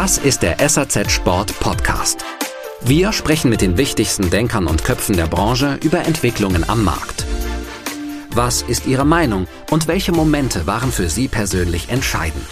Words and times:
Das 0.00 0.16
ist 0.16 0.44
der 0.44 0.56
SAZ 0.60 1.10
Sport 1.10 1.58
Podcast. 1.58 2.24
Wir 2.82 3.10
sprechen 3.10 3.50
mit 3.50 3.60
den 3.60 3.76
wichtigsten 3.76 4.30
Denkern 4.30 4.68
und 4.68 4.84
Köpfen 4.84 5.16
der 5.16 5.26
Branche 5.26 5.80
über 5.82 6.06
Entwicklungen 6.06 6.62
am 6.70 6.84
Markt. 6.84 7.26
Was 8.30 8.62
ist 8.62 8.86
Ihre 8.86 9.04
Meinung 9.04 9.48
und 9.72 9.88
welche 9.88 10.12
Momente 10.12 10.68
waren 10.68 10.92
für 10.92 11.08
Sie 11.08 11.26
persönlich 11.26 11.88
entscheidend? 11.88 12.46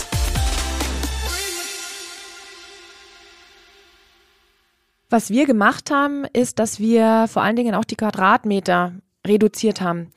Was 5.08 5.30
wir 5.30 5.46
gemacht 5.46 5.92
haben, 5.92 6.24
ist, 6.32 6.58
dass 6.58 6.80
wir 6.80 7.26
vor 7.28 7.42
allen 7.42 7.54
Dingen 7.54 7.76
auch 7.76 7.84
die 7.84 7.94
Quadratmeter 7.94 8.94
reduziert 9.24 9.80
haben. 9.80 10.10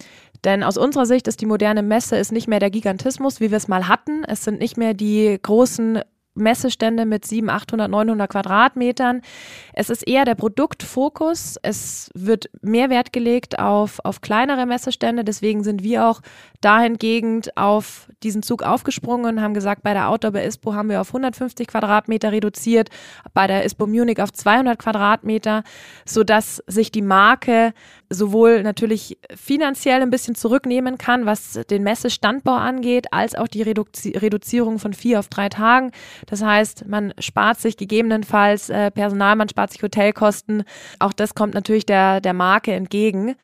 Denn 0.46 0.64
aus 0.64 0.78
unserer 0.80 1.06
Sicht 1.06 1.28
ist 1.28 1.42
die 1.42 1.46
moderne 1.46 1.84
Messe 1.84 2.16
ist 2.18 2.32
nicht 2.32 2.48
mehr 2.48 2.60
der 2.60 2.72
Gigantismus, 2.72 3.40
wie 3.40 3.52
wir 3.52 3.58
es 3.58 3.68
mal 3.68 3.88
hatten. 3.88 4.24
Es 4.24 4.44
sind 4.44 4.58
nicht 4.58 4.78
mehr 4.78 4.96
die 4.96 5.38
großen 5.40 6.02
Messestände 6.36 7.06
mit 7.06 7.26
700, 7.26 7.64
800, 7.64 7.92
900 7.92 8.30
Quadratmetern. 8.30 9.22
Es 9.74 9.90
ist 9.90 10.08
eher 10.08 10.26
der 10.26 10.36
Produktfokus. 10.36 11.58
Es 11.62 12.10
wird 12.14 12.50
mehr 12.62 12.90
Wert 12.90 13.14
gelegt 13.14 13.60
auf, 13.60 14.00
auf 14.04 14.22
kleinere 14.22 14.66
Messestände. 14.66 15.24
Deswegen 15.24 15.64
sind 15.64 15.84
wir 15.84 16.08
auch 16.08 16.22
dahingehend 16.62 17.56
auf 17.58 18.10
diesen 18.24 18.44
Zug 18.44 18.64
aufgesprungen 18.64 19.38
und 19.38 19.42
haben 19.42 19.54
gesagt, 19.54 19.84
bei 19.84 19.94
der 19.94 20.10
Outdoor 20.10 20.32
bei 20.32 20.46
ISPO 20.46 20.74
haben 20.74 20.90
wir 20.90 21.02
auf 21.02 21.10
150 21.10 21.68
Quadratmeter 21.68 22.32
reduziert, 22.32 22.90
bei 23.34 23.48
der 23.48 23.66
ISPO 23.66 23.88
Munich 23.88 24.22
auf 24.22 24.32
200 24.32 24.78
Quadratmeter, 24.78 25.64
sodass 26.06 26.64
sich 26.68 26.92
die 26.92 27.02
Marke 27.02 27.74
sowohl 28.10 28.64
natürlich 28.64 29.18
finanziell 29.36 30.02
ein 30.02 30.10
bisschen 30.10 30.36
zurücknehmen 30.36 30.98
kann, 30.98 31.26
was 31.26 31.60
den 31.70 31.84
Messestandbau 31.84 32.56
angeht, 32.56 33.14
als 33.14 33.36
auch 33.36 33.48
die 33.48 33.62
Reduzi 33.62 34.18
Reduzierung 34.18 34.80
von 34.80 34.94
vier 34.94 35.20
auf 35.20 35.28
drei 35.28 35.50
Tagen. 35.50 35.92
Das 36.26 36.42
heißt, 36.42 36.88
man 36.88 37.14
spart 37.20 37.60
sich 37.60 37.78
gegebenenfalls 37.78 38.70
äh, 38.70 38.92
Personal, 38.92 39.36
man 39.36 39.50
spart 39.50 39.72
sich 39.72 39.84
Hotelkosten. 39.84 40.64
Auch 40.98 41.14
das 41.14 41.36
kommt 41.36 41.54
natürlich 41.54 41.86
der, 41.86 42.22
der 42.22 42.34
Marke 42.34 42.74
entgegen. 42.74 43.36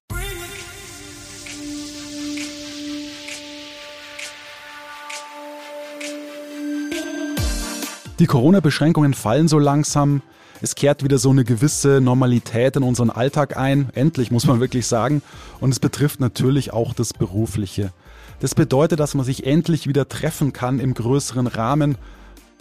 Die 8.19 8.27
Corona-Beschränkungen 8.27 9.13
fallen 9.13 9.49
so 9.49 9.59
langsam. 9.59 10.21
Es 10.61 10.75
kehrt 10.75 11.03
wieder 11.03 11.17
so 11.17 11.31
eine 11.31 11.43
gewisse 11.43 11.99
Normalität 12.01 12.77
in 12.77 12.83
unseren 12.83 13.09
Alltag 13.09 13.57
ein. 13.57 13.89
Endlich, 13.93 14.31
muss 14.31 14.45
man 14.45 14.59
wirklich 14.59 14.87
sagen. 14.87 15.21
Und 15.59 15.71
es 15.71 15.79
betrifft 15.79 16.19
natürlich 16.19 16.71
auch 16.71 16.93
das 16.93 17.13
Berufliche. 17.13 17.91
Das 18.39 18.55
bedeutet, 18.55 18.99
dass 18.99 19.15
man 19.15 19.25
sich 19.25 19.45
endlich 19.45 19.87
wieder 19.87 20.07
treffen 20.07 20.53
kann 20.53 20.79
im 20.79 20.93
größeren 20.93 21.47
Rahmen. 21.47 21.97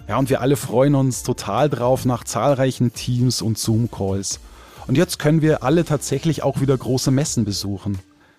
Ja, 0.08 0.18
und 0.18 0.28
wir 0.28 0.40
alle 0.40 0.56
freuen 0.56 0.94
uns 0.94 1.22
total 1.22 1.70
drauf 1.70 2.04
nach 2.04 2.24
zahlreichen 2.24 2.92
Teams 2.92 3.40
und 3.42 3.58
Zoom-Calls. 3.58 4.40
Und 4.86 4.98
jetzt 4.98 5.18
können 5.18 5.40
wir 5.40 5.62
alle 5.62 5.84
tatsächlich 5.84 6.42
auch 6.42 6.60
wieder 6.60 6.76
große 6.76 7.10
Messen 7.10 7.44
besuchen. 7.44 7.98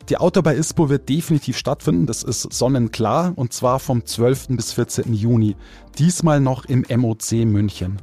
Die 0.10 0.18
Auto 0.18 0.44
bei 0.44 0.56
ISPO 0.56 0.90
wird 0.90 1.10
definitiv 1.10 1.58
stattfinden, 1.58 2.06
das 2.06 2.22
ist 2.22 2.54
sonnenklar, 2.54 3.34
und 3.36 3.54
zwar 3.54 3.80
vom 3.80 4.06
12. 4.06 4.50
bis 4.50 4.74
14. 4.74 5.16
Juni, 5.16 5.56
diesmal 5.98 6.40
noch 6.40 6.66
im 6.66 6.86
MOC 6.88 7.32
München. 7.46 7.98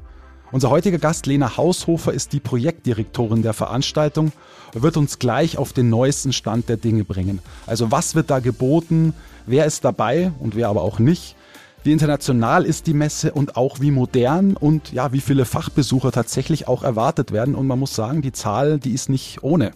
Unser 0.53 0.69
heutiger 0.69 0.99
Gast 0.99 1.25
Lena 1.25 1.57
Haushofer 1.57 2.13
ist 2.13 2.35
die 2.35 2.41
Projektdirektorin 2.41 3.41
der 3.41 3.55
Veranstaltung 3.55 4.33
wird 4.75 4.99
uns 4.99 5.19
gleich 5.19 5.57
auf 5.57 5.73
den 5.73 5.89
neuesten 5.89 6.35
Stand 6.35 6.69
der 6.69 6.77
Dinge 6.77 7.05
bringen. 7.05 7.41
Also 7.67 7.91
was 7.91 8.15
wird 8.15 8.29
da 8.29 8.39
geboten, 8.39 9.15
wer 9.47 9.65
ist 9.65 9.83
dabei 9.83 10.31
und 10.41 10.55
wer 10.55 10.69
aber 10.69 10.83
auch 10.83 10.99
nicht, 10.99 11.37
wie 11.85 11.93
international 11.93 12.67
ist 12.67 12.87
die 12.87 12.93
Messe 12.93 13.33
und 13.33 13.57
auch 13.57 13.81
wie 13.81 13.91
modern 13.91 14.55
und 14.55 14.93
ja, 14.93 15.13
wie 15.13 15.21
viele 15.21 15.47
Fachbesucher 15.47 16.13
tatsächlich 16.13 16.69
auch 16.69 16.83
erwartet 16.83 17.33
werden. 17.33 17.55
Und 17.55 17.67
man 17.67 17.79
muss 17.79 17.95
sagen, 17.95 18.21
die 18.21 18.33
Zahl, 18.33 18.79
die 18.79 18.93
ist 18.93 19.09
nicht 19.09 19.43
ohne. 19.43 19.73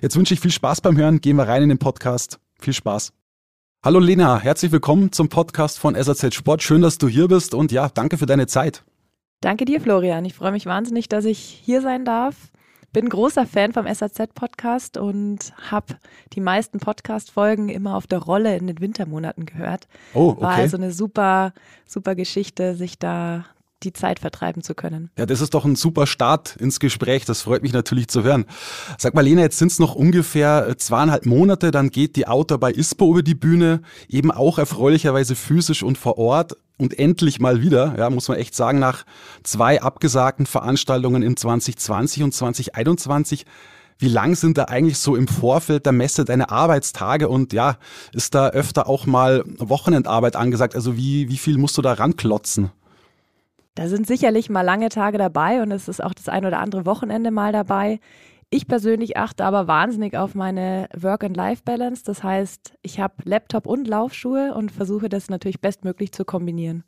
Jetzt 0.00 0.16
wünsche 0.16 0.32
ich 0.32 0.40
viel 0.40 0.52
Spaß 0.52 0.80
beim 0.80 0.96
Hören. 0.96 1.20
Gehen 1.20 1.36
wir 1.36 1.48
rein 1.48 1.64
in 1.64 1.68
den 1.68 1.78
Podcast. 1.78 2.38
Viel 2.60 2.72
Spaß. 2.72 3.12
Hallo 3.84 3.98
Lena, 3.98 4.38
herzlich 4.38 4.72
willkommen 4.72 5.12
zum 5.12 5.28
Podcast 5.28 5.78
von 5.78 5.94
SAZ 6.00 6.34
Sport. 6.34 6.62
Schön, 6.62 6.82
dass 6.82 6.98
du 6.98 7.08
hier 7.08 7.28
bist 7.28 7.52
und 7.52 7.72
ja, 7.72 7.88
danke 7.88 8.16
für 8.16 8.26
deine 8.26 8.46
Zeit. 8.46 8.84
Danke 9.40 9.64
dir, 9.64 9.80
Florian. 9.80 10.24
Ich 10.24 10.34
freue 10.34 10.52
mich 10.52 10.66
wahnsinnig, 10.66 11.08
dass 11.08 11.24
ich 11.24 11.38
hier 11.38 11.80
sein 11.80 12.04
darf. 12.04 12.50
Bin 12.92 13.08
großer 13.08 13.46
Fan 13.46 13.72
vom 13.72 13.86
SAZ-Podcast 13.86 14.96
und 14.96 15.52
habe 15.70 15.96
die 16.32 16.40
meisten 16.40 16.80
Podcast-Folgen 16.80 17.68
immer 17.68 17.96
auf 17.96 18.06
der 18.06 18.18
Rolle 18.18 18.56
in 18.56 18.66
den 18.66 18.80
Wintermonaten 18.80 19.46
gehört. 19.46 19.86
Oh, 20.14 20.30
okay. 20.30 20.40
War 20.40 20.54
also 20.54 20.76
eine 20.76 20.90
super, 20.90 21.52
super 21.86 22.14
Geschichte, 22.14 22.74
sich 22.74 22.98
da 22.98 23.44
die 23.82 23.92
Zeit 23.92 24.18
vertreiben 24.18 24.62
zu 24.62 24.74
können. 24.74 25.10
Ja, 25.16 25.26
das 25.26 25.40
ist 25.40 25.54
doch 25.54 25.64
ein 25.64 25.76
super 25.76 26.06
Start 26.06 26.56
ins 26.56 26.80
Gespräch. 26.80 27.24
Das 27.24 27.42
freut 27.42 27.62
mich 27.62 27.72
natürlich 27.72 28.08
zu 28.08 28.22
hören. 28.22 28.44
Sag 28.98 29.14
mal, 29.14 29.22
Lena, 29.22 29.42
jetzt 29.42 29.58
sind 29.58 29.70
es 29.70 29.78
noch 29.78 29.94
ungefähr 29.94 30.68
äh, 30.68 30.76
zweieinhalb 30.76 31.26
Monate, 31.26 31.70
dann 31.70 31.90
geht 31.90 32.16
die 32.16 32.26
Autor 32.26 32.58
bei 32.58 32.72
ISPO 32.72 33.10
über 33.10 33.22
die 33.22 33.34
Bühne, 33.34 33.82
eben 34.08 34.30
auch 34.30 34.58
erfreulicherweise 34.58 35.34
physisch 35.34 35.82
und 35.82 35.98
vor 35.98 36.18
Ort. 36.18 36.56
Und 36.80 36.96
endlich 36.96 37.40
mal 37.40 37.60
wieder, 37.60 37.96
ja, 37.98 38.08
muss 38.08 38.28
man 38.28 38.38
echt 38.38 38.54
sagen, 38.54 38.78
nach 38.78 39.04
zwei 39.42 39.82
abgesagten 39.82 40.46
Veranstaltungen 40.46 41.22
in 41.22 41.36
2020 41.36 42.22
und 42.22 42.32
2021 42.32 43.46
wie 43.98 44.08
lang 44.08 44.36
sind 44.36 44.58
da 44.58 44.64
eigentlich 44.64 44.98
so 44.98 45.16
im 45.16 45.26
Vorfeld 45.26 45.84
der 45.84 45.92
Messe 45.92 46.24
deine 46.24 46.50
Arbeitstage 46.50 47.28
und 47.28 47.52
ja, 47.52 47.78
ist 48.12 48.34
da 48.34 48.48
öfter 48.50 48.88
auch 48.88 49.06
mal 49.06 49.42
Wochenendarbeit 49.58 50.36
angesagt? 50.36 50.76
Also 50.76 50.96
wie, 50.96 51.28
wie 51.28 51.36
viel 51.36 51.58
musst 51.58 51.76
du 51.76 51.82
da 51.82 51.94
ranklotzen? 51.94 52.70
Da 53.78 53.86
sind 53.86 54.08
sicherlich 54.08 54.50
mal 54.50 54.62
lange 54.62 54.88
Tage 54.88 55.18
dabei 55.18 55.62
und 55.62 55.70
es 55.70 55.86
ist 55.86 56.02
auch 56.02 56.12
das 56.12 56.28
ein 56.28 56.44
oder 56.44 56.58
andere 56.58 56.84
Wochenende 56.84 57.30
mal 57.30 57.52
dabei. 57.52 58.00
Ich 58.50 58.66
persönlich 58.66 59.16
achte 59.16 59.44
aber 59.44 59.68
wahnsinnig 59.68 60.16
auf 60.16 60.34
meine 60.34 60.88
Work-and-Life-Balance. 60.96 62.02
Das 62.04 62.24
heißt, 62.24 62.72
ich 62.82 62.98
habe 62.98 63.14
Laptop 63.22 63.68
und 63.68 63.86
Laufschuhe 63.86 64.52
und 64.52 64.72
versuche 64.72 65.08
das 65.08 65.30
natürlich 65.30 65.60
bestmöglich 65.60 66.10
zu 66.10 66.24
kombinieren. 66.24 66.82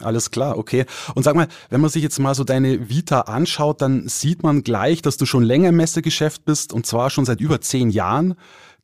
Alles 0.00 0.32
klar, 0.32 0.58
okay. 0.58 0.86
Und 1.14 1.22
sag 1.22 1.36
mal, 1.36 1.46
wenn 1.70 1.80
man 1.80 1.90
sich 1.90 2.02
jetzt 2.02 2.18
mal 2.18 2.34
so 2.34 2.42
deine 2.42 2.88
Vita 2.88 3.20
anschaut, 3.20 3.80
dann 3.80 4.08
sieht 4.08 4.42
man 4.42 4.64
gleich, 4.64 5.02
dass 5.02 5.18
du 5.18 5.24
schon 5.24 5.44
länger 5.44 5.68
im 5.68 5.76
Messegeschäft 5.76 6.44
bist 6.44 6.72
und 6.72 6.84
zwar 6.84 7.10
schon 7.10 7.26
seit 7.26 7.40
über 7.40 7.60
zehn 7.60 7.90
Jahren. 7.90 8.34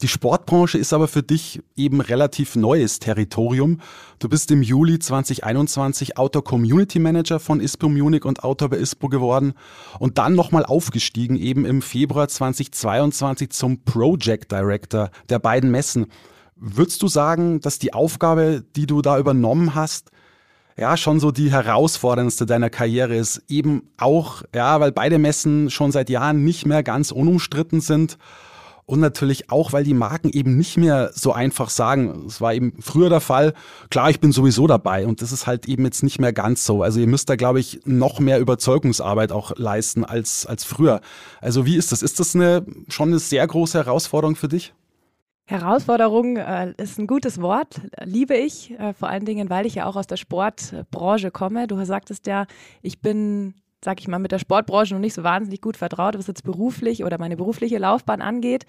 Die 0.03 0.09
Sportbranche 0.09 0.77
ist 0.77 0.93
aber 0.93 1.06
für 1.06 1.22
dich 1.22 1.62
eben 1.77 2.00
relativ 2.00 2.56
neues 2.56 2.99
Territorium. 2.99 3.81
Du 4.19 4.28
bist 4.28 4.50
im 4.50 4.60
Juli 4.60 4.99
2021 4.99 6.19
Outdoor 6.19 6.43
Community 6.43 6.99
Manager 6.99 7.38
von 7.38 7.60
ISPO 7.60 7.88
Munich 7.88 8.25
und 8.25 8.43
Outdoor 8.43 8.71
bei 8.71 8.78
ISPO 8.78 9.09
geworden 9.09 9.55
und 10.00 10.19
dann 10.19 10.34
nochmal 10.34 10.66
aufgestiegen 10.66 11.37
eben 11.37 11.65
im 11.65 11.81
Februar 11.81 12.27
2022 12.27 13.50
zum 13.50 13.84
Project 13.84 14.50
Director 14.50 15.10
der 15.28 15.38
beiden 15.38 15.71
Messen. 15.71 16.06
Würdest 16.56 17.00
du 17.00 17.09
sagen, 17.09 17.61
dass 17.61 17.78
die 17.78 17.94
Aufgabe, 17.94 18.65
die 18.75 18.87
du 18.87 19.00
da 19.00 19.16
übernommen 19.19 19.76
hast, 19.76 20.11
ja, 20.76 20.97
schon 20.97 21.21
so 21.21 21.31
die 21.31 21.53
herausforderndste 21.53 22.47
deiner 22.47 22.69
Karriere 22.69 23.15
ist. 23.15 23.44
Eben 23.49 23.91
auch, 23.97 24.43
ja, 24.53 24.81
weil 24.81 24.91
beide 24.91 25.21
Messen 25.21 25.71
schon 25.71 25.93
seit 25.93 26.11
Jahren 26.11 26.43
nicht 26.43 26.66
mehr 26.66 26.82
ganz 26.82 27.12
unumstritten 27.12 27.81
sind 27.81 28.19
und 28.87 29.00
natürlich 29.00 29.50
auch, 29.50 29.72
weil 29.72 29.84
die 29.84 29.95
Marken 29.95 30.31
eben 30.31 30.56
nicht 30.56 30.77
mehr 30.77 31.11
so 31.15 31.33
einfach 31.33 31.71
sagen, 31.71 32.25
es 32.27 32.41
war 32.41 32.53
eben 32.53 32.75
früher 32.81 33.09
der 33.09 33.21
Fall, 33.21 33.55
klar, 33.91 34.11
ich 34.11 34.21
bin 34.21 34.33
sowieso 34.33 34.67
dabei 34.67 35.06
und 35.06 35.22
das 35.22 35.33
ist 35.33 35.47
halt 35.47 35.67
eben 35.67 35.84
jetzt 35.84 36.03
nicht 36.03 36.19
mehr 36.21 36.33
ganz 36.33 36.65
so. 36.65 36.83
Also 36.83 37.00
ihr 37.00 37.06
müsst 37.06 37.31
da, 37.31 37.37
glaube 37.37 37.61
ich, 37.61 37.81
noch 37.84 38.21
mehr 38.21 38.39
Überzeugungsarbeit 38.41 39.33
auch 39.33 39.56
leisten 39.56 40.05
als, 40.05 40.44
als 40.47 40.65
früher. 40.65 41.00
Also 41.41 41.65
wie 41.65 41.77
ist 41.77 41.93
das? 41.93 42.03
Ist 42.03 42.21
das 42.21 42.34
eine, 42.34 42.67
schon 42.89 43.09
eine 43.09 43.19
sehr 43.19 43.47
große 43.47 43.78
Herausforderung 43.78 44.37
für 44.37 44.49
dich? 44.49 44.75
Herausforderung 45.47 46.37
äh, 46.37 46.73
ist 46.79 46.99
ein 46.99 47.06
gutes 47.06 47.41
Wort, 47.41 47.81
liebe 48.03 48.35
ich, 48.35 48.70
äh, 48.79 48.94
vor 48.94 49.08
allen 49.08 49.26
Dingen, 49.26 49.50
weil 49.50 49.67
ich 49.67 49.75
ja 49.75 49.85
auch 49.85 49.97
aus 49.97 50.06
der 50.06 50.17
Sportbranche 50.17 51.31
komme. 51.31 51.67
Du 51.67 51.82
sagtest 51.85 52.26
ja, 52.26 52.47
ich 52.81 53.00
bin 53.00 53.55
sag 53.84 54.00
ich 54.00 54.08
mal, 54.08 54.19
mit 54.19 54.32
der 54.32 54.38
Sportbranche 54.38 54.94
noch 54.94 55.00
nicht 55.00 55.14
so 55.14 55.22
wahnsinnig 55.22 55.60
gut 55.60 55.76
vertraut, 55.76 56.19
was 56.19 56.26
jetzt 56.26 56.42
beruflich 56.42 57.04
oder 57.04 57.19
meine 57.19 57.36
berufliche 57.36 57.78
Laufbahn 57.78 58.22
angeht. 58.22 58.66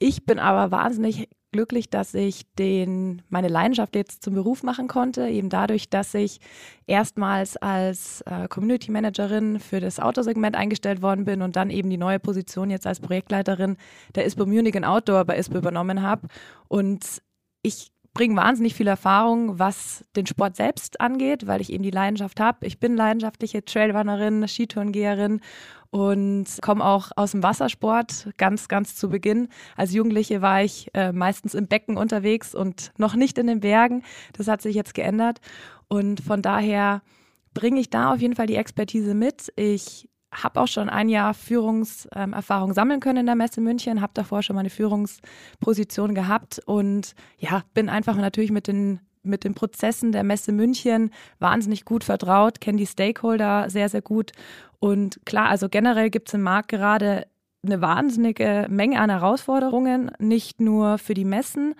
Ich 0.00 0.26
bin 0.26 0.38
aber 0.38 0.70
wahnsinnig 0.70 1.28
glücklich, 1.50 1.88
dass 1.88 2.12
ich 2.14 2.42
den, 2.58 3.22
meine 3.30 3.48
Leidenschaft 3.48 3.96
jetzt 3.96 4.22
zum 4.22 4.34
Beruf 4.34 4.62
machen 4.62 4.86
konnte, 4.86 5.28
eben 5.28 5.48
dadurch, 5.48 5.88
dass 5.88 6.12
ich 6.14 6.40
erstmals 6.86 7.56
als 7.56 8.20
äh, 8.22 8.48
Community 8.48 8.90
Managerin 8.90 9.58
für 9.58 9.80
das 9.80 9.98
Autosegment 9.98 10.56
eingestellt 10.56 11.00
worden 11.02 11.24
bin 11.24 11.40
und 11.40 11.56
dann 11.56 11.70
eben 11.70 11.88
die 11.88 11.96
neue 11.96 12.20
Position 12.20 12.70
jetzt 12.70 12.86
als 12.86 13.00
Projektleiterin 13.00 13.76
der 14.14 14.26
ISPO 14.26 14.44
Munich 14.46 14.76
and 14.76 14.86
Outdoor 14.86 15.24
bei 15.24 15.38
ISPO 15.38 15.58
übernommen 15.58 16.02
habe. 16.02 16.28
Und 16.68 17.22
ich 17.62 17.90
bringe 18.18 18.34
wahnsinnig 18.34 18.74
viel 18.74 18.88
Erfahrung, 18.88 19.60
was 19.60 20.04
den 20.16 20.26
Sport 20.26 20.56
selbst 20.56 21.00
angeht, 21.00 21.46
weil 21.46 21.60
ich 21.60 21.72
eben 21.72 21.84
die 21.84 21.92
Leidenschaft 21.92 22.40
habe. 22.40 22.66
Ich 22.66 22.80
bin 22.80 22.96
leidenschaftliche 22.96 23.64
Trailrunnerin, 23.64 24.48
Skitourengeherin 24.48 25.40
und 25.90 26.46
komme 26.60 26.84
auch 26.84 27.12
aus 27.14 27.30
dem 27.30 27.44
Wassersport 27.44 28.30
ganz, 28.36 28.66
ganz 28.66 28.96
zu 28.96 29.08
Beginn. 29.08 29.46
Als 29.76 29.94
Jugendliche 29.94 30.42
war 30.42 30.64
ich 30.64 30.90
äh, 30.94 31.12
meistens 31.12 31.54
im 31.54 31.68
Becken 31.68 31.96
unterwegs 31.96 32.56
und 32.56 32.90
noch 32.98 33.14
nicht 33.14 33.38
in 33.38 33.46
den 33.46 33.60
Bergen. 33.60 34.02
Das 34.32 34.48
hat 34.48 34.62
sich 34.62 34.74
jetzt 34.74 34.94
geändert 34.94 35.38
und 35.86 36.20
von 36.20 36.42
daher 36.42 37.02
bringe 37.54 37.78
ich 37.78 37.88
da 37.88 38.12
auf 38.12 38.20
jeden 38.20 38.34
Fall 38.34 38.48
die 38.48 38.56
Expertise 38.56 39.14
mit. 39.14 39.52
Ich 39.54 40.07
habe 40.32 40.60
auch 40.60 40.68
schon 40.68 40.88
ein 40.88 41.08
Jahr 41.08 41.34
Führungserfahrung 41.34 42.72
sammeln 42.72 43.00
können 43.00 43.20
in 43.20 43.26
der 43.26 43.34
Messe 43.34 43.60
München, 43.60 44.00
habe 44.00 44.12
davor 44.14 44.42
schon 44.42 44.54
mal 44.54 44.60
eine 44.60 44.70
Führungsposition 44.70 46.14
gehabt 46.14 46.60
und 46.66 47.14
ja, 47.38 47.62
bin 47.74 47.88
einfach 47.88 48.16
natürlich 48.16 48.50
mit 48.50 48.66
den 48.66 49.00
mit 49.22 49.44
den 49.44 49.54
Prozessen 49.54 50.12
der 50.12 50.24
Messe 50.24 50.52
München 50.52 51.10
wahnsinnig 51.38 51.84
gut 51.84 52.02
vertraut, 52.02 52.60
kenne 52.60 52.78
die 52.78 52.86
Stakeholder 52.86 53.68
sehr, 53.68 53.88
sehr 53.88 54.00
gut. 54.00 54.32
Und 54.78 55.20
klar, 55.26 55.48
also 55.48 55.68
generell 55.68 56.08
gibt 56.08 56.28
es 56.28 56.34
im 56.34 56.42
Markt 56.42 56.68
gerade 56.68 57.26
eine 57.64 57.80
wahnsinnige 57.80 58.66
Menge 58.70 59.00
an 59.00 59.10
Herausforderungen, 59.10 60.10
nicht 60.18 60.60
nur 60.60 60.98
für 60.98 61.14
die 61.14 61.24
Messen. 61.24 61.74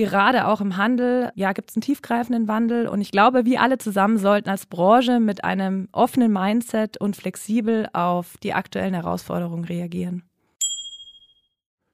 Gerade 0.00 0.46
auch 0.46 0.62
im 0.62 0.78
Handel, 0.78 1.30
ja, 1.34 1.52
gibt 1.52 1.68
es 1.68 1.76
einen 1.76 1.82
tiefgreifenden 1.82 2.48
Wandel. 2.48 2.88
Und 2.88 3.02
ich 3.02 3.10
glaube, 3.10 3.44
wir 3.44 3.60
alle 3.60 3.76
zusammen 3.76 4.16
sollten 4.16 4.48
als 4.48 4.64
Branche 4.64 5.20
mit 5.20 5.44
einem 5.44 5.90
offenen 5.92 6.32
Mindset 6.32 6.96
und 6.96 7.16
flexibel 7.16 7.86
auf 7.92 8.38
die 8.42 8.54
aktuellen 8.54 8.94
Herausforderungen 8.94 9.66
reagieren. 9.66 10.22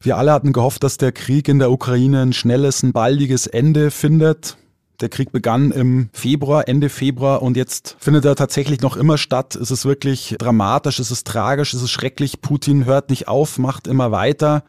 Wir 0.01 0.17
alle 0.19 0.31
hatten 0.31 0.53
gehofft, 0.53 0.85
dass 0.85 0.99
der 0.99 1.11
Krieg 1.11 1.49
in 1.49 1.59
der 1.59 1.73
Ukraine 1.73 2.23
ein 2.23 2.33
schnelles, 2.33 2.85
ein 2.85 2.93
baldiges 2.93 3.49
Ende 3.49 3.91
findet. 3.91 4.57
Der 5.01 5.09
Krieg 5.09 5.33
begann 5.33 5.73
im 5.73 6.09
Februar, 6.13 6.69
Ende 6.69 6.91
Februar 6.91 7.43
und 7.43 7.57
jetzt 7.57 7.97
findet 7.99 8.25
er 8.25 8.37
tatsächlich 8.37 8.83
noch 8.83 8.97
immer 8.97 9.19
statt. 9.19 9.57
Es 9.57 9.73
ist 9.73 9.85
wirklich 9.85 10.37
dramatisch, 10.39 11.01
es 11.01 11.11
ist 11.11 11.27
tragisch, 11.27 11.75
es 11.75 11.83
ist 11.83 11.91
schrecklich. 11.91 12.41
Putin 12.41 12.85
hört 12.85 13.11
nicht 13.11 13.27
auf, 13.27 13.59
macht 13.59 13.89
immer 13.89 14.13
weiter. 14.13 14.63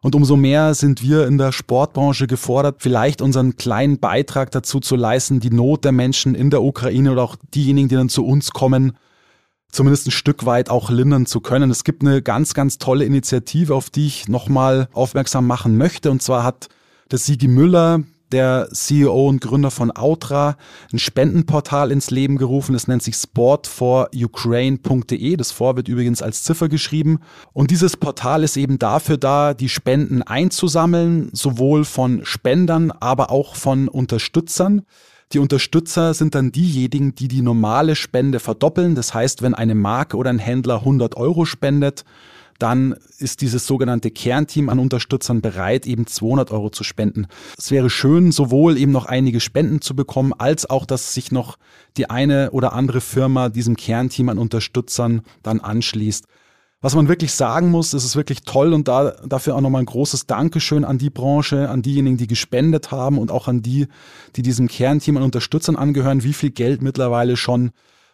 Und 0.00 0.14
umso 0.14 0.36
mehr 0.36 0.74
sind 0.74 1.02
wir 1.02 1.26
in 1.26 1.38
der 1.38 1.50
Sportbranche 1.50 2.28
gefordert, 2.28 2.76
vielleicht 2.78 3.20
unseren 3.20 3.56
kleinen 3.56 3.98
Beitrag 3.98 4.52
dazu 4.52 4.78
zu 4.78 4.94
leisten, 4.94 5.40
die 5.40 5.50
Not 5.50 5.84
der 5.84 5.92
Menschen 5.92 6.36
in 6.36 6.50
der 6.50 6.62
Ukraine 6.62 7.10
oder 7.10 7.24
auch 7.24 7.36
diejenigen, 7.54 7.88
die 7.88 7.96
dann 7.96 8.08
zu 8.08 8.24
uns 8.24 8.52
kommen, 8.52 8.96
zumindest 9.72 10.06
ein 10.06 10.12
Stück 10.12 10.46
weit 10.46 10.70
auch 10.70 10.90
lindern 10.90 11.26
zu 11.26 11.40
können. 11.40 11.70
Es 11.70 11.82
gibt 11.82 12.02
eine 12.02 12.22
ganz, 12.22 12.54
ganz 12.54 12.78
tolle 12.78 13.04
Initiative, 13.04 13.74
auf 13.74 13.90
die 13.90 14.06
ich 14.06 14.28
nochmal 14.28 14.88
aufmerksam 14.92 15.48
machen 15.48 15.76
möchte. 15.76 16.12
Und 16.12 16.22
zwar 16.22 16.44
hat 16.44 16.68
der 17.10 17.18
Sigi 17.18 17.48
Müller, 17.48 18.04
der 18.32 18.68
CEO 18.72 19.28
und 19.28 19.40
Gründer 19.40 19.70
von 19.70 19.90
Outra, 19.90 20.56
ein 20.92 20.98
Spendenportal 20.98 21.92
ins 21.92 22.10
Leben 22.10 22.38
gerufen. 22.38 22.74
Es 22.74 22.88
nennt 22.88 23.02
sich 23.02 23.16
sportforukraine.de. 23.16 25.36
Das 25.36 25.52
Vor 25.52 25.76
wird 25.76 25.88
übrigens 25.88 26.22
als 26.22 26.42
Ziffer 26.42 26.68
geschrieben. 26.68 27.20
Und 27.52 27.70
dieses 27.70 27.96
Portal 27.96 28.44
ist 28.44 28.56
eben 28.56 28.78
dafür 28.78 29.16
da, 29.16 29.54
die 29.54 29.68
Spenden 29.68 30.22
einzusammeln, 30.22 31.30
sowohl 31.32 31.84
von 31.84 32.24
Spendern, 32.24 32.90
aber 32.90 33.30
auch 33.30 33.54
von 33.54 33.86
Unterstützern. 33.88 34.82
Die 35.32 35.38
Unterstützer 35.38 36.14
sind 36.14 36.34
dann 36.34 36.52
diejenigen, 36.52 37.14
die 37.14 37.28
die 37.28 37.42
normale 37.42 37.96
Spende 37.96 38.40
verdoppeln. 38.40 38.94
Das 38.94 39.12
heißt, 39.12 39.42
wenn 39.42 39.54
eine 39.54 39.74
Marke 39.74 40.16
oder 40.16 40.30
ein 40.30 40.38
Händler 40.38 40.76
100 40.76 41.18
Euro 41.18 41.44
spendet, 41.44 42.06
dann 42.58 42.96
ist 43.18 43.40
dieses 43.40 43.66
sogenannte 43.66 44.10
Kernteam 44.10 44.68
an 44.68 44.78
Unterstützern 44.78 45.40
bereit, 45.40 45.86
eben 45.86 46.06
200 46.06 46.50
Euro 46.50 46.70
zu 46.70 46.82
spenden. 46.82 47.28
Es 47.56 47.70
wäre 47.70 47.88
schön, 47.88 48.32
sowohl 48.32 48.76
eben 48.78 48.92
noch 48.92 49.06
einige 49.06 49.40
Spenden 49.40 49.80
zu 49.80 49.94
bekommen, 49.94 50.32
als 50.36 50.68
auch, 50.68 50.84
dass 50.84 51.14
sich 51.14 51.30
noch 51.30 51.56
die 51.96 52.10
eine 52.10 52.50
oder 52.50 52.72
andere 52.72 53.00
Firma 53.00 53.48
diesem 53.48 53.76
Kernteam 53.76 54.28
an 54.28 54.38
Unterstützern 54.38 55.22
dann 55.42 55.60
anschließt. 55.60 56.26
Was 56.80 56.94
man 56.94 57.08
wirklich 57.08 57.32
sagen 57.32 57.70
muss, 57.70 57.92
es 57.92 58.04
ist 58.04 58.14
wirklich 58.14 58.42
toll 58.42 58.72
und 58.72 58.86
da, 58.86 59.10
dafür 59.26 59.56
auch 59.56 59.60
nochmal 59.60 59.82
ein 59.82 59.86
großes 59.86 60.26
Dankeschön 60.26 60.84
an 60.84 60.98
die 60.98 61.10
Branche, 61.10 61.68
an 61.68 61.82
diejenigen, 61.82 62.18
die 62.18 62.28
gespendet 62.28 62.92
haben 62.92 63.18
und 63.18 63.32
auch 63.32 63.48
an 63.48 63.62
die, 63.62 63.88
die 64.36 64.42
diesem 64.42 64.68
Kernteam 64.68 65.16
an 65.16 65.24
Unterstützern 65.24 65.74
angehören, 65.74 66.22
wie 66.22 66.32
viel 66.32 66.50
Geld 66.50 66.80
mittlerweile 66.80 67.36
schon 67.36 67.72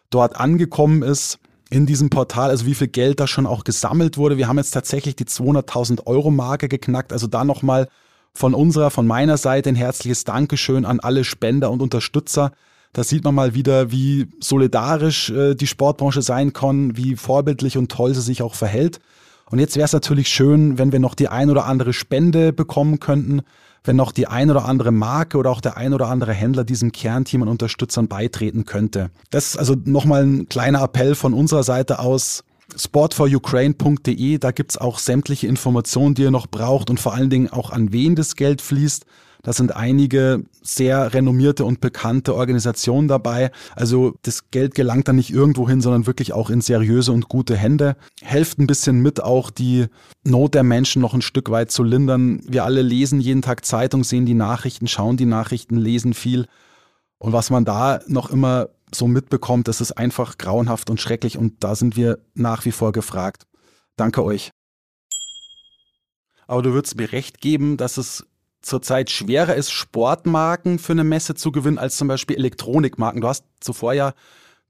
dort 0.09 0.35
angekommen 0.35 1.03
ist 1.03 1.39
in 1.69 1.85
diesem 1.85 2.09
Portal, 2.09 2.49
also 2.49 2.65
wie 2.65 2.75
viel 2.75 2.87
Geld 2.87 3.19
da 3.19 3.27
schon 3.27 3.47
auch 3.47 3.63
gesammelt 3.63 4.17
wurde. 4.17 4.37
Wir 4.37 4.47
haben 4.47 4.57
jetzt 4.57 4.71
tatsächlich 4.71 5.15
die 5.15 5.25
200.000 5.25 6.05
Euro 6.05 6.31
Marke 6.31 6.67
geknackt. 6.67 7.11
Also 7.11 7.27
da 7.27 7.43
nochmal 7.43 7.87
von 8.33 8.53
unserer, 8.53 8.91
von 8.91 9.07
meiner 9.07 9.37
Seite 9.37 9.69
ein 9.69 9.75
herzliches 9.75 10.23
Dankeschön 10.25 10.85
an 10.85 10.99
alle 10.99 11.23
Spender 11.23 11.71
und 11.71 11.81
Unterstützer. 11.81 12.51
Da 12.93 13.03
sieht 13.03 13.23
man 13.23 13.35
mal 13.35 13.55
wieder, 13.55 13.91
wie 13.91 14.27
solidarisch 14.39 15.29
äh, 15.29 15.55
die 15.55 15.67
Sportbranche 15.67 16.21
sein 16.21 16.53
kann, 16.53 16.95
wie 16.95 17.15
vorbildlich 17.15 17.77
und 17.77 17.91
toll 17.91 18.13
sie 18.13 18.21
sich 18.21 18.41
auch 18.41 18.55
verhält. 18.55 18.99
Und 19.49 19.59
jetzt 19.59 19.75
wäre 19.75 19.85
es 19.85 19.93
natürlich 19.93 20.27
schön, 20.27 20.77
wenn 20.77 20.91
wir 20.91 20.99
noch 20.99 21.15
die 21.15 21.27
ein 21.27 21.49
oder 21.49 21.65
andere 21.65 21.93
Spende 21.93 22.51
bekommen 22.51 22.99
könnten 22.99 23.43
wenn 23.87 23.95
noch 23.95 24.11
die 24.11 24.27
ein 24.27 24.49
oder 24.49 24.65
andere 24.65 24.91
Marke 24.91 25.37
oder 25.37 25.51
auch 25.51 25.61
der 25.61 25.77
ein 25.77 25.93
oder 25.93 26.07
andere 26.07 26.33
Händler 26.33 26.63
diesem 26.63 26.91
Kernteam 26.91 27.43
an 27.43 27.47
Unterstützern 27.47 28.07
beitreten 28.07 28.65
könnte. 28.65 29.11
Das 29.29 29.47
ist 29.49 29.57
also 29.57 29.75
nochmal 29.85 30.23
ein 30.25 30.49
kleiner 30.49 30.81
Appell 30.81 31.15
von 31.15 31.33
unserer 31.33 31.63
Seite 31.63 31.99
aus. 31.99 32.43
sportforukraine.de, 32.75 34.37
da 34.39 34.51
gibt's 34.51 34.77
auch 34.77 34.99
sämtliche 34.99 35.47
Informationen, 35.47 36.15
die 36.15 36.23
ihr 36.23 36.31
noch 36.31 36.47
braucht 36.47 36.89
und 36.89 36.99
vor 36.99 37.13
allen 37.13 37.29
Dingen 37.29 37.49
auch 37.49 37.69
an 37.69 37.93
wen 37.93 38.15
das 38.15 38.35
Geld 38.35 38.61
fließt. 38.61 39.05
Da 39.45 39.53
sind 39.53 39.75
einige 39.75 40.43
sehr 40.63 41.13
renommierte 41.13 41.65
und 41.65 41.79
bekannte 41.79 42.33
Organisationen 42.33 43.07
dabei. 43.07 43.51
Also 43.75 44.15
das 44.23 44.49
Geld 44.49 44.73
gelangt 44.73 45.07
dann 45.07 45.17
nicht 45.17 45.29
irgendwo 45.29 45.69
hin, 45.69 45.81
sondern 45.81 46.07
wirklich 46.07 46.33
auch 46.33 46.49
in 46.49 46.61
seriöse 46.61 47.11
und 47.11 47.29
gute 47.29 47.55
Hände. 47.55 47.95
Helft 48.23 48.57
ein 48.57 48.65
bisschen 48.65 49.03
mit, 49.03 49.21
auch 49.21 49.51
die 49.51 49.85
Not 50.23 50.55
der 50.55 50.63
Menschen 50.63 50.99
noch 50.99 51.13
ein 51.13 51.21
Stück 51.21 51.51
weit 51.51 51.69
zu 51.69 51.83
lindern. 51.83 52.41
Wir 52.47 52.65
alle 52.65 52.81
lesen 52.81 53.21
jeden 53.21 53.43
Tag 53.43 53.65
Zeitung, 53.65 54.03
sehen 54.03 54.25
die 54.25 54.33
Nachrichten, 54.33 54.87
schauen 54.87 55.15
die 55.15 55.27
Nachrichten, 55.27 55.77
lesen 55.77 56.15
viel. 56.15 56.47
Und 57.19 57.31
was 57.31 57.51
man 57.51 57.65
da 57.65 57.99
noch 58.07 58.31
immer 58.31 58.69
so 58.91 59.05
mitbekommt, 59.05 59.67
das 59.67 59.79
ist 59.79 59.91
einfach 59.91 60.39
grauenhaft 60.39 60.89
und 60.89 60.99
schrecklich 60.99 61.37
und 61.37 61.63
da 61.63 61.75
sind 61.75 61.95
wir 61.95 62.17
nach 62.33 62.65
wie 62.65 62.71
vor 62.71 62.93
gefragt. 62.93 63.45
Danke 63.95 64.23
euch. 64.23 64.49
Aber 66.47 66.63
du 66.63 66.73
würdest 66.73 66.97
mir 66.97 67.11
recht 67.11 67.41
geben, 67.41 67.77
dass 67.77 67.97
es 67.97 68.25
zurzeit 68.65 69.09
schwerer 69.11 69.55
ist, 69.55 69.71
Sportmarken 69.71 70.79
für 70.79 70.93
eine 70.93 71.03
Messe 71.03 71.35
zu 71.35 71.51
gewinnen, 71.51 71.77
als 71.77 71.97
zum 71.97 72.07
Beispiel 72.07 72.35
Elektronikmarken. 72.35 73.21
Du 73.21 73.27
hast 73.27 73.45
zuvor 73.59 73.93
ja 73.93 74.13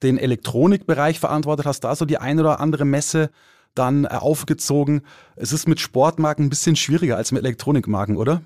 den 0.04 0.18
Elektronikbereich 0.18 1.20
verantwortet, 1.20 1.66
hast 1.66 1.82
da 1.82 1.96
so 1.96 2.06
die 2.06 2.18
eine 2.18 2.42
oder 2.42 2.60
andere 2.60 2.86
Messe 2.86 3.30
dann 3.74 4.06
äh, 4.06 4.10
aufgezogen. 4.10 5.02
Es 5.36 5.54
ist 5.54 5.68
mit 5.68 5.80
Sportmarken 5.80 6.46
ein 6.46 6.50
bisschen 6.50 6.76
schwieriger 6.76 7.16
als 7.16 7.32
mit 7.32 7.44
Elektronikmarken, 7.44 8.18
oder? 8.18 8.42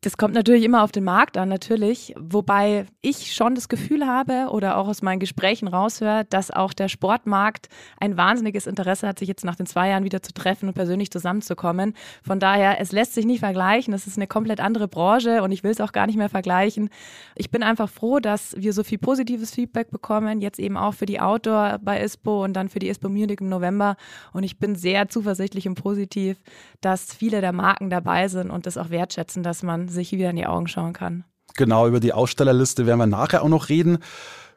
Das 0.00 0.16
kommt 0.16 0.32
natürlich 0.32 0.62
immer 0.62 0.84
auf 0.84 0.92
den 0.92 1.02
Markt 1.02 1.36
an, 1.36 1.48
natürlich. 1.48 2.14
Wobei 2.16 2.86
ich 3.00 3.34
schon 3.34 3.56
das 3.56 3.68
Gefühl 3.68 4.06
habe 4.06 4.46
oder 4.52 4.76
auch 4.76 4.86
aus 4.86 5.02
meinen 5.02 5.18
Gesprächen 5.18 5.66
raushöre, 5.66 6.24
dass 6.30 6.52
auch 6.52 6.72
der 6.72 6.86
Sportmarkt 6.86 7.66
ein 7.98 8.16
wahnsinniges 8.16 8.68
Interesse 8.68 9.08
hat, 9.08 9.18
sich 9.18 9.26
jetzt 9.26 9.44
nach 9.44 9.56
den 9.56 9.66
zwei 9.66 9.88
Jahren 9.88 10.04
wieder 10.04 10.22
zu 10.22 10.32
treffen 10.32 10.68
und 10.68 10.74
persönlich 10.74 11.10
zusammenzukommen. 11.10 11.94
Von 12.22 12.38
daher, 12.38 12.80
es 12.80 12.92
lässt 12.92 13.14
sich 13.14 13.26
nicht 13.26 13.40
vergleichen. 13.40 13.92
Es 13.92 14.06
ist 14.06 14.16
eine 14.16 14.28
komplett 14.28 14.60
andere 14.60 14.86
Branche 14.86 15.42
und 15.42 15.50
ich 15.50 15.64
will 15.64 15.72
es 15.72 15.80
auch 15.80 15.90
gar 15.90 16.06
nicht 16.06 16.16
mehr 16.16 16.28
vergleichen. 16.28 16.90
Ich 17.34 17.50
bin 17.50 17.64
einfach 17.64 17.88
froh, 17.88 18.20
dass 18.20 18.54
wir 18.56 18.72
so 18.72 18.84
viel 18.84 18.98
positives 18.98 19.50
Feedback 19.50 19.90
bekommen, 19.90 20.40
jetzt 20.40 20.60
eben 20.60 20.76
auch 20.76 20.94
für 20.94 21.06
die 21.06 21.18
Outdoor 21.18 21.80
bei 21.82 22.00
ISPO 22.00 22.44
und 22.44 22.52
dann 22.52 22.68
für 22.68 22.78
die 22.78 22.88
ISPO 22.88 23.08
Munich 23.08 23.40
im 23.40 23.48
November. 23.48 23.96
Und 24.32 24.44
ich 24.44 24.60
bin 24.60 24.76
sehr 24.76 25.08
zuversichtlich 25.08 25.66
und 25.66 25.74
positiv, 25.74 26.38
dass 26.80 27.12
viele 27.12 27.40
der 27.40 27.52
Marken 27.52 27.90
dabei 27.90 28.28
sind 28.28 28.52
und 28.52 28.66
das 28.66 28.78
auch 28.78 28.90
wertschätzen, 28.90 29.42
dass 29.42 29.64
man 29.64 29.87
sich 29.88 30.12
wieder 30.12 30.30
in 30.30 30.36
die 30.36 30.46
Augen 30.46 30.68
schauen 30.68 30.92
kann. 30.92 31.24
Genau, 31.56 31.86
über 31.88 32.00
die 32.00 32.12
Ausstellerliste 32.12 32.86
werden 32.86 32.98
wir 32.98 33.06
nachher 33.06 33.42
auch 33.42 33.48
noch 33.48 33.68
reden. 33.68 33.98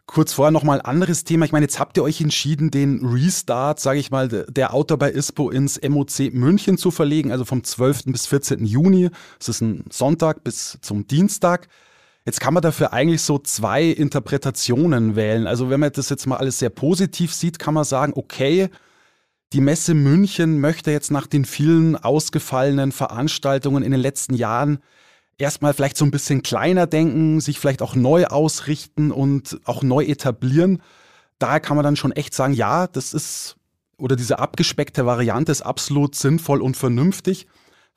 Kurz 0.06 0.34
vorher 0.34 0.52
nochmal 0.52 0.80
ein 0.80 0.86
anderes 0.86 1.24
Thema. 1.24 1.46
Ich 1.46 1.52
meine, 1.52 1.66
jetzt 1.66 1.80
habt 1.80 1.96
ihr 1.98 2.04
euch 2.04 2.20
entschieden, 2.20 2.70
den 2.70 3.06
Restart, 3.06 3.80
sage 3.80 4.00
ich 4.00 4.12
mal, 4.12 4.28
der 4.28 4.74
Autor 4.74 4.98
bei 4.98 5.12
ISPO 5.12 5.50
ins 5.50 5.80
MOC 5.82 6.34
München 6.34 6.78
zu 6.78 6.92
verlegen, 6.92 7.32
also 7.32 7.46
vom 7.46 7.64
12. 7.64 8.06
bis 8.08 8.28
14. 8.28 8.66
Juni. 8.66 9.10
Das 9.40 9.48
ist 9.48 9.62
ein 9.62 9.86
Sonntag 9.90 10.44
bis 10.44 10.78
zum 10.82 11.08
Dienstag. 11.08 11.70
Jetzt 12.26 12.40
kann 12.40 12.54
man 12.54 12.62
dafür 12.62 12.94
eigentlich 12.94 13.22
so 13.22 13.40
zwei 13.40 13.86
Interpretationen 13.86 15.16
wählen. 15.16 15.48
Also 15.48 15.70
wenn 15.70 15.80
man 15.80 15.92
das 15.92 16.10
jetzt 16.10 16.28
mal 16.28 16.38
alles 16.38 16.60
sehr 16.60 16.70
positiv 16.70 17.34
sieht, 17.34 17.58
kann 17.58 17.74
man 17.74 17.84
sagen, 17.84 18.14
okay, 18.16 18.70
die 19.54 19.62
Messe 19.62 19.94
München 19.94 20.60
möchte 20.60 20.92
jetzt 20.92 21.12
nach 21.12 21.28
den 21.28 21.46
vielen 21.46 21.96
ausgefallenen 21.96 22.92
Veranstaltungen 22.92 23.84
in 23.84 23.92
den 23.92 24.00
letzten 24.00 24.34
Jahren 24.34 24.80
erstmal 25.42 25.74
vielleicht 25.74 25.98
so 25.98 26.06
ein 26.06 26.12
bisschen 26.12 26.44
kleiner 26.44 26.88
denken, 26.88 27.42
sich 27.42 27.60
vielleicht 27.60 27.82
auch 27.82 27.96
neu 27.96 28.26
ausrichten 28.26 29.12
und 29.12 29.60
auch 29.66 29.84
neu 29.84 30.06
etablieren. 30.06 30.82
Daher 31.40 31.60
kann 31.60 31.76
man 31.76 31.84
dann 31.84 31.96
schon 31.96 32.12
echt 32.12 32.34
sagen, 32.34 32.54
ja, 32.54 32.88
das 32.88 33.14
ist, 33.14 33.58
oder 33.98 34.16
diese 34.16 34.40
abgespeckte 34.40 35.06
Variante 35.06 35.52
ist 35.52 35.64
absolut 35.64 36.16
sinnvoll 36.16 36.62
und 36.62 36.78
vernünftig. 36.78 37.48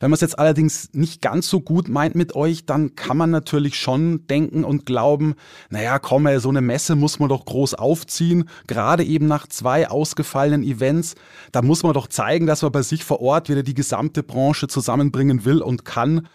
Wenn 0.01 0.11
man 0.11 0.15
es 0.15 0.23
jetzt 0.23 0.39
allerdings 0.39 0.89
nicht 0.93 1.23
ganz 1.23 1.49
so 1.49 1.61
gut 1.61 1.89
meint 1.89 2.15
mit 2.15 2.35
euch, 2.35 2.67
dann 2.67 2.97
kann 2.97 3.17
man 3.17 3.31
natürlich 3.31 3.77
schon 3.79 4.27
denken 4.27 4.65
und 4.65 4.87
glauben, 4.87 5.35
naja, 5.71 5.99
komm, 5.99 6.27
so 6.41 6.49
eine 6.49 6.63
Messe 6.63 6.97
muss 6.97 7.21
man 7.21 7.29
doch 7.29 7.45
groß 7.45 7.75
aufziehen, 7.75 8.49
gerade 8.67 9.05
eben 9.05 9.27
nach 9.27 9.47
zwei 9.47 9.89
ausgefallenen 9.89 10.65
Events. 10.65 11.15
Da 11.53 11.63
muss 11.63 11.85
man 11.85 11.93
doch 11.93 12.09
zeigen, 12.09 12.47
dass 12.47 12.63
man 12.63 12.73
bei 12.73 12.83
sich 12.83 13.05
vor 13.05 13.21
Ort 13.21 13.49
wieder 13.49 13.63
die 13.63 13.75
gesamte 13.75 14.23
Branche 14.23 14.67
zusammenbringen 14.67 15.45
will 15.45 15.63
und 15.63 15.85
kann. 15.85 16.27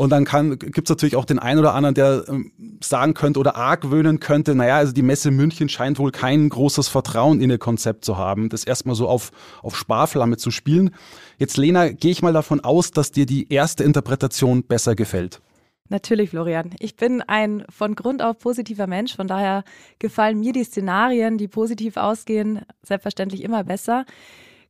Und 0.00 0.08
dann 0.08 0.24
gibt 0.24 0.88
es 0.88 0.88
natürlich 0.88 1.14
auch 1.14 1.26
den 1.26 1.38
einen 1.38 1.60
oder 1.60 1.74
anderen, 1.74 1.94
der 1.94 2.24
ähm, 2.26 2.52
sagen 2.82 3.12
könnte 3.12 3.38
oder 3.38 3.56
argwöhnen 3.56 4.18
könnte, 4.18 4.54
naja, 4.54 4.78
also 4.78 4.94
die 4.94 5.02
Messe 5.02 5.30
München 5.30 5.68
scheint 5.68 5.98
wohl 5.98 6.10
kein 6.10 6.48
großes 6.48 6.88
Vertrauen 6.88 7.42
in 7.42 7.50
ihr 7.50 7.58
Konzept 7.58 8.06
zu 8.06 8.16
haben, 8.16 8.48
das 8.48 8.64
erstmal 8.64 8.94
so 8.94 9.06
auf, 9.06 9.30
auf 9.62 9.76
Sparflamme 9.76 10.38
zu 10.38 10.50
spielen. 10.50 10.94
Jetzt, 11.36 11.58
Lena, 11.58 11.90
gehe 11.90 12.12
ich 12.12 12.22
mal 12.22 12.32
davon 12.32 12.60
aus, 12.60 12.92
dass 12.92 13.12
dir 13.12 13.26
die 13.26 13.52
erste 13.52 13.84
Interpretation 13.84 14.62
besser 14.62 14.94
gefällt. 14.94 15.42
Natürlich, 15.90 16.30
Florian. 16.30 16.70
Ich 16.78 16.96
bin 16.96 17.20
ein 17.20 17.66
von 17.68 17.94
Grund 17.94 18.22
auf 18.22 18.38
positiver 18.38 18.86
Mensch. 18.86 19.14
Von 19.14 19.28
daher 19.28 19.64
gefallen 19.98 20.40
mir 20.40 20.54
die 20.54 20.64
Szenarien, 20.64 21.36
die 21.36 21.46
positiv 21.46 21.98
ausgehen, 21.98 22.62
selbstverständlich 22.82 23.42
immer 23.42 23.64
besser. 23.64 24.06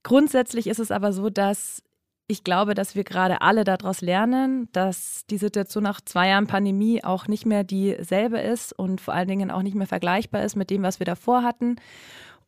Grundsätzlich 0.03 0.67
ist 0.67 0.81
es 0.81 0.91
aber 0.91 1.13
so, 1.13 1.31
dass 1.31 1.85
ich 2.31 2.45
glaube, 2.45 2.75
dass 2.75 2.95
wir 2.95 3.03
gerade 3.03 3.43
alle 3.43 3.65
daraus 3.65 4.01
lernen, 4.01 4.69
dass 4.73 5.27
die 5.29 5.37
Situation 5.37 5.83
nach 5.83 6.01
zwei 6.01 6.29
Jahren 6.29 6.47
Pandemie 6.47 7.03
auch 7.03 7.27
nicht 7.27 7.45
mehr 7.45 7.65
dieselbe 7.65 8.39
ist 8.39 8.73
und 8.73 9.01
vor 9.01 9.15
allen 9.15 9.29
Dingen 9.29 9.51
auch 9.51 9.63
nicht 9.63 9.75
mehr 9.75 9.89
vergleichbar 9.89 10.45
ist 10.45 10.55
mit 10.55 10.71
dem, 10.71 10.83
was 10.85 11.01
wir 11.01 11.07
davor 11.07 11.43
hatten. 11.43 11.77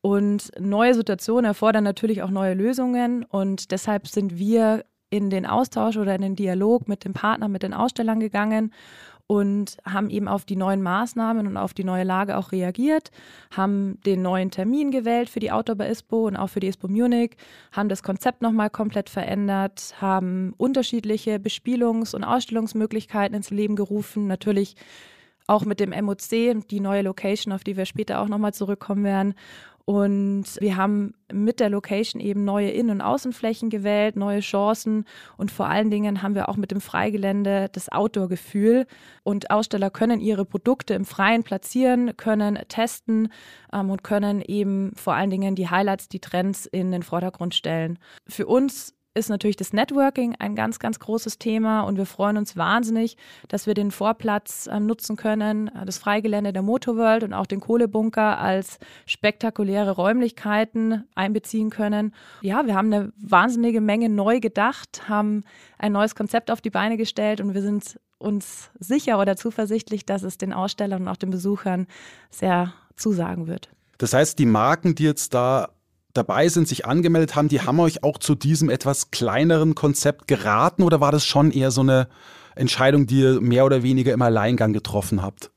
Und 0.01 0.51
neue 0.59 0.93
Situationen 0.93 1.45
erfordern 1.45 1.83
natürlich 1.83 2.23
auch 2.23 2.29
neue 2.29 2.53
Lösungen. 2.53 3.23
Und 3.25 3.71
deshalb 3.71 4.07
sind 4.07 4.37
wir 4.37 4.85
in 5.13 5.29
den 5.29 5.45
Austausch 5.45 5.97
oder 5.97 6.15
in 6.15 6.23
den 6.23 6.35
Dialog 6.35 6.87
mit 6.87 7.05
dem 7.05 7.13
Partner, 7.13 7.47
mit 7.47 7.61
den 7.61 7.75
Ausstellern 7.75 8.19
gegangen 8.19 8.73
und 9.27 9.77
haben 9.85 10.09
eben 10.09 10.27
auf 10.27 10.43
die 10.43 10.55
neuen 10.55 10.81
Maßnahmen 10.81 11.45
und 11.45 11.55
auf 11.55 11.75
die 11.75 11.83
neue 11.83 12.03
Lage 12.03 12.35
auch 12.35 12.51
reagiert, 12.51 13.11
haben 13.55 13.99
den 14.07 14.23
neuen 14.23 14.49
Termin 14.49 14.89
gewählt 14.89 15.29
für 15.29 15.39
die 15.39 15.51
Outdoor 15.51 15.75
bei 15.75 15.87
ISPO 15.87 16.25
und 16.25 16.35
auch 16.35 16.47
für 16.47 16.61
die 16.61 16.67
ISPO 16.67 16.87
Munich, 16.87 17.37
haben 17.71 17.89
das 17.89 18.01
Konzept 18.01 18.41
nochmal 18.41 18.71
komplett 18.71 19.07
verändert, 19.07 19.93
haben 20.01 20.55
unterschiedliche 20.57 21.35
Bespielungs- 21.35 22.15
und 22.15 22.23
Ausstellungsmöglichkeiten 22.23 23.35
ins 23.35 23.51
Leben 23.51 23.75
gerufen, 23.75 24.25
natürlich 24.25 24.75
auch 25.45 25.65
mit 25.65 25.79
dem 25.79 25.91
MOC, 25.91 26.67
die 26.69 26.79
neue 26.79 27.03
Location, 27.03 27.53
auf 27.53 27.63
die 27.63 27.77
wir 27.77 27.85
später 27.85 28.19
auch 28.19 28.29
nochmal 28.29 28.53
zurückkommen 28.53 29.03
werden 29.03 29.35
und 29.85 30.45
wir 30.59 30.77
haben 30.77 31.13
mit 31.31 31.59
der 31.59 31.69
Location 31.69 32.21
eben 32.21 32.45
neue 32.45 32.71
Innen- 32.71 32.89
und 32.89 33.01
Außenflächen 33.01 33.69
gewählt, 33.69 34.15
neue 34.15 34.39
Chancen 34.39 35.03
und 35.35 35.51
vor 35.51 35.67
allen 35.67 35.91
Dingen 35.91 36.21
haben 36.21 36.35
wir 36.35 36.47
auch 36.47 36.55
mit 36.55 36.71
dem 36.71 36.79
Freigelände 36.79 37.67
das 37.73 37.89
Outdoor-Gefühl. 37.89 38.87
Und 39.23 39.51
Aussteller 39.51 39.89
können 39.89 40.21
ihre 40.21 40.45
Produkte 40.45 40.93
im 40.93 41.03
Freien 41.03 41.43
platzieren, 41.43 42.15
können 42.15 42.57
testen 42.69 43.27
ähm, 43.73 43.89
und 43.89 44.03
können 44.03 44.41
eben 44.41 44.93
vor 44.95 45.15
allen 45.15 45.29
Dingen 45.29 45.55
die 45.55 45.69
Highlights, 45.69 46.07
die 46.07 46.21
Trends 46.21 46.65
in 46.65 46.91
den 46.91 47.03
Vordergrund 47.03 47.53
stellen. 47.53 47.99
Für 48.25 48.47
uns 48.47 48.95
ist 49.13 49.29
natürlich 49.29 49.55
das 49.55 49.73
Networking 49.73 50.35
ein 50.39 50.55
ganz, 50.55 50.79
ganz 50.79 50.99
großes 50.99 51.37
Thema 51.37 51.81
und 51.81 51.97
wir 51.97 52.05
freuen 52.05 52.37
uns 52.37 52.57
wahnsinnig, 52.57 53.17
dass 53.47 53.67
wir 53.67 53.73
den 53.73 53.91
Vorplatz 53.91 54.67
äh, 54.67 54.79
nutzen 54.79 55.15
können, 55.15 55.67
äh, 55.67 55.85
das 55.85 55.97
Freigelände 55.97 56.51
der 56.51 56.63
Motorworld 56.63 57.23
und 57.23 57.33
auch 57.33 57.45
den 57.45 57.59
Kohlebunker 57.59 58.39
als 58.39 58.79
spektakuläre 59.05 59.91
Räumlichkeiten 59.91 61.03
einbeziehen 61.13 61.69
können. 61.69 62.13
Ja, 62.41 62.65
wir 62.65 62.75
haben 62.75 62.91
eine 62.91 63.13
wahnsinnige 63.17 63.81
Menge 63.81 64.09
neu 64.09 64.39
gedacht, 64.39 65.07
haben 65.07 65.43
ein 65.77 65.91
neues 65.91 66.15
Konzept 66.15 66.49
auf 66.49 66.61
die 66.61 66.71
Beine 66.71 66.97
gestellt 66.97 67.39
und 67.39 67.53
wir 67.53 67.61
sind 67.61 67.99
uns 68.17 68.71
sicher 68.79 69.19
oder 69.19 69.35
zuversichtlich, 69.35 70.05
dass 70.05 70.23
es 70.23 70.37
den 70.37 70.53
Ausstellern 70.53 71.03
und 71.03 71.07
auch 71.07 71.17
den 71.17 71.29
Besuchern 71.29 71.87
sehr 72.31 72.73
zusagen 72.95 73.47
wird. 73.47 73.69
Das 73.97 74.13
heißt, 74.13 74.39
die 74.39 74.45
Marken, 74.45 74.95
die 74.95 75.03
jetzt 75.03 75.33
da 75.33 75.69
dabei 76.13 76.47
sind, 76.47 76.67
sich 76.67 76.85
angemeldet 76.85 77.35
haben, 77.35 77.49
die 77.49 77.61
haben 77.61 77.79
euch 77.79 78.03
auch 78.03 78.17
zu 78.17 78.35
diesem 78.35 78.69
etwas 78.69 79.11
kleineren 79.11 79.75
Konzept 79.75 80.27
geraten 80.27 80.83
oder 80.83 81.01
war 81.01 81.11
das 81.11 81.25
schon 81.25 81.51
eher 81.51 81.71
so 81.71 81.81
eine 81.81 82.07
Entscheidung, 82.55 83.07
die 83.07 83.21
ihr 83.21 83.41
mehr 83.41 83.65
oder 83.65 83.83
weniger 83.83 84.13
im 84.13 84.21
Alleingang 84.21 84.73
getroffen 84.73 85.21
habt? 85.21 85.51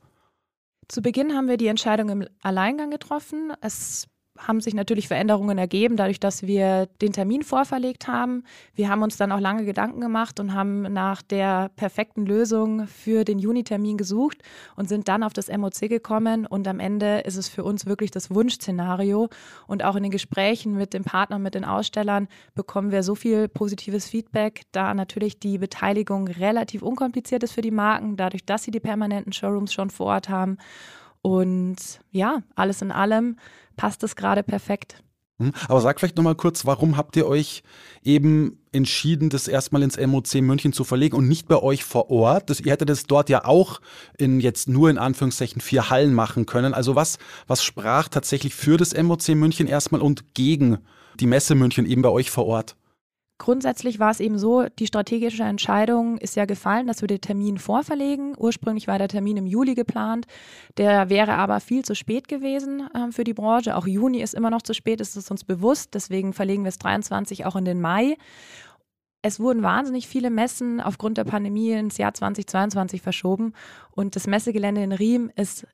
Zu 0.89 1.03
Beginn 1.03 1.35
haben 1.35 1.49
wir 1.49 1.57
die 1.57 1.67
Entscheidung 1.67 2.09
im 2.09 2.27
Alleingang 2.43 2.91
getroffen. 2.91 3.53
Es 3.61 4.07
haben 4.39 4.61
sich 4.61 4.75
natürlich 4.75 5.09
Veränderungen 5.09 5.59
ergeben, 5.59 5.97
dadurch, 5.97 6.21
dass 6.21 6.47
wir 6.47 6.87
den 7.01 7.13
Termin 7.13 7.43
vorverlegt 7.43 8.09
haben. 8.09 8.45
Wir 8.75 8.89
haben 8.89 9.03
uns 9.03 9.17
dann 9.17 9.33
auch 9.33 9.41
lange 9.41 9.65
Gedanken 9.65 10.01
gemacht 10.01 10.41
und 10.41 10.55
haben 10.55 10.83
nach 10.83 11.23
der 11.23 11.71
perfekten 11.77 12.27
Lösung 12.27 12.87
für 12.87 13.25
den 13.25 13.39
Juni-Termin 13.39 13.97
gesucht 13.97 14.43
und 14.77 14.89
sind 14.89 15.09
dann 15.09 15.23
auf 15.23 15.33
das 15.33 15.49
MOC 15.49 15.89
gekommen. 15.89 16.47
Und 16.47 16.69
am 16.69 16.81
Ende 16.81 17.21
ist 17.21 17.37
es 17.37 17.49
für 17.49 17.65
uns 17.65 17.87
wirklich 17.87 18.11
das 18.11 18.31
Wunschszenario. 18.31 19.29
Und 19.67 19.85
auch 19.85 19.97
in 19.97 20.03
den 20.03 20.13
Gesprächen 20.13 20.75
mit 20.75 20.95
dem 20.95 21.05
Partner, 21.05 21.39
mit 21.39 21.55
den 21.55 21.65
Ausstellern 21.65 22.29
bekommen 22.55 22.91
wir 22.91 23.03
so 23.03 23.15
viel 23.15 23.49
positives 23.49 24.09
Feedback, 24.09 24.63
da 24.73 24.95
natürlich 24.95 25.39
die 25.39 25.59
Beteiligung 25.59 26.29
relativ 26.29 26.83
unkompliziert 26.83 27.43
ist 27.43 27.53
für 27.53 27.63
die 27.63 27.71
Marken, 27.71 28.17
dadurch, 28.17 28.45
dass 28.45 28.63
sie 28.63 28.71
die 28.71 28.81
permanenten 28.81 29.33
Showrooms 29.33 29.73
schon 29.73 29.91
vor 29.91 30.07
Ort 30.07 30.29
haben. 30.29 30.59
Und 31.27 31.77
ja, 32.13 32.43
alles 32.55 32.83
in 32.83 32.93
allem 32.93 33.37
passt 33.77 34.03
es 34.03 34.17
gerade 34.17 34.43
perfekt. 34.43 35.03
Hm, 35.39 35.53
aber 35.69 35.83
sag 35.83 36.01
vielleicht 36.01 36.17
nochmal 36.17 36.35
kurz, 36.35 36.65
warum 36.65 36.97
habt 36.97 37.15
ihr 37.17 37.27
euch 37.27 37.63
eben 38.03 38.59
entschieden, 38.73 39.29
das 39.29 39.49
erstmal 39.49 39.83
ins 39.83 39.99
MOC 39.99 40.37
München 40.37 40.73
zu 40.73 40.83
verlegen 40.83 41.17
und 41.17 41.29
nicht 41.29 41.47
bei 41.47 41.63
euch 41.63 41.85
vor 41.85 42.11
Ort? 42.11 42.49
Das, 42.49 42.61
ihr 42.61 42.73
hättet 42.73 42.89
das 42.89 43.05
dort 43.05 43.29
ja 43.29 43.45
auch 43.45 43.81
in 44.17 44.41
jetzt 44.41 44.69
nur 44.69 44.89
in 44.89 44.97
Anführungszeichen 44.97 45.61
vier 45.61 45.91
Hallen 45.91 46.15
machen 46.15 46.47
können. 46.47 46.73
Also 46.73 46.95
was, 46.95 47.19
was 47.47 47.63
sprach 47.63 48.09
tatsächlich 48.09 48.55
für 48.55 48.79
das 48.79 48.97
MOC 48.97 49.29
München 49.31 49.67
erstmal 49.67 50.01
und 50.01 50.35
gegen 50.35 50.79
die 51.21 51.27
Messe 51.27 51.55
München 51.55 51.85
eben 51.85 52.01
bei 52.01 52.11
euch 52.11 52.31
vor 52.31 52.47
Ort? 52.47 52.77
Grundsätzlich 53.39 53.99
war 53.99 54.11
es 54.11 54.21
eben 54.21 54.39
so, 54.39 54.67
die 54.79 54.87
strategische 54.87 55.43
Entscheidung 55.43 56.17
ist 56.17 56.37
ja 56.37 56.47
gefallen, 56.47 56.87
dass 56.87 57.03
wir 57.03 57.07
den 57.07 57.21
Termin 57.21 57.59
vorverlegen. 57.59 58.35
Ursprünglich 58.39 58.89
war 58.89 58.99
der 58.99 59.09
Termin 59.09 59.37
im 59.37 59.47
Juli 59.47 59.75
geplant. 59.75 60.27
Der 60.79 61.11
wäre 61.11 61.35
aber 61.35 61.61
viel 61.61 61.85
zu 61.85 61.95
spät 61.95 62.29
gewesen 62.29 62.89
äh, 62.95 63.13
für 63.13 63.25
die 63.25 63.35
Branche. 63.35 63.77
Auch 63.77 63.87
Juni 63.87 64.23
ist 64.23 64.35
immer 64.35 64.49
noch 64.49 64.63
zu 64.63 64.73
spät, 64.73 65.03
ist 65.03 65.17
es 65.17 65.31
uns 65.31 65.45
bewusst. 65.45 65.93
Deswegen 65.93 66.33
verlegen 66.33 66.65
wir 66.65 66.71
es 66.71 66.79
23 66.79 67.45
auch 67.45 67.57
in 67.57 67.67
den 67.67 67.81
Mai. 67.81 68.17
Es 69.21 69.39
wurden 69.39 69.63
wahnsinnig 69.63 70.09
viele 70.09 70.31
Messen 70.31 70.81
aufgrund 70.81 71.19
der 71.19 71.25
Pandemie 71.25 71.73
ins 71.73 71.99
Jahr 71.99 72.15
2022 72.15 73.03
verschoben. 73.03 73.53
Und 73.91 74.17
das 74.17 74.27
Messegelände 74.27 74.83
in 74.83 74.93
Riem 74.93 75.31
ist 75.37 75.67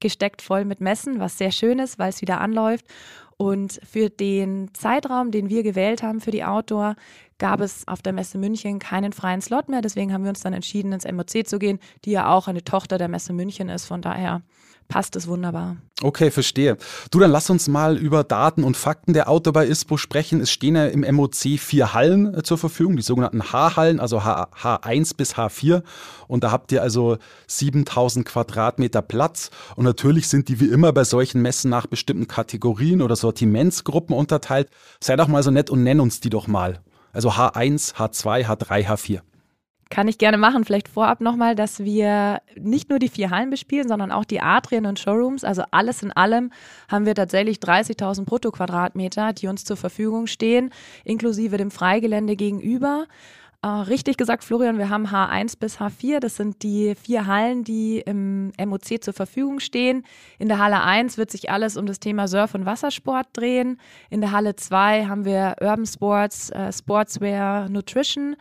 gesteckt 0.00 0.42
voll 0.42 0.64
mit 0.64 0.80
Messen, 0.80 1.18
was 1.18 1.38
sehr 1.38 1.50
schön 1.50 1.80
ist, 1.80 1.98
weil 1.98 2.10
es 2.10 2.20
wieder 2.20 2.40
anläuft. 2.40 2.86
Und 3.38 3.80
für 3.88 4.10
den 4.10 4.74
Zeitraum, 4.74 5.30
den 5.30 5.48
wir 5.48 5.62
gewählt 5.62 6.02
haben 6.02 6.20
für 6.20 6.32
die 6.32 6.44
Outdoor, 6.44 6.96
gab 7.38 7.60
es 7.60 7.86
auf 7.86 8.02
der 8.02 8.12
Messe 8.12 8.36
München 8.36 8.80
keinen 8.80 9.12
freien 9.12 9.40
Slot 9.40 9.68
mehr. 9.68 9.80
Deswegen 9.80 10.12
haben 10.12 10.24
wir 10.24 10.30
uns 10.30 10.40
dann 10.40 10.52
entschieden, 10.52 10.92
ins 10.92 11.06
MOC 11.10 11.46
zu 11.46 11.60
gehen, 11.60 11.78
die 12.04 12.10
ja 12.10 12.28
auch 12.32 12.48
eine 12.48 12.64
Tochter 12.64 12.98
der 12.98 13.06
Messe 13.06 13.32
München 13.32 13.68
ist. 13.68 13.86
Von 13.86 14.02
daher 14.02 14.42
passt 14.88 15.16
es 15.16 15.28
wunderbar. 15.28 15.76
Okay, 16.02 16.30
verstehe. 16.30 16.76
Du, 17.10 17.18
dann 17.18 17.30
lass 17.30 17.50
uns 17.50 17.68
mal 17.68 17.96
über 17.96 18.24
Daten 18.24 18.64
und 18.64 18.76
Fakten 18.76 19.12
der 19.12 19.26
bei 19.52 19.66
ISPO 19.66 19.96
sprechen. 19.96 20.40
Es 20.40 20.50
stehen 20.50 20.76
ja 20.76 20.86
im 20.86 21.04
MOC 21.14 21.58
vier 21.58 21.92
Hallen 21.92 22.34
äh, 22.34 22.42
zur 22.42 22.58
Verfügung, 22.58 22.96
die 22.96 23.02
sogenannten 23.02 23.52
H-Hallen, 23.52 24.00
also 24.00 24.24
H 24.24 24.48
H1 24.54 25.16
bis 25.16 25.34
H4. 25.34 25.82
Und 26.26 26.44
da 26.44 26.50
habt 26.50 26.72
ihr 26.72 26.82
also 26.82 27.18
7000 27.46 28.26
Quadratmeter 28.26 29.02
Platz. 29.02 29.50
Und 29.76 29.84
natürlich 29.84 30.28
sind 30.28 30.48
die 30.48 30.60
wie 30.60 30.68
immer 30.68 30.92
bei 30.92 31.04
solchen 31.04 31.42
Messen 31.42 31.70
nach 31.70 31.86
bestimmten 31.86 32.28
Kategorien 32.28 33.02
oder 33.02 33.16
Sortimentsgruppen 33.16 34.16
unterteilt. 34.16 34.68
Sei 35.00 35.16
doch 35.16 35.28
mal 35.28 35.42
so 35.42 35.50
nett 35.50 35.70
und 35.70 35.82
nenn 35.82 36.00
uns 36.00 36.20
die 36.20 36.30
doch 36.30 36.46
mal. 36.46 36.80
Also 37.12 37.30
H1, 37.30 37.94
H2, 37.94 38.46
H3, 38.46 38.86
H4. 38.86 39.20
Kann 39.90 40.06
ich 40.06 40.18
gerne 40.18 40.36
machen. 40.36 40.64
Vielleicht 40.64 40.88
vorab 40.88 41.20
nochmal, 41.22 41.54
dass 41.54 41.80
wir 41.80 42.42
nicht 42.56 42.90
nur 42.90 42.98
die 42.98 43.08
vier 43.08 43.30
Hallen 43.30 43.48
bespielen, 43.48 43.88
sondern 43.88 44.12
auch 44.12 44.24
die 44.24 44.40
Atrien 44.40 44.84
und 44.84 44.98
Showrooms. 44.98 45.44
Also 45.44 45.62
alles 45.70 46.02
in 46.02 46.12
allem 46.12 46.52
haben 46.88 47.06
wir 47.06 47.14
tatsächlich 47.14 47.58
30.000 47.58 48.24
Bruttoquadratmeter, 48.24 49.32
die 49.32 49.46
uns 49.46 49.64
zur 49.64 49.78
Verfügung 49.78 50.26
stehen, 50.26 50.70
inklusive 51.04 51.56
dem 51.56 51.70
Freigelände 51.70 52.36
gegenüber. 52.36 53.06
Äh, 53.60 53.66
richtig 53.66 54.16
gesagt, 54.18 54.44
Florian, 54.44 54.78
wir 54.78 54.88
haben 54.88 55.06
H1 55.06 55.58
bis 55.58 55.80
H4. 55.80 56.20
Das 56.20 56.36
sind 56.36 56.62
die 56.62 56.94
vier 56.94 57.26
Hallen, 57.26 57.64
die 57.64 57.98
im 57.98 58.52
MOC 58.58 59.02
zur 59.02 59.14
Verfügung 59.14 59.58
stehen. 59.58 60.04
In 60.38 60.48
der 60.48 60.58
Halle 60.58 60.82
1 60.82 61.18
wird 61.18 61.30
sich 61.30 61.50
alles 61.50 61.76
um 61.76 61.86
das 61.86 61.98
Thema 61.98 62.28
Surf- 62.28 62.54
und 62.54 62.66
Wassersport 62.66 63.26
drehen. 63.32 63.80
In 64.10 64.20
der 64.20 64.30
Halle 64.30 64.54
2 64.54 65.06
haben 65.06 65.24
wir 65.24 65.56
Urban 65.60 65.86
Sports, 65.86 66.50
äh, 66.50 66.72
Sportswear, 66.72 67.68
Nutrition. 67.68 68.36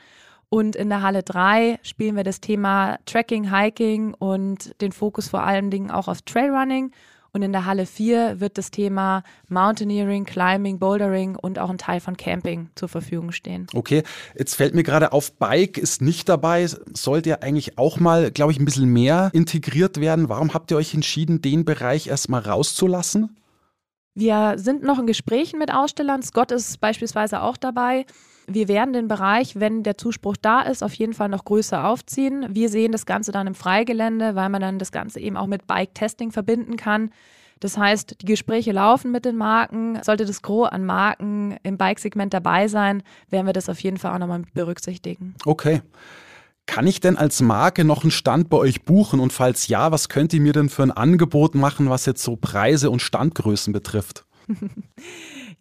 Und 0.50 0.76
in 0.76 0.90
der 0.90 1.02
Halle 1.02 1.24
3 1.24 1.80
spielen 1.84 2.16
wir 2.16 2.24
das 2.24 2.40
Thema 2.40 3.00
Tracking, 3.06 3.54
Hiking 3.54 4.14
und 4.14 4.80
den 4.82 4.92
Fokus 4.94 5.28
vor 5.28 5.44
allen 5.44 5.72
Dingen 5.72 5.92
auch 5.92 6.08
auf 6.08 6.22
Trailrunning. 6.22 6.92
Und 7.34 7.42
in 7.42 7.52
der 7.52 7.66
Halle 7.66 7.86
4 7.86 8.40
wird 8.40 8.58
das 8.58 8.72
Thema 8.72 9.22
Mountaineering, 9.50 10.24
Climbing, 10.24 10.80
Bouldering 10.80 11.36
und 11.36 11.60
auch 11.60 11.70
ein 11.70 11.78
Teil 11.78 12.00
von 12.00 12.16
Camping 12.16 12.70
zur 12.76 12.88
Verfügung 12.88 13.32
stehen. 13.32 13.68
Okay, 13.76 14.04
jetzt 14.36 14.56
fällt 14.56 14.74
mir 14.74 14.84
gerade 14.84 15.12
auf, 15.12 15.34
Bike 15.34 15.78
ist 15.78 16.02
nicht 16.02 16.30
dabei. 16.30 16.66
Sollte 16.66 17.30
ja 17.30 17.40
eigentlich 17.42 17.78
auch 17.78 18.00
mal, 18.00 18.32
glaube 18.32 18.54
ich, 18.54 18.60
ein 18.60 18.66
bisschen 18.66 18.92
mehr 18.92 19.30
integriert 19.34 20.00
werden. 20.00 20.30
Warum 20.30 20.54
habt 20.54 20.72
ihr 20.72 20.78
euch 20.78 20.94
entschieden, 20.94 21.42
den 21.42 21.66
Bereich 21.66 22.08
erstmal 22.08 22.42
rauszulassen? 22.42 23.36
Wir 24.16 24.54
sind 24.58 24.82
noch 24.82 24.98
in 24.98 25.06
Gesprächen 25.06 25.60
mit 25.60 25.72
Ausstellern. 25.72 26.24
Scott 26.24 26.52
ist 26.52 26.80
beispielsweise 26.80 27.42
auch 27.42 27.58
dabei. 27.58 28.06
Wir 28.50 28.70
werden 28.70 28.94
den 28.94 29.10
Bereich, 29.10 29.60
wenn 29.60 29.84
der 29.84 29.98
Zuspruch 29.98 30.38
da 30.42 30.62
ist, 30.62 30.82
auf 30.82 30.94
jeden 30.94 31.14
Fall 31.14 31.28
noch 31.28 31.44
größer 31.44 31.86
aufziehen. 31.86 32.46
Wir 32.50 32.70
sehen 32.70 32.94
das 32.94 33.06
Ganze 33.06 33.34
dann 33.34 33.46
im 33.46 33.56
Freigelände, 33.56 34.36
weil 34.36 34.48
man 34.48 34.62
dann 34.62 34.80
das 34.80 34.94
Ganze 34.94 35.20
eben 35.20 35.36
auch 35.36 35.48
mit 35.48 35.68
Bike-Testing 35.68 36.32
verbinden 36.32 36.78
kann. 36.78 37.12
Das 37.60 37.78
heißt, 37.78 38.22
die 38.22 38.26
Gespräche 38.26 38.72
laufen 38.72 39.12
mit 39.12 39.26
den 39.26 39.36
Marken. 39.36 40.02
Sollte 40.02 40.26
das 40.26 40.42
Gros 40.42 40.70
an 40.70 40.86
Marken 40.86 41.58
im 41.64 41.78
Bike-Segment 41.78 42.34
dabei 42.34 42.70
sein, 42.70 43.04
werden 43.30 43.48
wir 43.48 43.54
das 43.54 43.68
auf 43.68 43.82
jeden 43.82 43.98
Fall 43.98 44.14
auch 44.14 44.20
nochmal 44.20 44.44
berücksichtigen. 44.54 45.36
Okay. 45.46 45.82
Kann 46.68 46.86
ich 46.86 47.00
denn 47.00 47.18
als 47.18 47.42
Marke 47.42 47.86
noch 47.86 48.04
einen 48.04 48.12
Stand 48.12 48.50
bei 48.50 48.58
euch 48.58 48.84
buchen? 48.84 49.20
Und 49.20 49.34
falls 49.34 49.68
ja, 49.68 49.92
was 49.92 50.10
könnt 50.10 50.34
ihr 50.34 50.42
mir 50.42 50.54
denn 50.54 50.70
für 50.70 50.84
ein 50.84 50.92
Angebot 50.92 51.56
machen, 51.56 51.90
was 51.90 52.06
jetzt 52.06 52.24
so 52.24 52.36
Preise 52.36 52.92
und 52.92 53.02
Standgrößen 53.02 53.74
betrifft? 53.74 54.27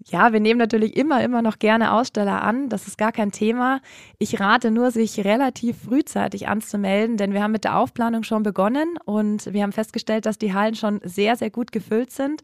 Ja, 0.09 0.33
wir 0.33 0.38
nehmen 0.38 0.59
natürlich 0.59 0.97
immer, 0.97 1.23
immer 1.25 1.43
noch 1.43 1.59
gerne 1.59 1.93
Aussteller 1.93 2.43
an. 2.43 2.69
Das 2.69 2.87
ist 2.87 2.97
gar 2.97 3.11
kein 3.11 3.33
Thema. 3.33 3.81
Ich 4.19 4.38
rate 4.38 4.71
nur, 4.71 4.93
sich 4.93 5.25
relativ 5.25 5.78
frühzeitig 5.83 6.47
anzumelden, 6.47 7.16
denn 7.16 7.33
wir 7.33 7.43
haben 7.43 7.50
mit 7.50 7.64
der 7.64 7.76
Aufplanung 7.76 8.23
schon 8.23 8.45
begonnen 8.45 8.99
und 9.05 9.52
wir 9.52 9.64
haben 9.64 9.73
festgestellt, 9.73 10.25
dass 10.25 10.38
die 10.38 10.55
Hallen 10.55 10.76
schon 10.76 11.00
sehr, 11.02 11.35
sehr 11.35 11.50
gut 11.50 11.73
gefüllt 11.73 12.12
sind. 12.12 12.43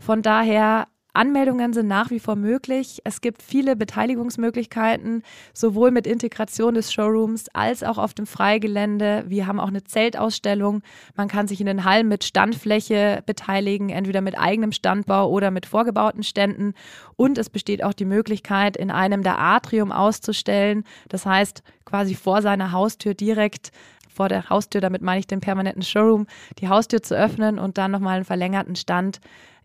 Von 0.00 0.22
daher 0.22 0.88
Anmeldungen 1.14 1.72
sind 1.72 1.86
nach 1.86 2.10
wie 2.10 2.18
vor 2.18 2.34
möglich. 2.34 3.00
Es 3.04 3.20
gibt 3.20 3.40
viele 3.40 3.76
Beteiligungsmöglichkeiten, 3.76 5.22
sowohl 5.52 5.92
mit 5.92 6.08
Integration 6.08 6.74
des 6.74 6.92
Showrooms 6.92 7.46
als 7.52 7.84
auch 7.84 7.98
auf 7.98 8.14
dem 8.14 8.26
Freigelände. 8.26 9.24
Wir 9.28 9.46
haben 9.46 9.60
auch 9.60 9.68
eine 9.68 9.84
Zeltausstellung. 9.84 10.82
Man 11.14 11.28
kann 11.28 11.46
sich 11.46 11.60
in 11.60 11.66
den 11.66 11.84
Hallen 11.84 12.08
mit 12.08 12.24
Standfläche 12.24 13.22
beteiligen, 13.26 13.90
entweder 13.90 14.22
mit 14.22 14.36
eigenem 14.36 14.72
Standbau 14.72 15.30
oder 15.30 15.52
mit 15.52 15.66
vorgebauten 15.66 16.24
Ständen. 16.24 16.74
Und 17.14 17.38
es 17.38 17.48
besteht 17.48 17.84
auch 17.84 17.94
die 17.94 18.04
Möglichkeit, 18.04 18.76
in 18.76 18.90
einem 18.90 19.22
der 19.22 19.38
Atrium 19.38 19.92
auszustellen. 19.92 20.82
Das 21.08 21.26
heißt, 21.26 21.62
quasi 21.84 22.16
vor 22.16 22.42
seiner 22.42 22.72
Haustür 22.72 23.14
direkt 23.14 23.70
vor 24.08 24.28
der 24.28 24.48
Haustür, 24.48 24.80
damit 24.80 25.02
meine 25.02 25.20
ich 25.20 25.26
den 25.28 25.40
permanenten 25.40 25.82
Showroom, 25.82 26.26
die 26.58 26.68
Haustür 26.68 27.02
zu 27.02 27.16
öffnen 27.16 27.60
und 27.60 27.78
dann 27.78 27.92
nochmal 27.92 28.16
einen 28.16 28.24
verlängerten 28.24 28.74
Stand 28.74 29.20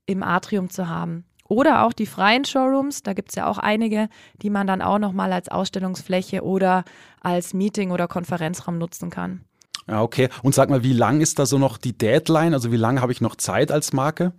im 0.06 0.24
Atrium 0.24 0.70
zu 0.70 0.89
haben. 0.89 1.24
Oder 1.50 1.84
auch 1.84 1.94
die 1.94 2.06
freien 2.06 2.46
Showrooms, 2.46 3.01
da 3.01 3.13
gibt 3.13 3.29
es 3.29 3.36
ja 3.36 3.48
auch 3.48 3.58
einige, 3.58 4.08
die 4.41 4.51
man 4.51 4.68
dann 4.68 4.84
auch 4.84 5.00
nochmal 5.00 5.34
als 5.34 5.50
Ausstellungsfläche 5.50 6.44
oder 6.44 6.86
als 7.22 7.56
Meeting- 7.56 7.91
oder 7.91 8.08
Konferenzraum 8.08 8.77
nutzen 8.77 9.10
kann. 9.10 9.41
Ja, 9.88 10.03
okay. 10.03 10.29
Und 10.44 10.53
sag 10.53 10.70
mal, 10.70 10.84
wie 10.84 10.94
lang 10.94 11.22
ist 11.22 11.39
da 11.39 11.48
so 11.48 11.58
noch 11.58 11.77
die 11.77 11.98
Deadline? 11.98 12.53
Also 12.53 12.72
wie 12.72 12.77
lange 12.77 13.01
habe 13.01 13.12
ich 13.12 13.20
noch 13.20 13.36
Zeit 13.36 13.72
als 13.72 13.94
Marke? 13.94 14.32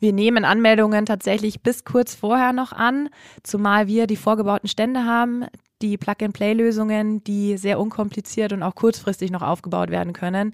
Wir 0.00 0.12
nehmen 0.12 0.44
Anmeldungen 0.44 1.06
tatsächlich 1.06 1.62
bis 1.62 1.84
kurz 1.84 2.16
vorher 2.16 2.52
noch 2.52 2.72
an, 2.72 3.10
zumal 3.44 3.86
wir 3.86 4.08
die 4.08 4.16
vorgebauten 4.16 4.68
Stände 4.68 5.04
haben, 5.04 5.44
die 5.82 5.96
Plug-and-Play-Lösungen, 5.96 7.22
die 7.22 7.56
sehr 7.56 7.78
unkompliziert 7.78 8.52
und 8.52 8.64
auch 8.64 8.74
kurzfristig 8.74 9.30
noch 9.30 9.42
aufgebaut 9.42 9.90
werden 9.90 10.12
können. 10.12 10.52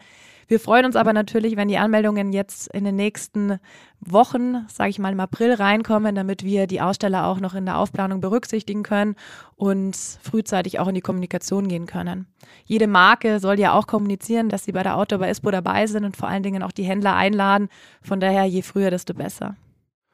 Wir 0.51 0.59
freuen 0.59 0.85
uns 0.85 0.97
aber 0.97 1.13
natürlich, 1.13 1.57
wenn 1.57 1.69
die 1.69 1.79
Anmeldungen 1.79 2.33
jetzt 2.33 2.75
in 2.75 2.83
den 2.83 2.97
nächsten 2.97 3.61
Wochen, 4.01 4.67
sage 4.67 4.91
ich 4.91 4.99
mal 4.99 5.13
im 5.13 5.21
April, 5.21 5.55
reinkommen, 5.55 6.17
damit 6.17 6.43
wir 6.43 6.67
die 6.67 6.81
Aussteller 6.81 7.27
auch 7.27 7.39
noch 7.39 7.55
in 7.55 7.67
der 7.67 7.79
Aufplanung 7.79 8.21
berücksichtigen 8.21 8.83
können 8.83 9.15
und 9.55 9.95
frühzeitig 9.95 10.81
auch 10.81 10.89
in 10.89 10.97
die 10.97 11.03
Kommunikation 11.03 11.69
gehen 11.69 11.87
können. 11.87 12.27
Jede 12.65 12.89
Marke 12.89 13.39
soll 13.39 13.61
ja 13.61 13.75
auch 13.75 13.87
kommunizieren, 13.87 14.49
dass 14.49 14.65
sie 14.65 14.73
bei 14.73 14.83
der 14.83 14.97
Outdoor 14.97 15.21
bei 15.21 15.31
ISPO 15.31 15.53
dabei 15.53 15.87
sind 15.87 16.05
und 16.05 16.17
vor 16.17 16.29
allen 16.29 16.43
Dingen 16.43 16.65
auch 16.65 16.73
die 16.73 16.83
Händler 16.83 17.15
einladen. 17.15 17.69
Von 18.03 18.19
daher, 18.19 18.45
je 18.45 18.63
früher, 18.63 18.91
desto 18.91 19.15
besser. 19.15 19.55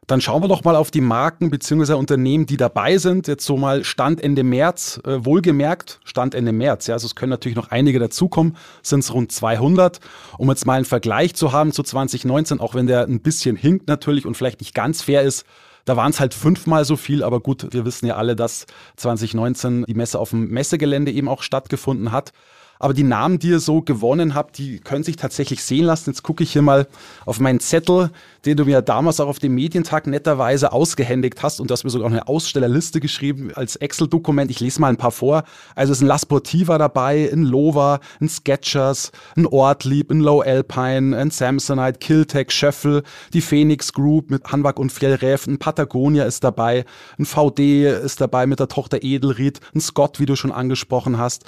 Dann 0.07 0.21
schauen 0.21 0.43
wir 0.43 0.49
doch 0.49 0.63
mal 0.63 0.77
auf 0.77 0.93
die 0.93 1.01
Marken 1.01 1.51
bzw. 1.51 1.95
Unternehmen, 1.95 2.47
die 2.47 2.57
dabei 2.57 2.99
sind. 2.99 3.27
Jetzt 3.27 3.45
so 3.45 3.57
mal 3.57 3.83
Stand 3.83 4.21
Ende 4.21 4.45
März, 4.45 5.01
äh, 5.05 5.25
wohlgemerkt 5.25 6.01
Stand 6.05 6.35
Ende 6.35 6.53
März. 6.53 6.87
Ja, 6.87 6.95
also 6.95 7.07
es 7.07 7.17
können 7.17 7.31
natürlich 7.31 7.57
noch 7.57 7.71
einige 7.71 7.99
dazukommen, 7.99 8.57
sind 8.83 9.01
es 9.01 9.13
rund 9.13 9.33
200. 9.33 9.99
Um 10.39 10.49
jetzt 10.49 10.65
mal 10.65 10.75
einen 10.75 10.85
Vergleich 10.85 11.35
zu 11.35 11.51
haben 11.53 11.73
zu 11.73 11.83
2019, 11.83 12.61
auch 12.61 12.75
wenn 12.75 12.87
der 12.87 13.03
ein 13.03 13.21
bisschen 13.21 13.57
hinkt 13.57 13.89
natürlich 13.89 14.27
und 14.27 14.37
vielleicht 14.37 14.61
nicht 14.61 14.75
ganz 14.75 15.03
fair 15.03 15.23
ist, 15.23 15.45
da 15.87 15.97
waren 15.97 16.11
es 16.11 16.21
halt 16.21 16.35
fünfmal 16.35 16.85
so 16.85 16.97
viel, 16.97 17.23
aber 17.23 17.41
gut, 17.41 17.69
wir 17.73 17.85
wissen 17.85 18.07
ja 18.07 18.17
alle, 18.17 18.35
dass 18.35 18.67
2019 18.97 19.85
die 19.87 19.95
Messe 19.95 20.19
auf 20.19 20.31
dem 20.31 20.49
Messegelände 20.51 21.13
eben 21.13 21.29
auch 21.29 21.43
stattgefunden 21.43 22.11
hat. 22.13 22.33
Aber 22.79 22.95
die 22.95 23.03
Namen, 23.03 23.39
die 23.39 23.49
ihr 23.49 23.61
so 23.61 23.83
gewonnen 23.83 24.35
habt, 24.35 24.59
die 24.59 24.79
können 24.79 25.05
sich 25.05 25.17
tatsächlich 25.17 25.63
sehen 25.63 25.85
lassen. 25.85 26.11
Jetzt 26.11 26.23
gucke 26.23 26.43
ich 26.43 26.53
hier 26.53 26.63
mal 26.63 26.87
auf 27.25 27.41
meinen 27.41 27.61
Zettel, 27.61 28.11
den 28.45 28.57
du 28.57 28.65
mir 28.65 28.83
damals 28.83 29.21
auch 29.21 29.29
auf 29.29 29.39
dem 29.39 29.55
Medientag 29.55 30.07
netterweise 30.07 30.73
ausgehändigt 30.73 31.43
hast. 31.43 31.61
Und 31.61 31.71
du 31.71 31.73
hast 31.73 31.85
mir 31.85 31.91
sogar 31.91 32.09
auch 32.09 32.13
eine 32.13 32.29
Ausstellerliste 32.29 33.01
geschrieben 33.01 33.51
als 33.55 33.77
Excel-Dokument. 33.77 34.51
Ich 34.51 34.61
lese 34.61 34.81
mal 34.81 34.89
ein 34.89 34.97
paar 34.97 35.11
vor. 35.11 35.45
Also 35.75 35.93
ist 35.93 36.03
ein 36.03 36.07
La 36.07 36.19
Sportiva 36.19 36.79
dabei, 36.79 37.31
ein 37.33 37.43
Lova, 37.43 38.01
ein 38.21 38.29
Sketchers, 38.29 39.13
ein 39.37 39.47
Ortlieb, 39.47 40.11
ein 40.11 40.21
Low 40.21 40.41
Alpine, 40.41 41.17
ein 41.17 41.31
Samsonite, 41.31 41.99
Kiltech, 41.99 42.51
Schöffel, 42.51 43.03
die 43.33 43.41
Phoenix 43.41 43.93
Group 43.93 44.31
mit 44.31 44.45
Hanwag 44.53 44.79
und 44.79 44.93
Fjellräf, 44.93 45.47
ein 45.47 45.59
Patagonia 45.59 46.25
ist 46.25 46.45
dabei, 46.45 46.85
ein 47.19 47.27
VD 47.27 47.87
ist 47.87 48.21
dabei 48.21 48.47
mit 48.47 48.61
der 48.61 48.69
Tochter 48.69 49.03
Edelried, 49.03 49.61
ein 49.75 49.81
Scott, 49.81 50.21
wie 50.21 50.27
du 50.27 50.37
schon 50.37 50.53
angesprochen 50.53 51.19
hast 51.19 51.45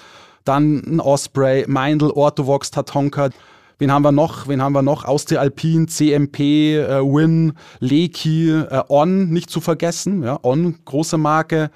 dann 0.49 0.83
ein 0.87 1.01
Osprey, 1.01 1.65
Meindl, 1.69 2.11
Orthovox, 2.11 2.71
Tatonka. 2.71 3.31
Wen 3.79 3.93
haben 3.93 4.03
wir 4.03 4.13
noch? 4.13 4.49
Wen 4.49 4.61
haben 4.61 4.73
wir 4.73 4.83
noch? 4.83 5.05
Austria 5.05 5.41
Alpin, 5.41 5.87
CMP, 5.87 6.77
äh, 6.77 7.01
Win, 7.01 7.53
Leki, 7.79 8.51
äh, 8.51 8.83
On, 8.89 9.29
nicht 9.29 9.51
zu 9.51 9.61
vergessen. 9.61 10.23
Ja, 10.25 10.41
On, 10.43 10.77
große 10.85 11.19
Marke. 11.19 11.71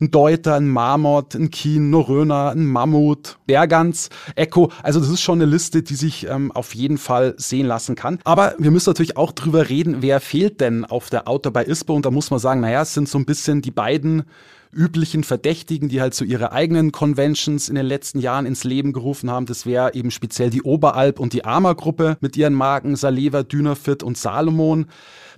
Ein 0.00 0.10
Deuter, 0.10 0.56
ein 0.56 0.68
Marmot, 0.68 1.36
ein 1.36 1.50
Kien, 1.50 1.90
Noröner, 1.90 2.50
ein 2.50 2.66
Mammut, 2.66 3.38
Bergans, 3.46 4.10
Echo. 4.34 4.72
Also 4.82 4.98
das 4.98 5.08
ist 5.08 5.20
schon 5.20 5.40
eine 5.40 5.48
Liste, 5.48 5.82
die 5.82 5.94
sich 5.94 6.26
ähm, 6.28 6.50
auf 6.50 6.74
jeden 6.74 6.98
Fall 6.98 7.34
sehen 7.36 7.66
lassen 7.66 7.94
kann. 7.94 8.18
Aber 8.24 8.54
wir 8.58 8.72
müssen 8.72 8.90
natürlich 8.90 9.16
auch 9.16 9.30
drüber 9.30 9.68
reden, 9.68 9.98
wer 10.00 10.20
fehlt 10.20 10.60
denn 10.60 10.84
auf 10.84 11.08
der 11.08 11.28
Auto 11.28 11.52
bei 11.52 11.64
ISPO? 11.64 11.94
Und 11.94 12.04
da 12.04 12.10
muss 12.10 12.32
man 12.32 12.40
sagen, 12.40 12.60
naja, 12.60 12.82
es 12.82 12.94
sind 12.94 13.08
so 13.08 13.16
ein 13.16 13.26
bisschen 13.26 13.62
die 13.62 13.70
beiden 13.70 14.24
üblichen 14.72 15.22
Verdächtigen, 15.22 15.88
die 15.88 16.00
halt 16.00 16.14
so 16.14 16.24
ihre 16.24 16.52
eigenen 16.52 16.92
Conventions 16.92 17.68
in 17.68 17.74
den 17.74 17.86
letzten 17.86 18.18
Jahren 18.18 18.46
ins 18.46 18.64
Leben 18.64 18.92
gerufen 18.92 19.30
haben. 19.30 19.46
Das 19.46 19.66
wäre 19.66 19.94
eben 19.94 20.10
speziell 20.10 20.50
die 20.50 20.62
Oberalp 20.62 21.20
und 21.20 21.32
die 21.32 21.44
Arma-Gruppe 21.44 22.16
mit 22.20 22.36
ihren 22.36 22.54
Marken 22.54 22.96
Saleva, 22.96 23.42
Dynafit 23.42 24.02
und 24.02 24.16
Salomon. 24.16 24.86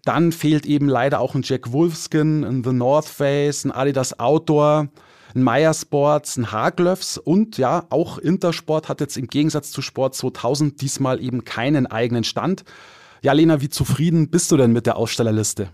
Dann 0.05 0.33
fehlt 0.33 0.67
eben 0.67 0.89
leider 0.89 1.21
auch 1.21 1.35
ein 1.35 1.43
Jack 1.43 1.73
Wolfskin, 1.73 2.45
ein 2.45 2.63
The 2.63 2.73
North 2.73 3.07
Face, 3.07 3.65
ein 3.65 3.73
Adidas 3.73 4.19
Outdoor, 4.19 4.89
ein 5.35 5.43
Meyer 5.43 5.75
Sports, 5.75 6.37
ein 6.37 6.53
Haglöfs 6.53 7.19
und 7.19 7.59
ja, 7.59 7.87
auch 7.91 8.19
Intersport 8.19 8.89
hat 8.89 9.01
jetzt 9.01 9.17
im 9.17 9.27
Gegensatz 9.27 9.73
zu 9.73 9.83
Sport 9.83 10.15
2000 10.15 10.81
diesmal 10.81 11.21
eben 11.21 11.45
keinen 11.45 11.87
eigenen 11.87 12.25
Stand. 12.25 12.65
Ja, 13.23 13.33
Lena, 13.33 13.61
wie 13.61 13.69
zufrieden 13.69 14.29
bist 14.29 14.53
du 14.53 14.57
denn 14.57 14.73
mit 14.73 14.87
der 14.87 14.97
Ausstellerliste? 14.97 15.71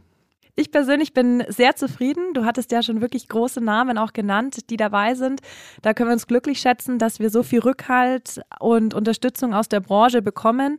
Ich 0.56 0.70
persönlich 0.70 1.12
bin 1.12 1.44
sehr 1.48 1.76
zufrieden. 1.76 2.34
Du 2.34 2.44
hattest 2.44 2.72
ja 2.72 2.82
schon 2.82 3.00
wirklich 3.00 3.28
große 3.28 3.60
Namen 3.60 3.98
auch 3.98 4.12
genannt, 4.12 4.70
die 4.70 4.76
dabei 4.76 5.14
sind. 5.14 5.40
Da 5.82 5.94
können 5.94 6.10
wir 6.10 6.14
uns 6.14 6.26
glücklich 6.26 6.60
schätzen, 6.60 6.98
dass 6.98 7.20
wir 7.20 7.30
so 7.30 7.42
viel 7.42 7.60
Rückhalt 7.60 8.40
und 8.58 8.94
Unterstützung 8.94 9.54
aus 9.54 9.68
der 9.68 9.80
Branche 9.80 10.22
bekommen. 10.22 10.78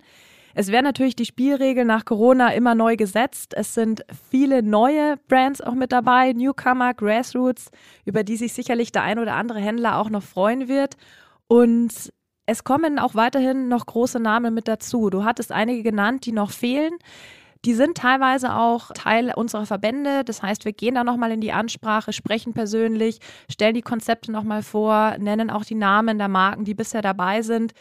Es 0.54 0.68
werden 0.68 0.86
natürlich 0.86 1.16
die 1.16 1.26
Spielregeln 1.26 1.88
nach 1.88 2.06
Corona 2.06 2.54
immer 2.54 2.76
neu 2.76 2.98
gesetzt. 2.98 3.54
Es 3.56 3.74
sind 3.74 4.04
viele 4.30 4.64
neue 4.64 5.18
Brands 5.28 5.62
auch 5.62 5.76
mit 5.76 5.92
dabei, 5.92 6.34
Newcomer, 6.34 6.94
Grassroots, 6.94 7.72
über 8.06 8.24
die 8.24 8.36
sich 8.36 8.54
sicherlich 8.54 8.92
der 8.92 9.04
ein 9.04 9.20
oder 9.20 9.36
andere 9.36 9.60
Händler 9.60 9.98
auch 9.98 10.10
noch 10.10 10.24
freuen 10.24 10.68
wird. 10.68 10.98
Und 11.48 12.12
es 12.46 12.64
kommen 12.64 13.00
auch 13.00 13.16
weiterhin 13.16 13.70
noch 13.70 13.86
große 13.86 14.20
Namen 14.20 14.54
mit 14.54 14.68
dazu. 14.68 15.10
Du 15.10 15.24
hattest 15.24 15.52
einige 15.52 15.84
genannt, 15.84 16.26
die 16.26 16.34
noch 16.34 16.52
fehlen. 16.52 16.98
Die 17.66 17.76
sind 17.76 17.96
teilweise 17.98 18.56
auch 18.56 18.92
Teil 18.94 19.32
unserer 19.36 19.68
Verbände. 19.68 20.24
Das 20.24 20.42
heißt, 20.42 20.66
wir 20.66 20.74
gehen 20.74 20.96
da 20.96 21.04
nochmal 21.04 21.32
in 21.32 21.42
die 21.42 21.52
Ansprache, 21.52 22.12
sprechen 22.12 22.54
persönlich, 22.54 23.20
stellen 23.50 23.76
die 23.76 23.84
Konzepte 23.84 24.32
nochmal 24.32 24.64
vor, 24.64 25.16
nennen 25.20 25.52
auch 25.52 25.64
die 25.64 25.76
Namen 25.76 26.18
der 26.18 26.28
Marken, 26.28 26.66
die 26.66 26.74
bisher 26.74 27.04
dabei 27.04 27.44
sind. 27.44 27.74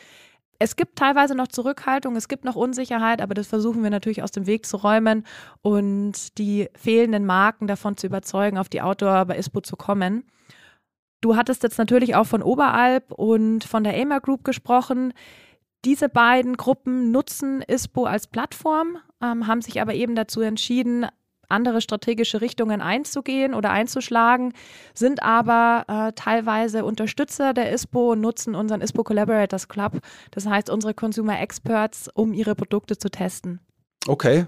Es 0.58 0.76
gibt 0.76 0.96
teilweise 0.96 1.34
noch 1.34 1.48
Zurückhaltung, 1.48 2.16
es 2.16 2.28
gibt 2.28 2.44
noch 2.44 2.54
Unsicherheit, 2.54 3.22
aber 3.22 3.32
das 3.32 3.46
versuchen 3.46 3.82
wir 3.82 3.88
natürlich 3.88 4.22
aus 4.22 4.30
dem 4.30 4.46
Weg 4.46 4.66
zu 4.66 4.76
räumen 4.76 5.24
und 5.62 6.36
die 6.36 6.68
fehlenden 6.76 7.24
Marken 7.24 7.66
davon 7.66 7.96
zu 7.96 8.06
überzeugen, 8.06 8.58
auf 8.58 8.68
die 8.68 8.82
Outdoor 8.82 9.24
bei 9.24 9.38
ISPO 9.38 9.62
zu 9.62 9.76
kommen. 9.76 10.24
Du 11.22 11.34
hattest 11.36 11.62
jetzt 11.62 11.78
natürlich 11.78 12.14
auch 12.14 12.26
von 12.26 12.42
Oberalp 12.42 13.10
und 13.12 13.64
von 13.64 13.84
der 13.84 13.98
AMA 13.98 14.18
Group 14.18 14.44
gesprochen. 14.44 15.14
Diese 15.86 16.10
beiden 16.10 16.58
Gruppen 16.58 17.10
nutzen 17.10 17.62
ISPO 17.62 18.04
als 18.04 18.26
Plattform, 18.26 18.98
ähm, 19.22 19.46
haben 19.46 19.62
sich 19.62 19.80
aber 19.80 19.94
eben 19.94 20.14
dazu 20.14 20.40
entschieden, 20.40 21.06
andere 21.50 21.80
strategische 21.80 22.40
Richtungen 22.40 22.80
einzugehen 22.80 23.54
oder 23.54 23.70
einzuschlagen, 23.70 24.52
sind 24.94 25.22
aber 25.22 25.84
äh, 25.88 26.12
teilweise 26.14 26.84
Unterstützer 26.84 27.52
der 27.52 27.72
ISPO 27.72 28.12
und 28.12 28.20
nutzen 28.20 28.54
unseren 28.54 28.80
ISPO 28.80 29.02
Collaborators 29.02 29.68
Club, 29.68 29.98
das 30.30 30.46
heißt 30.46 30.70
unsere 30.70 30.94
Consumer 30.94 31.40
Experts, 31.40 32.08
um 32.14 32.32
ihre 32.32 32.54
Produkte 32.54 32.96
zu 32.96 33.10
testen. 33.10 33.60
Okay. 34.06 34.46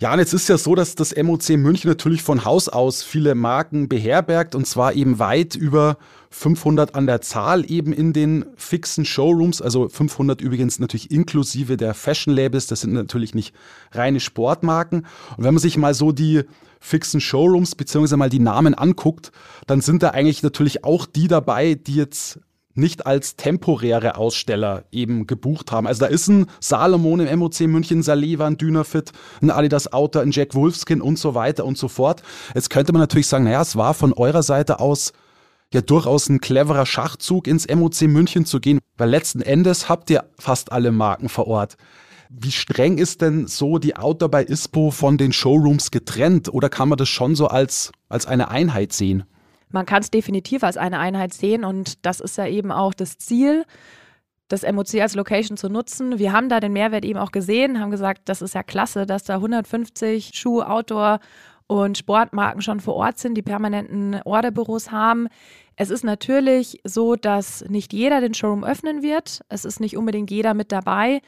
Ja, 0.00 0.12
und 0.12 0.20
jetzt 0.20 0.32
ist 0.32 0.48
ja 0.48 0.56
so, 0.56 0.76
dass 0.76 0.94
das 0.94 1.12
MOC 1.16 1.48
München 1.56 1.90
natürlich 1.90 2.22
von 2.22 2.44
Haus 2.44 2.68
aus 2.68 3.02
viele 3.02 3.34
Marken 3.34 3.88
beherbergt 3.88 4.54
und 4.54 4.64
zwar 4.64 4.92
eben 4.92 5.18
weit 5.18 5.56
über 5.56 5.98
500 6.30 6.94
an 6.94 7.08
der 7.08 7.20
Zahl 7.20 7.68
eben 7.68 7.92
in 7.92 8.12
den 8.12 8.44
fixen 8.54 9.04
Showrooms, 9.04 9.60
also 9.60 9.88
500 9.88 10.40
übrigens 10.40 10.78
natürlich 10.78 11.10
inklusive 11.10 11.76
der 11.76 11.94
Fashion 11.94 12.32
Labels, 12.32 12.68
das 12.68 12.82
sind 12.82 12.92
natürlich 12.92 13.34
nicht 13.34 13.56
reine 13.90 14.20
Sportmarken. 14.20 15.04
Und 15.36 15.42
wenn 15.42 15.54
man 15.54 15.60
sich 15.60 15.76
mal 15.76 15.94
so 15.94 16.12
die 16.12 16.44
fixen 16.78 17.20
Showrooms 17.20 17.74
beziehungsweise 17.74 18.16
mal 18.16 18.30
die 18.30 18.38
Namen 18.38 18.74
anguckt, 18.74 19.32
dann 19.66 19.80
sind 19.80 20.04
da 20.04 20.10
eigentlich 20.10 20.44
natürlich 20.44 20.84
auch 20.84 21.06
die 21.06 21.26
dabei, 21.26 21.74
die 21.74 21.96
jetzt 21.96 22.38
nicht 22.78 23.06
als 23.06 23.36
temporäre 23.36 24.16
Aussteller 24.16 24.84
eben 24.90 25.26
gebucht 25.26 25.72
haben. 25.72 25.86
Also 25.86 26.00
da 26.00 26.06
ist 26.06 26.28
ein 26.28 26.46
Salomon 26.60 27.20
im 27.20 27.38
MOC 27.38 27.60
München, 27.60 28.02
Saleva, 28.02 28.46
ein 28.46 28.56
Dynafit, 28.56 29.12
ein 29.42 29.50
Adidas 29.50 29.92
Outer, 29.92 30.22
ein 30.22 30.30
Jack 30.30 30.54
Wolfskin 30.54 31.02
und 31.02 31.18
so 31.18 31.34
weiter 31.34 31.64
und 31.64 31.76
so 31.76 31.88
fort. 31.88 32.22
Jetzt 32.54 32.70
könnte 32.70 32.92
man 32.92 33.00
natürlich 33.00 33.26
sagen, 33.26 33.44
naja, 33.44 33.62
es 33.62 33.76
war 33.76 33.94
von 33.94 34.12
eurer 34.12 34.42
Seite 34.42 34.80
aus 34.80 35.12
ja 35.72 35.82
durchaus 35.82 36.28
ein 36.28 36.40
cleverer 36.40 36.86
Schachzug 36.86 37.46
ins 37.46 37.68
MOC 37.68 38.02
München 38.02 38.46
zu 38.46 38.60
gehen, 38.60 38.78
weil 38.96 39.10
letzten 39.10 39.42
Endes 39.42 39.88
habt 39.88 40.08
ihr 40.08 40.24
fast 40.38 40.72
alle 40.72 40.92
Marken 40.92 41.28
vor 41.28 41.46
Ort. 41.46 41.76
Wie 42.30 42.52
streng 42.52 42.98
ist 42.98 43.22
denn 43.22 43.46
so 43.46 43.78
die 43.78 43.96
Outdoor 43.96 44.30
bei 44.30 44.44
ISPO 44.44 44.90
von 44.90 45.18
den 45.18 45.32
Showrooms 45.32 45.90
getrennt 45.90 46.52
oder 46.52 46.68
kann 46.68 46.88
man 46.88 46.98
das 46.98 47.08
schon 47.08 47.34
so 47.34 47.48
als, 47.48 47.90
als 48.08 48.26
eine 48.26 48.50
Einheit 48.50 48.92
sehen? 48.92 49.24
Man 49.70 49.86
kann 49.86 50.02
es 50.02 50.10
definitiv 50.10 50.62
als 50.62 50.76
eine 50.76 50.98
Einheit 50.98 51.34
sehen 51.34 51.64
und 51.64 52.04
das 52.06 52.20
ist 52.20 52.38
ja 52.38 52.46
eben 52.46 52.72
auch 52.72 52.94
das 52.94 53.18
Ziel, 53.18 53.64
das 54.48 54.62
MOC 54.62 54.94
als 55.00 55.14
Location 55.14 55.56
zu 55.56 55.68
nutzen. 55.68 56.18
Wir 56.18 56.32
haben 56.32 56.48
da 56.48 56.60
den 56.60 56.72
Mehrwert 56.72 57.04
eben 57.04 57.18
auch 57.18 57.32
gesehen, 57.32 57.80
haben 57.80 57.90
gesagt, 57.90 58.22
das 58.28 58.42
ist 58.42 58.54
ja 58.54 58.62
klasse, 58.62 59.04
dass 59.06 59.24
da 59.24 59.34
150 59.34 60.32
Schuh, 60.34 60.62
Outdoor 60.62 61.20
und 61.66 61.98
Sportmarken 61.98 62.62
schon 62.62 62.80
vor 62.80 62.94
Ort 62.94 63.18
sind, 63.18 63.34
die 63.34 63.42
permanenten 63.42 64.20
Orderbüros 64.24 64.90
haben. 64.90 65.28
Es 65.76 65.90
ist 65.90 66.02
natürlich 66.02 66.80
so, 66.82 67.14
dass 67.14 67.62
nicht 67.68 67.92
jeder 67.92 68.20
den 68.20 68.34
Showroom 68.34 68.64
öffnen 68.64 69.02
wird. 69.02 69.42
Es 69.50 69.66
ist 69.66 69.78
nicht 69.78 69.96
unbedingt 69.96 70.30
jeder 70.30 70.54
mit 70.54 70.72
dabei. 70.72 71.20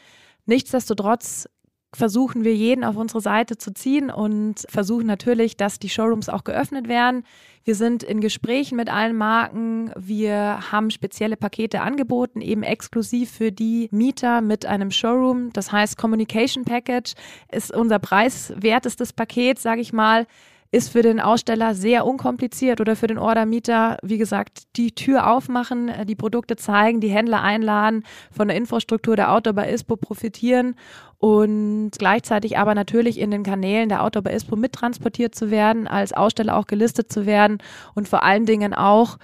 Nichtsdestotrotz 0.46 1.46
versuchen 1.92 2.44
wir 2.44 2.54
jeden 2.54 2.84
auf 2.84 2.96
unsere 2.96 3.20
Seite 3.20 3.58
zu 3.58 3.72
ziehen 3.72 4.10
und 4.10 4.64
versuchen 4.68 5.06
natürlich, 5.06 5.56
dass 5.56 5.78
die 5.78 5.88
Showrooms 5.88 6.28
auch 6.28 6.44
geöffnet 6.44 6.88
werden. 6.88 7.24
Wir 7.64 7.74
sind 7.74 8.02
in 8.02 8.20
Gesprächen 8.20 8.76
mit 8.76 8.88
allen 8.88 9.16
Marken. 9.16 9.92
Wir 9.96 10.72
haben 10.72 10.90
spezielle 10.90 11.36
Pakete 11.36 11.80
angeboten, 11.80 12.40
eben 12.40 12.62
exklusiv 12.62 13.30
für 13.30 13.50
die 13.52 13.88
Mieter 13.90 14.40
mit 14.40 14.66
einem 14.66 14.90
Showroom. 14.90 15.52
Das 15.52 15.72
heißt, 15.72 15.96
Communication 15.96 16.64
Package 16.64 17.14
ist 17.50 17.74
unser 17.74 17.98
preiswertestes 17.98 19.12
Paket, 19.12 19.58
sage 19.58 19.80
ich 19.80 19.92
mal 19.92 20.26
ist 20.72 20.90
für 20.90 21.02
den 21.02 21.18
Aussteller 21.18 21.74
sehr 21.74 22.06
unkompliziert 22.06 22.80
oder 22.80 22.94
für 22.94 23.08
den 23.08 23.18
Ordermieter, 23.18 23.98
wie 24.02 24.18
gesagt, 24.18 24.76
die 24.76 24.94
Tür 24.94 25.30
aufmachen, 25.30 25.88
äh, 25.88 26.06
die 26.06 26.14
Produkte 26.14 26.56
zeigen, 26.56 27.00
die 27.00 27.08
Händler 27.08 27.42
einladen, 27.42 28.04
von 28.30 28.48
der 28.48 28.56
Infrastruktur 28.56 29.16
der 29.16 29.32
Outdoor 29.32 29.54
bei 29.54 29.72
ISPO 29.72 29.96
profitieren 29.96 30.76
und 31.18 31.90
gleichzeitig 31.98 32.56
aber 32.56 32.74
natürlich 32.74 33.18
in 33.18 33.30
den 33.30 33.42
Kanälen 33.42 33.88
der 33.88 34.04
Outdoor 34.04 34.22
bei 34.22 34.32
ISPO 34.32 34.54
mittransportiert 34.56 35.34
zu 35.34 35.50
werden, 35.50 35.88
als 35.88 36.12
Aussteller 36.12 36.56
auch 36.56 36.66
gelistet 36.66 37.12
zu 37.12 37.26
werden 37.26 37.58
und 37.94 38.08
vor 38.08 38.22
allen 38.22 38.46
Dingen 38.46 38.72
auch 38.72 39.18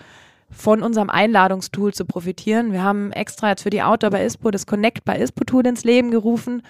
von 0.50 0.82
unserem 0.82 1.11
Einladungstool 1.11 1.94
zu 1.94 2.04
profitieren. 2.04 2.72
Wir 2.72 2.82
haben 2.82 3.12
extra 3.12 3.50
jetzt 3.50 3.62
für 3.62 3.70
die 3.70 3.82
Outdoor 3.82 4.11
bei 4.11 4.24
ISPO 4.24 4.50
das 4.50 4.66
Connect 4.66 5.04
bei 5.04 5.18
ISPO 5.18 5.44
Tool 5.44 5.66
ins 5.66 5.85
Leben 5.85 6.11
gerufen 6.11 6.62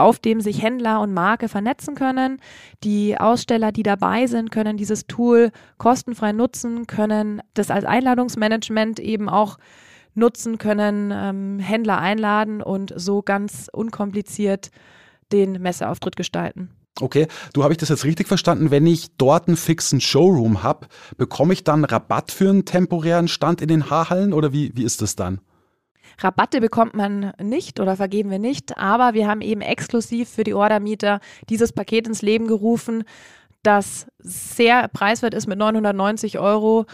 auf 0.00 0.18
dem 0.18 0.40
sich 0.40 0.62
Händler 0.62 1.00
und 1.00 1.12
Marke 1.12 1.48
vernetzen 1.48 1.94
können. 1.94 2.40
Die 2.84 3.18
Aussteller, 3.18 3.72
die 3.72 3.82
dabei 3.82 4.26
sind, 4.26 4.50
können 4.50 4.76
dieses 4.76 5.06
Tool 5.06 5.50
kostenfrei 5.76 6.32
nutzen, 6.32 6.86
können 6.86 7.42
das 7.54 7.70
als 7.70 7.84
Einladungsmanagement 7.84 9.00
eben 9.00 9.28
auch 9.28 9.58
nutzen, 10.14 10.58
können 10.58 11.12
ähm, 11.14 11.58
Händler 11.58 11.98
einladen 11.98 12.62
und 12.62 12.92
so 12.96 13.22
ganz 13.22 13.68
unkompliziert 13.72 14.70
den 15.32 15.60
Messeauftritt 15.62 16.16
gestalten. 16.16 16.70
Okay, 17.00 17.28
du 17.52 17.62
habe 17.62 17.72
ich 17.72 17.78
das 17.78 17.90
jetzt 17.90 18.04
richtig 18.04 18.26
verstanden? 18.26 18.70
Wenn 18.70 18.86
ich 18.86 19.16
dort 19.16 19.46
einen 19.46 19.56
fixen 19.56 20.00
Showroom 20.00 20.62
habe, 20.62 20.88
bekomme 21.16 21.52
ich 21.52 21.62
dann 21.62 21.84
Rabatt 21.84 22.32
für 22.32 22.50
einen 22.50 22.64
temporären 22.64 23.28
Stand 23.28 23.60
in 23.62 23.68
den 23.68 23.88
Haarhallen 23.88 24.32
oder 24.32 24.52
wie, 24.52 24.72
wie 24.74 24.82
ist 24.82 25.00
das 25.00 25.14
dann? 25.14 25.40
Rabatte 26.18 26.60
bekommt 26.60 26.94
man 26.94 27.32
nicht 27.40 27.80
oder 27.80 27.96
vergeben 27.96 28.30
wir 28.30 28.38
nicht, 28.38 28.76
aber 28.76 29.14
wir 29.14 29.28
haben 29.28 29.40
eben 29.40 29.60
exklusiv 29.60 30.28
für 30.28 30.44
die 30.44 30.54
Ordermieter 30.54 31.20
dieses 31.48 31.72
Paket 31.72 32.06
ins 32.06 32.22
Leben 32.22 32.46
gerufen, 32.46 33.04
das 33.62 34.06
sehr 34.18 34.88
preiswert 34.88 35.34
ist 35.34 35.46
mit 35.46 35.58
990 35.58 36.38
Euro. 36.38 36.86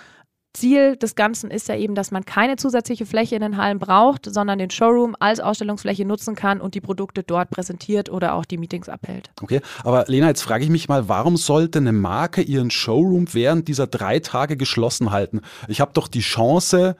Ziel 0.55 0.97
des 0.97 1.17
Ganzen 1.17 1.51
ist 1.51 1.69
ja 1.69 1.77
eben, 1.77 1.97
dass 1.97 2.13
man 2.13 2.25
keine 2.25 2.57
zusätzliche 2.57 3.07
Fläche 3.07 3.35
in 3.35 3.43
den 3.43 3.57
Hallen 3.57 3.81
braucht, 3.81 4.33
sondern 4.33 4.59
den 4.59 4.71
Showroom 4.71 5.17
als 5.19 5.41
Ausstellungsfläche 5.41 6.05
nutzen 6.05 6.37
kann 6.37 6.61
und 6.61 6.77
die 6.77 6.81
Produkte 6.81 7.25
dort 7.25 7.51
präsentiert 7.51 8.09
oder 8.09 8.35
auch 8.35 8.45
die 8.45 8.57
Meetings 8.57 8.89
abhält. 8.89 9.31
Okay, 9.43 9.61
aber 9.83 10.05
Lena, 10.07 10.29
jetzt 10.29 10.43
frage 10.43 10.63
ich 10.63 10.71
mich 10.71 10.89
mal, 10.89 11.09
warum 11.09 11.37
sollte 11.37 11.81
eine 11.81 11.93
Marke 11.93 12.41
ihren 12.41 12.71
Showroom 12.71 13.35
während 13.35 13.67
dieser 13.67 13.89
drei 13.89 14.21
Tage 14.21 14.57
geschlossen 14.57 15.11
halten? 15.11 15.41
Ich 15.67 15.81
habe 15.81 15.93
doch 15.93 16.07
die 16.07 16.21
Chance, 16.21 16.97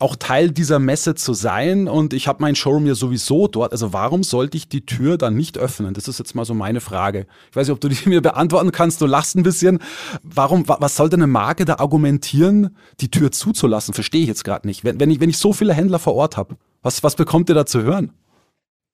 auch 0.00 0.16
Teil 0.16 0.50
dieser 0.50 0.78
Messe 0.78 1.14
zu 1.14 1.34
sein 1.34 1.86
und 1.86 2.14
ich 2.14 2.26
habe 2.26 2.40
mein 2.40 2.56
Showroom 2.56 2.86
ja 2.86 2.94
sowieso 2.94 3.48
dort. 3.48 3.72
Also 3.72 3.92
warum 3.92 4.22
sollte 4.22 4.56
ich 4.56 4.68
die 4.68 4.86
Tür 4.86 5.18
dann 5.18 5.36
nicht 5.36 5.58
öffnen? 5.58 5.92
Das 5.92 6.08
ist 6.08 6.18
jetzt 6.18 6.34
mal 6.34 6.46
so 6.46 6.54
meine 6.54 6.80
Frage. 6.80 7.26
Ich 7.50 7.56
weiß 7.56 7.68
nicht, 7.68 7.74
ob 7.74 7.80
du 7.80 7.88
die 7.88 7.98
mir 8.08 8.22
beantworten 8.22 8.72
kannst. 8.72 9.02
Du 9.02 9.06
lachst 9.06 9.36
ein 9.36 9.42
bisschen. 9.42 9.78
Warum, 10.22 10.66
was 10.66 10.96
sollte 10.96 11.16
eine 11.16 11.26
Marke 11.26 11.66
da 11.66 11.76
argumentieren, 11.76 12.76
die 13.00 13.10
Tür 13.10 13.30
zuzulassen? 13.30 13.92
Verstehe 13.92 14.22
ich 14.22 14.28
jetzt 14.28 14.42
gerade 14.42 14.66
nicht. 14.66 14.84
Wenn, 14.84 14.98
wenn, 14.98 15.10
ich, 15.10 15.20
wenn 15.20 15.30
ich 15.30 15.38
so 15.38 15.52
viele 15.52 15.74
Händler 15.74 15.98
vor 15.98 16.14
Ort 16.14 16.38
habe, 16.38 16.56
was, 16.82 17.02
was 17.02 17.14
bekommt 17.14 17.50
ihr 17.50 17.54
da 17.54 17.66
zu 17.66 17.82
hören? 17.82 18.12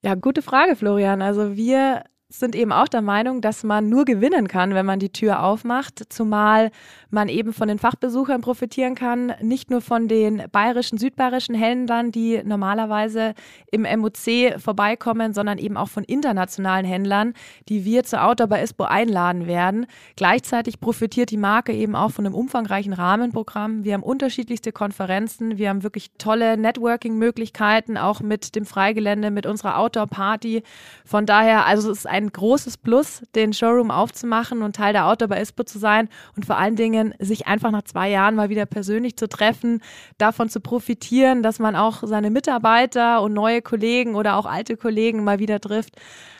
Ja, 0.03 0.17
gute 0.17 0.43
Frage, 0.43 0.75
Florian. 0.75 1.23
Also 1.23 1.57
wir 1.57 2.03
sind 2.39 2.55
eben 2.55 2.73
auch 2.73 2.89
der 2.89 3.03
Meinung, 3.03 3.41
dass 3.41 3.65
man 3.65 3.89
nur 3.89 4.05
gewinnen 4.05 4.49
kann, 4.49 4.75
wenn 4.75 4.87
man 4.87 4.99
die 4.99 5.11
Tür 5.11 5.43
aufmacht, 5.43 6.05
zumal 6.09 6.71
man 7.11 7.29
eben 7.29 7.53
von 7.53 7.69
den 7.69 7.79
Fachbesuchern 7.79 8.41
profitieren 8.41 8.95
kann, 8.95 9.35
nicht 9.41 9.71
nur 9.71 9.81
von 9.81 10.09
den 10.09 10.43
bayerischen, 10.53 10.99
südbayerischen 10.99 11.55
Händlern, 11.55 12.13
die 12.13 12.43
normalerweise 12.45 13.35
im 13.71 13.83
MOC 13.83 14.61
vorbeikommen, 14.61 15.33
sondern 15.33 15.59
eben 15.59 15.77
auch 15.77 15.89
von 15.89 16.05
internationalen 16.05 16.85
Händlern, 16.85 17.35
die 17.69 17.85
wir 17.85 18.05
zur 18.05 18.25
Outdoor 18.25 18.49
bei 18.49 18.63
ISPO 18.63 18.85
einladen 18.85 19.47
werden. 19.47 19.87
Gleichzeitig 20.17 20.81
profitiert 20.81 21.31
die 21.31 21.37
Marke 21.37 21.73
eben 21.73 21.97
auch 21.97 22.11
von 22.11 22.27
einem 22.27 22.35
umfangreichen 22.35 22.93
Rahmenprogramm. 22.93 23.85
Wir 23.85 23.95
haben 23.95 24.03
unterschiedlichste 24.03 24.73
Konferenzen, 24.73 25.59
wir 25.59 25.69
haben 25.69 25.83
wirklich 25.83 26.11
tolle 26.19 26.57
Networking-Möglichkeiten, 26.57 27.97
auch 27.97 28.21
mit 28.21 28.55
dem 28.55 28.67
Freigelände, 28.67 29.31
mit 29.31 29.47
unserer 29.47 29.79
Outdoor-Party. 29.79 30.63
Von 31.05 31.27
daher, 31.27 31.67
also 31.67 31.91
es 31.91 31.99
ist 31.99 32.07
ein 32.07 32.26
großes 32.33 32.79
Plus, 32.79 33.23
den 33.35 33.53
Showroom 33.53 33.91
aufzumachen 33.91 34.63
und 34.63 34.77
Teil 34.77 34.93
der 34.93 35.07
Outdoor 35.07 35.29
bei 35.29 35.41
ISPO 35.41 35.65
zu 35.65 35.79
sein 35.79 36.09
und 36.37 36.47
vor 36.47 36.57
allen 36.57 36.77
Dingen 36.77 37.15
sich 37.19 37.47
einfach 37.47 37.71
nach 37.71 37.83
zwei 37.83 38.11
Jahren 38.11 38.35
mal 38.35 38.49
wieder 38.49 38.67
persönlich 38.67 39.17
zu 39.17 39.29
treffen, 39.29 39.83
davon 40.19 40.49
zu 40.49 40.61
profitieren, 40.61 41.43
dass 41.43 41.59
man 41.59 41.77
auch 41.77 42.03
seine 42.05 42.31
Mitarbeiter 42.31 43.23
und 43.23 43.33
neue 43.33 43.63
Kollegen 43.63 44.15
oder 44.15 44.37
auch 44.37 44.47
alte 44.47 44.77
Kollegen 44.77 45.25
mal 45.25 45.39
wieder 45.39 45.61
trifft. 45.61 45.97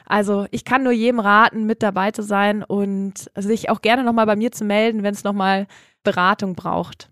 Also 0.07 0.47
ich 0.51 0.65
kann 0.65 0.85
nur 0.85 0.93
jedem 0.93 1.21
raten, 1.21 1.67
mit 1.67 1.83
dabei 1.83 2.13
zu 2.13 2.23
sein 2.23 2.63
und 2.63 3.31
sich 3.37 3.71
auch 3.71 3.83
gerne 3.83 4.05
nochmal 4.05 4.27
bei 4.27 4.37
mir 4.37 4.53
zu 4.53 4.65
melden, 4.65 5.03
wenn 5.03 5.15
es 5.15 5.25
nochmal 5.25 5.67
Beratung 6.05 6.55
braucht. 6.55 7.11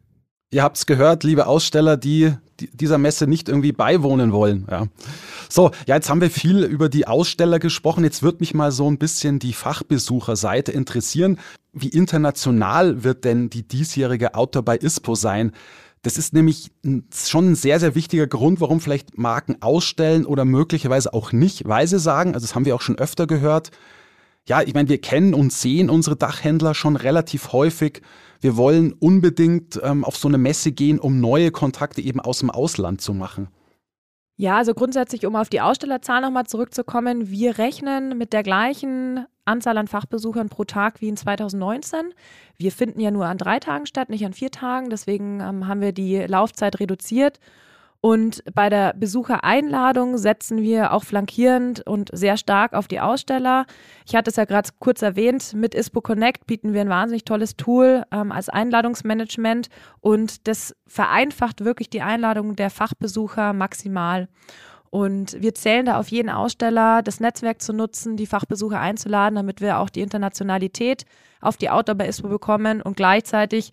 Ihr 0.50 0.62
habt 0.62 0.76
es 0.76 0.86
gehört, 0.86 1.24
liebe 1.24 1.48
Aussteller, 1.48 1.96
die, 1.96 2.32
dieser 2.60 2.98
Messe 2.98 3.26
nicht 3.26 3.48
irgendwie 3.48 3.72
beiwohnen 3.72 4.32
wollen. 4.32 4.66
Ja. 4.70 4.86
So, 5.48 5.70
ja, 5.86 5.96
jetzt 5.96 6.10
haben 6.10 6.20
wir 6.20 6.30
viel 6.30 6.64
über 6.64 6.88
die 6.88 7.06
Aussteller 7.06 7.58
gesprochen. 7.58 8.04
Jetzt 8.04 8.22
wird 8.22 8.40
mich 8.40 8.54
mal 8.54 8.72
so 8.72 8.90
ein 8.90 8.98
bisschen 8.98 9.38
die 9.38 9.52
Fachbesucherseite 9.52 10.72
interessieren. 10.72 11.38
Wie 11.72 11.88
international 11.88 13.04
wird 13.04 13.24
denn 13.24 13.50
die 13.50 13.66
diesjährige 13.66 14.34
Outdoor 14.34 14.62
bei 14.62 14.76
ISPO 14.76 15.14
sein? 15.14 15.52
Das 16.02 16.18
ist 16.18 16.34
nämlich 16.34 16.70
schon 17.14 17.52
ein 17.52 17.54
sehr, 17.54 17.80
sehr 17.80 17.94
wichtiger 17.94 18.26
Grund, 18.26 18.60
warum 18.60 18.80
vielleicht 18.80 19.16
Marken 19.16 19.62
ausstellen 19.62 20.26
oder 20.26 20.44
möglicherweise 20.44 21.14
auch 21.14 21.32
nicht, 21.32 21.66
weil 21.66 21.86
sie 21.86 21.98
sagen, 21.98 22.34
also 22.34 22.46
das 22.46 22.54
haben 22.54 22.66
wir 22.66 22.74
auch 22.74 22.82
schon 22.82 22.98
öfter 22.98 23.26
gehört, 23.26 23.70
ja, 24.46 24.62
ich 24.62 24.74
meine, 24.74 24.88
wir 24.88 25.00
kennen 25.00 25.32
und 25.34 25.52
sehen 25.52 25.88
unsere 25.88 26.16
Dachhändler 26.16 26.74
schon 26.74 26.96
relativ 26.96 27.52
häufig. 27.52 28.02
Wir 28.40 28.56
wollen 28.56 28.92
unbedingt 28.92 29.80
ähm, 29.82 30.04
auf 30.04 30.16
so 30.16 30.28
eine 30.28 30.38
Messe 30.38 30.72
gehen, 30.72 30.98
um 30.98 31.18
neue 31.18 31.50
Kontakte 31.50 32.02
eben 32.02 32.20
aus 32.20 32.40
dem 32.40 32.50
Ausland 32.50 33.00
zu 33.00 33.14
machen. 33.14 33.48
Ja, 34.36 34.56
also 34.56 34.74
grundsätzlich, 34.74 35.26
um 35.26 35.36
auf 35.36 35.48
die 35.48 35.60
Ausstellerzahl 35.60 36.20
nochmal 36.20 36.46
zurückzukommen, 36.46 37.30
wir 37.30 37.56
rechnen 37.56 38.18
mit 38.18 38.32
der 38.32 38.42
gleichen 38.42 39.26
Anzahl 39.44 39.78
an 39.78 39.86
Fachbesuchern 39.86 40.48
pro 40.48 40.64
Tag 40.64 41.00
wie 41.00 41.08
in 41.08 41.16
2019. 41.16 42.12
Wir 42.56 42.72
finden 42.72 43.00
ja 43.00 43.10
nur 43.10 43.26
an 43.26 43.38
drei 43.38 43.60
Tagen 43.60 43.86
statt, 43.86 44.10
nicht 44.10 44.26
an 44.26 44.32
vier 44.32 44.50
Tagen. 44.50 44.90
Deswegen 44.90 45.40
ähm, 45.40 45.68
haben 45.68 45.80
wir 45.80 45.92
die 45.92 46.18
Laufzeit 46.18 46.80
reduziert 46.80 47.38
Und 48.04 48.44
bei 48.52 48.68
der 48.68 48.92
Besuchereinladung 48.92 50.18
setzen 50.18 50.60
wir 50.60 50.92
auch 50.92 51.04
flankierend 51.04 51.86
und 51.86 52.10
sehr 52.12 52.36
stark 52.36 52.74
auf 52.74 52.86
die 52.86 53.00
Aussteller. 53.00 53.64
Ich 54.06 54.14
hatte 54.14 54.28
es 54.28 54.36
ja 54.36 54.44
gerade 54.44 54.68
kurz 54.78 55.00
erwähnt, 55.00 55.54
mit 55.54 55.74
ISPO 55.74 56.02
Connect 56.02 56.46
bieten 56.46 56.74
wir 56.74 56.82
ein 56.82 56.90
wahnsinnig 56.90 57.24
tolles 57.24 57.56
Tool 57.56 58.02
ähm, 58.12 58.30
als 58.30 58.50
Einladungsmanagement 58.50 59.68
und 60.02 60.46
das 60.46 60.76
vereinfacht 60.86 61.64
wirklich 61.64 61.88
die 61.88 62.02
Einladung 62.02 62.56
der 62.56 62.68
Fachbesucher 62.68 63.54
maximal. 63.54 64.28
Und 64.90 65.40
wir 65.40 65.54
zählen 65.54 65.86
da 65.86 65.98
auf 65.98 66.08
jeden 66.08 66.28
Aussteller, 66.28 67.00
das 67.00 67.20
Netzwerk 67.20 67.62
zu 67.62 67.72
nutzen, 67.72 68.18
die 68.18 68.26
Fachbesucher 68.26 68.80
einzuladen, 68.80 69.36
damit 69.36 69.62
wir 69.62 69.78
auch 69.78 69.88
die 69.88 70.02
Internationalität 70.02 71.06
auf 71.40 71.56
die 71.56 71.70
Outdoor 71.70 71.94
bei 71.94 72.06
ISPO 72.06 72.28
bekommen 72.28 72.82
und 72.82 72.98
gleichzeitig 72.98 73.72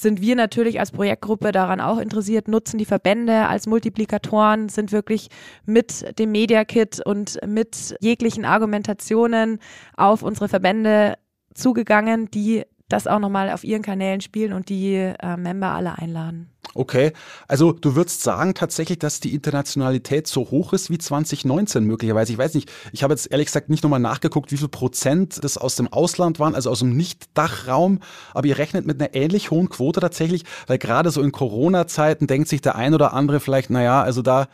sind 0.00 0.20
wir 0.20 0.36
natürlich 0.36 0.80
als 0.80 0.92
Projektgruppe 0.92 1.52
daran 1.52 1.80
auch 1.80 1.98
interessiert, 1.98 2.48
nutzen 2.48 2.78
die 2.78 2.84
Verbände 2.84 3.46
als 3.48 3.66
Multiplikatoren, 3.66 4.68
sind 4.68 4.92
wirklich 4.92 5.28
mit 5.66 6.18
dem 6.18 6.32
Media 6.32 6.64
Kit 6.64 7.00
und 7.04 7.38
mit 7.46 7.96
jeglichen 8.00 8.44
Argumentationen 8.44 9.58
auf 9.96 10.22
unsere 10.22 10.48
Verbände 10.48 11.14
zugegangen, 11.54 12.30
die 12.30 12.64
das 12.88 13.06
auch 13.06 13.18
nochmal 13.18 13.50
auf 13.50 13.64
ihren 13.64 13.82
Kanälen 13.82 14.20
spielen 14.20 14.52
und 14.52 14.68
die 14.68 14.94
äh, 14.94 15.36
Member 15.36 15.68
alle 15.68 15.98
einladen. 15.98 16.50
Okay, 16.78 17.12
also 17.48 17.72
du 17.72 17.96
würdest 17.96 18.22
sagen 18.22 18.54
tatsächlich, 18.54 19.00
dass 19.00 19.18
die 19.18 19.34
Internationalität 19.34 20.28
so 20.28 20.42
hoch 20.42 20.72
ist 20.72 20.90
wie 20.90 20.98
2019 20.98 21.82
möglicherweise. 21.82 22.30
Ich 22.30 22.38
weiß 22.38 22.54
nicht, 22.54 22.70
ich 22.92 23.02
habe 23.02 23.12
jetzt 23.12 23.32
ehrlich 23.32 23.46
gesagt 23.46 23.68
nicht 23.68 23.82
nochmal 23.82 23.98
nachgeguckt, 23.98 24.52
wie 24.52 24.56
viel 24.56 24.68
Prozent 24.68 25.42
das 25.42 25.58
aus 25.58 25.74
dem 25.74 25.92
Ausland 25.92 26.38
waren, 26.38 26.54
also 26.54 26.70
aus 26.70 26.78
dem 26.78 26.96
Nicht-Dachraum, 26.96 27.98
aber 28.32 28.46
ihr 28.46 28.58
rechnet 28.58 28.86
mit 28.86 29.00
einer 29.00 29.12
ähnlich 29.12 29.50
hohen 29.50 29.70
Quote 29.70 29.98
tatsächlich, 29.98 30.44
weil 30.68 30.78
gerade 30.78 31.10
so 31.10 31.20
in 31.20 31.32
Corona-Zeiten 31.32 32.28
denkt 32.28 32.46
sich 32.46 32.60
der 32.60 32.76
ein 32.76 32.94
oder 32.94 33.12
andere 33.12 33.40
vielleicht, 33.40 33.70
naja, 33.70 34.00
also 34.00 34.22
da 34.22 34.46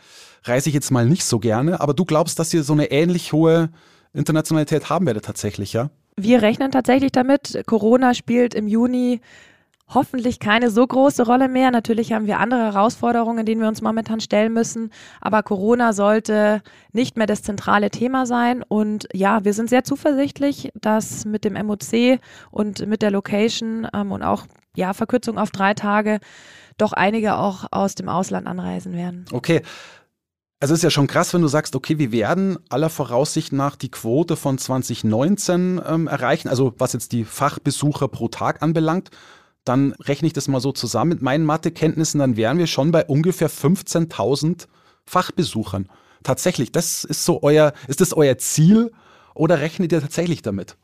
reise 0.45 0.69
ich 0.69 0.73
jetzt 0.73 0.89
mal 0.89 1.05
nicht 1.05 1.25
so 1.25 1.37
gerne, 1.37 1.79
aber 1.79 1.93
du 1.93 2.05
glaubst, 2.05 2.39
dass 2.39 2.51
ihr 2.55 2.63
so 2.63 2.73
eine 2.73 2.89
ähnlich 2.89 3.33
hohe 3.33 3.69
Internationalität 4.13 4.89
haben 4.89 5.05
werdet 5.05 5.25
tatsächlich, 5.25 5.73
ja? 5.73 5.91
Wir 6.17 6.41
rechnen 6.41 6.71
tatsächlich 6.71 7.11
damit. 7.11 7.61
Corona 7.67 8.15
spielt 8.15 8.55
im 8.55 8.67
Juni 8.67 9.21
hoffentlich 9.87 10.39
keine 10.39 10.71
so 10.71 10.85
große 10.85 11.25
Rolle 11.25 11.47
mehr. 11.47 11.71
Natürlich 11.71 12.11
haben 12.13 12.25
wir 12.25 12.39
andere 12.39 12.73
Herausforderungen, 12.73 13.45
denen 13.45 13.61
wir 13.61 13.67
uns 13.67 13.81
momentan 13.81 14.19
stellen 14.19 14.53
müssen. 14.53 14.91
Aber 15.21 15.43
Corona 15.43 15.93
sollte 15.93 16.61
nicht 16.91 17.17
mehr 17.17 17.27
das 17.27 17.43
zentrale 17.43 17.91
Thema 17.91 18.25
sein. 18.25 18.63
Und 18.67 19.07
ja, 19.13 19.45
wir 19.45 19.53
sind 19.53 19.69
sehr 19.69 19.83
zuversichtlich, 19.83 20.71
dass 20.73 21.25
mit 21.25 21.43
dem 21.45 21.53
MOC 21.53 22.19
und 22.51 22.85
mit 22.87 23.01
der 23.01 23.11
Location 23.11 23.87
ähm, 23.93 24.11
und 24.11 24.23
auch 24.23 24.45
ja, 24.75 24.93
Verkürzung 24.93 25.37
auf 25.37 25.51
drei 25.51 25.73
Tage 25.73 26.19
doch 26.77 26.91
einige 26.91 27.37
auch 27.37 27.65
aus 27.71 27.95
dem 27.95 28.09
Ausland 28.09 28.47
anreisen 28.47 28.93
werden. 28.93 29.25
Okay. 29.31 29.61
Also 30.59 30.73
ist 30.73 30.83
ja 30.83 30.89
schon 30.89 31.07
krass, 31.07 31.33
wenn 31.33 31.41
du 31.41 31.47
sagst, 31.47 31.75
okay, 31.75 31.99
wir 31.99 32.11
werden 32.11 32.57
aller 32.69 32.89
Voraussicht 32.89 33.53
nach 33.53 33.75
die 33.75 33.91
Quote 33.91 34.35
von 34.35 34.57
2019 34.57 35.81
ähm, 35.85 36.07
erreichen, 36.07 36.47
also 36.47 36.73
was 36.77 36.93
jetzt 36.93 37.11
die 37.11 37.23
Fachbesucher 37.23 38.07
pro 38.07 38.29
Tag 38.29 38.63
anbelangt 38.63 39.11
dann 39.65 39.93
rechne 39.99 40.27
ich 40.27 40.33
das 40.33 40.47
mal 40.47 40.61
so 40.61 40.71
zusammen 40.71 41.09
mit 41.09 41.21
meinen 41.21 41.43
Mathekenntnissen, 41.43 42.19
dann 42.19 42.37
wären 42.37 42.57
wir 42.57 42.67
schon 42.67 42.91
bei 42.91 43.05
ungefähr 43.05 43.49
15.000 43.49 44.67
Fachbesuchern. 45.05 45.89
Tatsächlich, 46.23 46.71
das 46.71 47.03
ist 47.03 47.25
so 47.25 47.43
euer, 47.43 47.73
ist 47.87 48.01
das 48.01 48.13
euer 48.13 48.37
Ziel 48.37 48.91
oder 49.33 49.59
rechnet 49.59 49.91
ihr 49.91 50.01
tatsächlich 50.01 50.41
damit? 50.41 50.77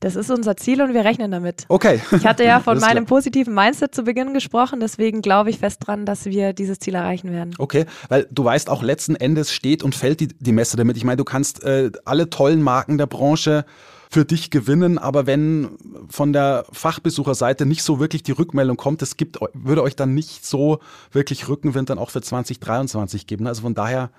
Das 0.00 0.14
ist 0.14 0.30
unser 0.30 0.56
Ziel 0.56 0.80
und 0.80 0.94
wir 0.94 1.04
rechnen 1.04 1.32
damit. 1.32 1.64
Okay. 1.68 2.00
Ich 2.12 2.24
hatte 2.24 2.44
ja 2.44 2.60
von 2.64 2.78
meinem 2.78 3.06
positiven 3.06 3.52
Mindset 3.52 3.94
zu 3.94 4.04
Beginn 4.04 4.32
gesprochen, 4.32 4.78
deswegen 4.78 5.22
glaube 5.22 5.50
ich 5.50 5.58
fest 5.58 5.80
dran, 5.84 6.06
dass 6.06 6.26
wir 6.26 6.52
dieses 6.52 6.78
Ziel 6.78 6.94
erreichen 6.94 7.32
werden. 7.32 7.54
Okay, 7.58 7.86
weil 8.08 8.28
du 8.30 8.44
weißt 8.44 8.70
auch 8.70 8.82
letzten 8.82 9.16
Endes 9.16 9.52
steht 9.52 9.82
und 9.82 9.96
fällt 9.96 10.20
die, 10.20 10.28
die 10.28 10.52
Messe 10.52 10.76
damit. 10.76 10.96
Ich 10.96 11.04
meine, 11.04 11.16
du 11.16 11.24
kannst 11.24 11.64
äh, 11.64 11.90
alle 12.04 12.30
tollen 12.30 12.62
Marken 12.62 12.98
der 12.98 13.06
Branche 13.06 13.64
für 14.10 14.24
dich 14.24 14.50
gewinnen. 14.50 14.98
Aber 14.98 15.26
wenn 15.26 15.70
von 16.08 16.32
der 16.32 16.64
Fachbesucherseite 16.72 17.66
nicht 17.66 17.82
so 17.82 18.00
wirklich 18.00 18.22
die 18.22 18.32
Rückmeldung 18.32 18.76
kommt, 18.76 19.02
es 19.02 19.16
gibt, 19.16 19.38
würde 19.54 19.82
euch 19.82 19.96
dann 19.96 20.14
nicht 20.14 20.44
so 20.44 20.80
wirklich 21.12 21.48
Rückenwind 21.48 21.90
dann 21.90 21.98
auch 21.98 22.10
für 22.10 22.22
2023 22.22 23.26
geben. 23.26 23.46
Also 23.46 23.62
von 23.62 23.74
daher, 23.74 24.10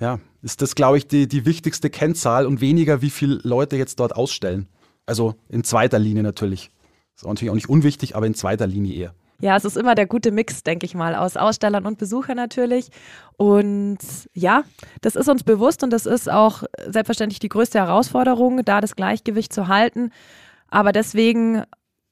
ja, 0.00 0.20
ist 0.42 0.62
das, 0.62 0.74
glaube 0.74 0.98
ich, 0.98 1.08
die, 1.08 1.26
die 1.26 1.44
wichtigste 1.44 1.90
Kennzahl 1.90 2.46
und 2.46 2.60
weniger, 2.60 3.02
wie 3.02 3.10
viele 3.10 3.40
Leute 3.42 3.76
jetzt 3.76 3.98
dort 4.00 4.14
ausstellen. 4.14 4.68
Also 5.06 5.34
in 5.48 5.64
zweiter 5.64 5.98
Linie 5.98 6.22
natürlich. 6.22 6.70
Ist 7.16 7.26
natürlich 7.26 7.50
auch 7.50 7.56
nicht 7.56 7.68
unwichtig, 7.68 8.14
aber 8.14 8.26
in 8.26 8.34
zweiter 8.34 8.66
Linie 8.66 8.94
eher. 8.94 9.14
Ja, 9.40 9.56
es 9.56 9.64
ist 9.64 9.76
immer 9.76 9.94
der 9.94 10.06
gute 10.06 10.32
Mix, 10.32 10.64
denke 10.64 10.84
ich 10.84 10.96
mal, 10.96 11.14
aus 11.14 11.36
Ausstellern 11.36 11.86
und 11.86 11.96
Besuchern 11.96 12.36
natürlich. 12.36 12.90
Und 13.36 13.98
ja, 14.34 14.64
das 15.00 15.14
ist 15.14 15.28
uns 15.28 15.44
bewusst 15.44 15.84
und 15.84 15.90
das 15.90 16.06
ist 16.06 16.28
auch 16.28 16.64
selbstverständlich 16.88 17.38
die 17.38 17.48
größte 17.48 17.78
Herausforderung, 17.78 18.64
da 18.64 18.80
das 18.80 18.96
Gleichgewicht 18.96 19.52
zu 19.52 19.68
halten. 19.68 20.10
Aber 20.70 20.90
deswegen 20.90 21.62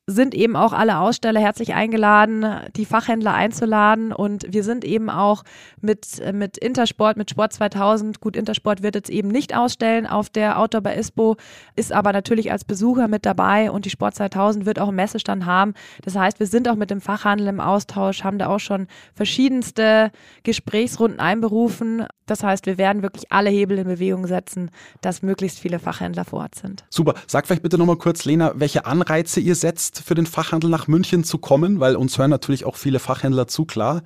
sind 0.09 0.37
eben 0.37 0.55
auch 0.55 0.73
alle 0.73 0.99
Aussteller 0.99 1.40
herzlich 1.40 1.75
eingeladen, 1.75 2.47
die 2.77 2.85
Fachhändler 2.85 3.35
einzuladen. 3.35 4.12
Und 4.12 4.47
wir 4.53 4.62
sind 4.62 4.85
eben 4.85 5.11
auch 5.11 5.42
mit, 5.81 6.23
mit 6.33 6.57
Intersport, 6.59 7.16
mit 7.16 7.29
Sport 7.29 7.53
2000, 7.53 8.21
gut, 8.21 8.37
Intersport 8.37 8.85
wird 8.85 8.95
jetzt 8.95 9.11
eben 9.11 9.29
nicht 9.29 9.57
ausstellen 9.57 10.07
auf 10.07 10.31
der 10.31 10.61
Outdoor 10.61 10.83
bei 10.83 10.97
ISPO, 10.97 11.37
ist 11.75 11.92
aber 11.92 12.12
natürlich 12.12 12.53
als 12.53 12.64
Besucher 12.64 13.09
mit 13.09 13.27
dabei 13.27 13.69
und 13.73 13.85
die 13.85 13.90
Sport 13.90 14.14
2000 14.14 14.64
wird 14.64 14.79
auch 14.79 14.88
einen 14.88 14.97
Messestand 14.97 15.45
haben. 15.45 15.75
Das 16.05 16.14
heißt, 16.14 16.38
wir 16.38 16.47
sind 16.47 16.69
auch 16.69 16.77
mit 16.77 16.90
dem 16.90 17.01
Fachhandel 17.01 17.49
im 17.49 17.59
Austausch, 17.59 18.23
haben 18.23 18.38
da 18.38 18.47
auch 18.47 18.61
schon 18.61 18.87
verschiedenste 19.12 20.12
Gesprächsrunden 20.45 21.19
einberufen. 21.19 22.07
Das 22.27 22.43
heißt, 22.43 22.67
wir 22.67 22.77
werden 22.77 23.03
wirklich 23.03 23.31
alle 23.31 23.51
Hebel 23.51 23.79
in 23.79 23.87
Bewegung 23.87 24.27
setzen, 24.27 24.71
dass 25.01 25.23
möglichst 25.23 25.61
viele 25.61 25.79
Fachhändler 25.79 26.25
vor 26.25 26.41
Ort 26.41 26.57
sind. 26.57 26.85
Super. 26.91 27.15
Sag 27.27 27.47
vielleicht 27.47 27.62
bitte 27.62 27.79
nochmal 27.79 27.97
kurz, 27.97 28.25
Lena, 28.25 28.53
welche 28.57 28.85
Anreize 28.85 29.41
ihr 29.41 29.55
setzt 29.55 30.01
für 30.01 30.15
den 30.15 30.27
Fachhandel 30.27 30.69
nach 30.69 30.89
München 30.89 31.25
zu 31.25 31.39
kommen, 31.39 31.81
weil 31.81 31.97
uns 31.97 32.19
hören 32.19 32.31
natürlich 32.31 32.65
auch 32.65 32.77
viele 32.77 32.99
Fachhändler 32.99 33.47
zu, 33.47 33.65
klar. 33.65 34.03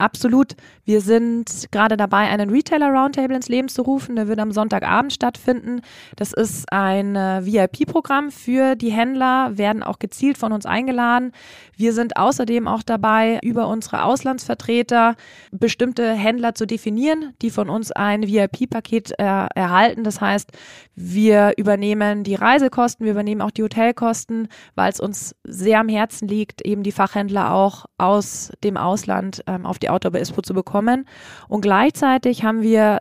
Absolut. 0.00 0.56
Wir 0.84 1.02
sind 1.02 1.70
gerade 1.72 1.98
dabei, 1.98 2.28
einen 2.30 2.48
Retailer 2.48 2.88
Roundtable 2.88 3.36
ins 3.36 3.48
Leben 3.50 3.68
zu 3.68 3.82
rufen. 3.82 4.16
Der 4.16 4.28
wird 4.28 4.38
am 4.38 4.50
Sonntagabend 4.50 5.12
stattfinden. 5.12 5.82
Das 6.16 6.32
ist 6.32 6.72
ein 6.72 7.16
äh, 7.16 7.44
VIP-Programm 7.44 8.30
für 8.30 8.76
die 8.76 8.90
Händler, 8.90 9.58
werden 9.58 9.82
auch 9.82 9.98
gezielt 9.98 10.38
von 10.38 10.52
uns 10.52 10.64
eingeladen. 10.64 11.32
Wir 11.76 11.92
sind 11.92 12.16
außerdem 12.16 12.66
auch 12.66 12.82
dabei, 12.82 13.40
über 13.42 13.68
unsere 13.68 14.04
Auslandsvertreter 14.04 15.16
bestimmte 15.50 16.12
Händler 16.12 16.54
zu 16.54 16.66
definieren, 16.66 17.34
die 17.42 17.50
von 17.50 17.68
uns 17.68 17.92
ein 17.92 18.26
VIP-Paket 18.26 19.12
äh, 19.18 19.24
erhalten. 19.54 20.02
Das 20.02 20.22
heißt, 20.22 20.50
wir 20.94 21.52
übernehmen 21.58 22.24
die 22.24 22.36
Reisekosten, 22.36 23.04
wir 23.04 23.12
übernehmen 23.12 23.42
auch 23.42 23.50
die 23.50 23.62
Hotelkosten, 23.62 24.48
weil 24.74 24.90
es 24.90 25.00
uns 25.00 25.36
sehr 25.44 25.80
am 25.80 25.88
Herzen 25.88 26.26
liegt, 26.26 26.62
eben 26.62 26.82
die 26.82 26.92
Fachhändler 26.92 27.52
auch 27.52 27.84
aus 27.98 28.50
dem 28.64 28.78
Ausland 28.78 29.42
ähm, 29.46 29.66
auf 29.66 29.78
die 29.78 29.89
Outdoor 29.90 30.12
bei 30.12 30.20
ISPO 30.20 30.42
zu 30.42 30.54
bekommen. 30.54 31.06
Und 31.48 31.60
gleichzeitig 31.60 32.44
haben 32.44 32.62
wir 32.62 33.00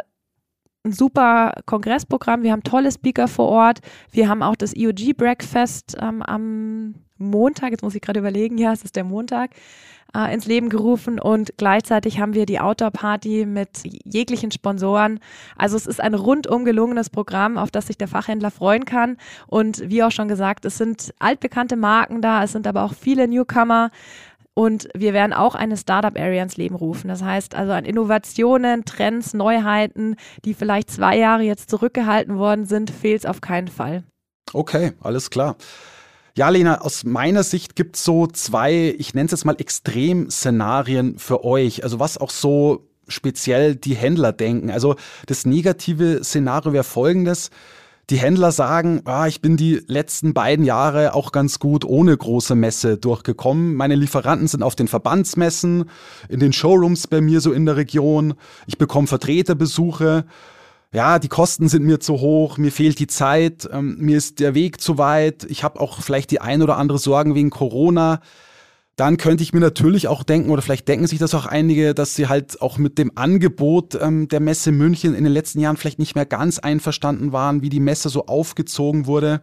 ein 0.86 0.93
super 0.93 1.54
Kongressprogramm, 1.65 2.43
wir 2.43 2.52
haben 2.52 2.63
tolle 2.63 2.91
Speaker 2.91 3.28
vor 3.28 3.49
Ort, 3.49 3.80
wir 4.12 4.30
haben 4.30 4.41
auch 4.41 4.56
das 4.56 4.75
EOG 4.75 5.17
Breakfast 5.17 5.97
ähm, 6.02 6.21
am 6.21 6.95
Montag, 7.17 7.71
jetzt 7.71 7.84
muss 7.84 7.95
ich 7.95 8.02
gerade 8.02 8.19
überlegen, 8.19 8.58
ja, 8.58 8.71
es 8.71 8.84
ist 8.84 8.95
der 8.95 9.04
Montag, 9.04 9.52
äh, 10.15 10.34
ins 10.34 10.45
Leben 10.45 10.69
gerufen 10.69 11.19
und 11.19 11.54
gleichzeitig 11.58 12.19
haben 12.19 12.34
wir 12.34 12.45
die 12.45 12.60
Outdoor-Party 12.60 13.45
mit 13.45 13.82
jeglichen 13.84 14.52
Sponsoren. 14.52 15.19
Also 15.58 15.75
es 15.78 15.86
ist 15.86 16.02
ein 16.02 16.13
rundum 16.13 16.65
gelungenes 16.65 17.10
Programm, 17.10 17.58
auf 17.58 17.71
das 17.71 17.88
sich 17.88 17.97
der 17.97 18.08
Fachhändler 18.08 18.49
freuen 18.49 18.86
kann. 18.86 19.17
Und 19.47 19.89
wie 19.89 20.02
auch 20.04 20.12
schon 20.12 20.28
gesagt, 20.28 20.65
es 20.65 20.78
sind 20.78 21.13
altbekannte 21.19 21.75
Marken 21.75 22.21
da, 22.21 22.43
es 22.43 22.54
sind 22.54 22.65
aber 22.67 22.84
auch 22.84 22.93
viele 22.93 23.28
Newcomer. 23.28 23.91
Und 24.60 24.89
wir 24.93 25.13
werden 25.13 25.32
auch 25.32 25.56
eine 25.56 25.78
Startup-Area 25.78 26.43
ins 26.43 26.58
Leben 26.58 26.76
rufen. 26.76 27.08
Das 27.08 27.24
heißt 27.24 27.56
also 27.56 27.72
an 27.72 27.86
Innovationen, 27.86 28.84
Trends, 28.84 29.34
Neuheiten, 29.34 30.17
die 30.43 30.54
vielleicht 30.54 30.91
zwei 30.91 31.17
Jahre 31.17 31.43
jetzt 31.43 31.69
zurückgehalten 31.69 32.38
worden 32.38 32.65
sind, 32.65 32.91
fehlt 32.91 33.19
es 33.22 33.26
auf 33.26 33.39
keinen 33.39 33.69
Fall. 33.69 34.04
Okay, 34.52 34.91
alles 35.00 35.30
klar. 35.30 35.56
Ja, 36.36 36.50
Lena, 36.50 36.82
aus 36.82 37.06
meiner 37.06 37.43
Sicht 37.43 37.78
gibt 37.78 37.95
es 37.95 38.04
so 38.04 38.28
zwei, 38.28 38.93
ich 38.98 39.13
nenne 39.13 39.28
es 39.28 39.32
jetzt 39.32 39.45
mal 39.45 39.56
Extremszenarien 39.58 41.19
für 41.19 41.45
euch. 41.45 41.86
Also 41.86 42.02
was 42.02 42.17
auch 42.17 42.30
so 42.30 42.89
speziell 43.08 43.78
die 43.78 43.95
Händler 43.95 44.34
denken. 44.34 44.72
Also 44.72 44.98
das 45.26 45.45
negative 45.45 46.22
Szenario 46.22 46.74
wäre 46.74 46.84
folgendes. 46.84 47.50
Die 48.10 48.17
Händler 48.17 48.52
sagen, 48.52 49.02
ah, 49.06 49.28
ich 49.28 49.41
bin 49.41 49.56
die 49.56 49.82
letzten 49.86 50.34
beiden 50.34 50.65
Jahre 50.65 51.13
auch 51.13 51.32
ganz 51.32 51.60
gut 51.60 51.86
ohne 51.86 52.17
große 52.17 52.56
Messe 52.56 52.98
durchgekommen. 52.98 53.76
Meine 53.76 53.95
Lieferanten 53.95 54.48
sind 54.48 54.63
auf 54.63 54.76
den 54.76 54.88
Verbandsmessen, 54.88 55.86
in 56.28 56.39
den 56.39 56.52
Showrooms 56.52 57.08
bei 57.08 57.22
mir 57.22 57.39
so 57.39 57.52
in 57.52 57.65
der 57.65 57.78
Region. 57.78 58.34
Ich 58.65 58.78
bekomme 58.78 59.08
Vertreterbesuche 59.08 60.26
ja, 60.91 61.19
die 61.19 61.28
Kosten 61.28 61.67
sind 61.69 61.84
mir 61.84 62.00
zu 62.00 62.19
hoch, 62.19 62.58
mir 62.58 62.72
fehlt 62.72 62.98
die 62.98 63.08
Zeit, 63.08 63.69
ähm, 63.72 63.98
mir 64.00 64.17
ist 64.17 64.39
der 64.39 64.56
Weg 64.56 64.82
zu 64.82 64.98
weit, 64.98 65.45
ich 65.48 65.63
habe 65.63 65.80
auch 65.80 66.02
vielleicht 66.02 66.32
die 66.32 66.41
ein 66.41 66.63
oder 66.63 66.78
andere 66.78 66.98
Sorgen 66.98 67.36
wegen 67.36 67.52
Corona. 67.52 68.22
Dann 68.99 69.15
könnte 69.15 69.43
ich 69.43 69.53
mir 69.53 69.62
natürlich 69.62 70.09
auch 70.09 70.23
denken, 70.23 70.49
oder 70.49 70.62
vielleicht 70.62 70.89
denken 70.89 71.07
sich 71.07 71.19
das 71.19 71.33
auch 71.33 71.45
einige, 71.45 71.93
dass 71.93 72.15
sie 72.15 72.27
halt 72.27 72.62
auch 72.62 72.77
mit 72.77 72.97
dem 72.97 73.13
Angebot 73.15 73.95
ähm, 73.95 74.27
der 74.27 74.41
Messe 74.41 74.73
München 74.73 75.15
in 75.15 75.23
den 75.23 75.31
letzten 75.31 75.62
Jahren 75.62 75.77
vielleicht 75.77 75.99
nicht 75.99 76.15
mehr 76.15 76.25
ganz 76.25 76.59
einverstanden 76.59 77.31
waren, 77.31 77.62
wie 77.62 77.69
die 77.69 77.79
Messe 77.79 78.09
so 78.09 78.25
aufgezogen 78.25 79.05
wurde. 79.05 79.41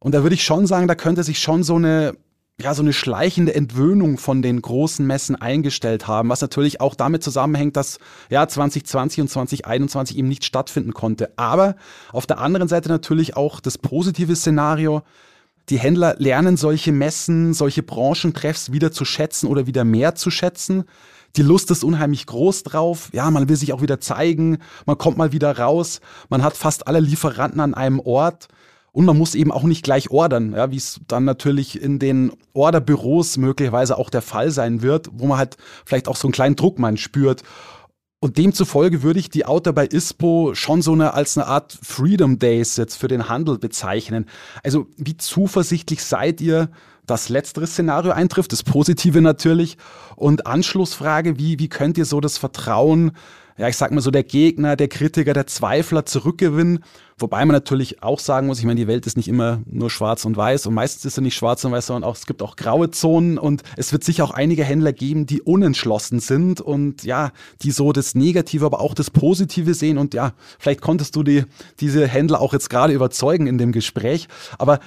Und 0.00 0.14
da 0.14 0.22
würde 0.22 0.34
ich 0.34 0.44
schon 0.44 0.66
sagen, 0.66 0.86
da 0.86 0.94
könnte 0.94 1.22
sich 1.22 1.38
schon 1.38 1.62
so 1.62 1.76
eine, 1.76 2.14
ja, 2.60 2.74
so 2.74 2.82
eine 2.82 2.92
schleichende 2.92 3.54
Entwöhnung 3.54 4.18
von 4.18 4.42
den 4.42 4.60
großen 4.60 5.06
Messen 5.06 5.36
eingestellt 5.36 6.06
haben, 6.06 6.28
was 6.28 6.42
natürlich 6.42 6.82
auch 6.82 6.94
damit 6.94 7.22
zusammenhängt, 7.22 7.74
dass 7.74 7.98
ja 8.28 8.46
2020 8.46 9.22
und 9.22 9.28
2021 9.28 10.18
eben 10.18 10.28
nicht 10.28 10.44
stattfinden 10.44 10.92
konnte. 10.92 11.32
Aber 11.36 11.76
auf 12.12 12.26
der 12.26 12.38
anderen 12.38 12.68
Seite 12.68 12.90
natürlich 12.90 13.34
auch 13.34 13.60
das 13.60 13.78
positive 13.78 14.36
Szenario, 14.36 15.04
die 15.70 15.78
Händler 15.78 16.14
lernen 16.18 16.56
solche 16.56 16.92
Messen, 16.92 17.54
solche 17.54 17.82
Branchentreffs 17.82 18.72
wieder 18.72 18.92
zu 18.92 19.04
schätzen 19.04 19.46
oder 19.46 19.66
wieder 19.66 19.84
mehr 19.84 20.14
zu 20.14 20.30
schätzen. 20.30 20.84
Die 21.36 21.42
Lust 21.42 21.70
ist 21.70 21.84
unheimlich 21.84 22.26
groß 22.26 22.62
drauf. 22.62 23.10
Ja, 23.12 23.30
man 23.30 23.48
will 23.48 23.56
sich 23.56 23.72
auch 23.72 23.82
wieder 23.82 24.00
zeigen. 24.00 24.58
Man 24.86 24.98
kommt 24.98 25.18
mal 25.18 25.32
wieder 25.32 25.58
raus. 25.58 26.00
Man 26.30 26.42
hat 26.42 26.56
fast 26.56 26.86
alle 26.86 27.00
Lieferanten 27.00 27.60
an 27.60 27.74
einem 27.74 28.00
Ort. 28.00 28.48
Und 28.92 29.04
man 29.04 29.18
muss 29.18 29.34
eben 29.34 29.52
auch 29.52 29.62
nicht 29.64 29.84
gleich 29.84 30.10
ordern, 30.10 30.54
ja, 30.54 30.70
wie 30.72 30.76
es 30.76 31.00
dann 31.06 31.24
natürlich 31.24 31.80
in 31.80 31.98
den 31.98 32.32
Orderbüros 32.54 33.36
möglicherweise 33.36 33.98
auch 33.98 34.10
der 34.10 34.22
Fall 34.22 34.50
sein 34.50 34.82
wird, 34.82 35.10
wo 35.12 35.26
man 35.26 35.38
halt 35.38 35.56
vielleicht 35.84 36.08
auch 36.08 36.16
so 36.16 36.26
einen 36.26 36.32
kleinen 36.32 36.56
Druck 36.56 36.78
man 36.78 36.96
spürt. 36.96 37.42
Und 38.20 38.36
demzufolge 38.36 39.02
würde 39.02 39.20
ich 39.20 39.30
die 39.30 39.46
Outer 39.46 39.72
bei 39.72 39.86
ISPO 39.86 40.54
schon 40.54 40.82
so 40.82 40.92
eine, 40.92 41.14
als 41.14 41.38
eine 41.38 41.46
Art 41.46 41.78
Freedom 41.82 42.38
Days 42.38 42.76
jetzt 42.76 42.96
für 42.96 43.06
den 43.06 43.28
Handel 43.28 43.58
bezeichnen. 43.58 44.26
Also 44.64 44.86
wie 44.96 45.16
zuversichtlich 45.16 46.02
seid 46.02 46.40
ihr, 46.40 46.70
dass 47.06 47.28
letzteres 47.28 47.72
Szenario 47.72 48.10
eintrifft, 48.10 48.52
das 48.52 48.64
Positive 48.64 49.20
natürlich. 49.20 49.78
Und 50.16 50.46
Anschlussfrage, 50.46 51.38
wie, 51.38 51.60
wie 51.60 51.68
könnt 51.68 51.96
ihr 51.96 52.04
so 52.04 52.20
das 52.20 52.38
Vertrauen 52.38 53.12
ja, 53.58 53.68
ich 53.68 53.76
sag 53.76 53.90
mal 53.90 54.00
so, 54.00 54.12
der 54.12 54.22
Gegner, 54.22 54.76
der 54.76 54.88
Kritiker, 54.88 55.32
der 55.32 55.48
Zweifler 55.48 56.06
zurückgewinnen. 56.06 56.84
Wobei 57.18 57.44
man 57.44 57.54
natürlich 57.54 58.02
auch 58.02 58.20
sagen 58.20 58.46
muss, 58.46 58.58
ich 58.58 58.64
meine, 58.64 58.80
die 58.80 58.86
Welt 58.86 59.06
ist 59.06 59.16
nicht 59.16 59.28
immer 59.28 59.60
nur 59.66 59.90
schwarz 59.90 60.24
und 60.24 60.36
weiß 60.36 60.66
und 60.66 60.74
meistens 60.74 61.04
ist 61.04 61.16
sie 61.16 61.20
nicht 61.20 61.34
schwarz 61.34 61.64
und 61.64 61.72
weiß, 61.72 61.86
sondern 61.86 62.08
auch, 62.08 62.16
es 62.16 62.26
gibt 62.26 62.42
auch 62.42 62.56
graue 62.56 62.90
Zonen 62.90 63.38
und 63.38 63.62
es 63.76 63.92
wird 63.92 64.04
sicher 64.04 64.24
auch 64.24 64.30
einige 64.30 64.64
Händler 64.64 64.92
geben, 64.92 65.26
die 65.26 65.42
unentschlossen 65.42 66.20
sind 66.20 66.60
und 66.60 67.04
ja, 67.04 67.32
die 67.62 67.72
so 67.72 67.92
das 67.92 68.14
Negative, 68.14 68.66
aber 68.66 68.80
auch 68.80 68.94
das 68.94 69.10
Positive 69.10 69.74
sehen 69.74 69.98
und 69.98 70.14
ja, 70.14 70.32
vielleicht 70.58 70.80
konntest 70.80 71.16
du 71.16 71.22
die, 71.22 71.44
diese 71.80 72.06
Händler 72.06 72.40
auch 72.40 72.52
jetzt 72.52 72.70
gerade 72.70 72.92
überzeugen 72.92 73.46
in 73.46 73.58
dem 73.58 73.72
Gespräch, 73.72 74.28
aber 74.58 74.78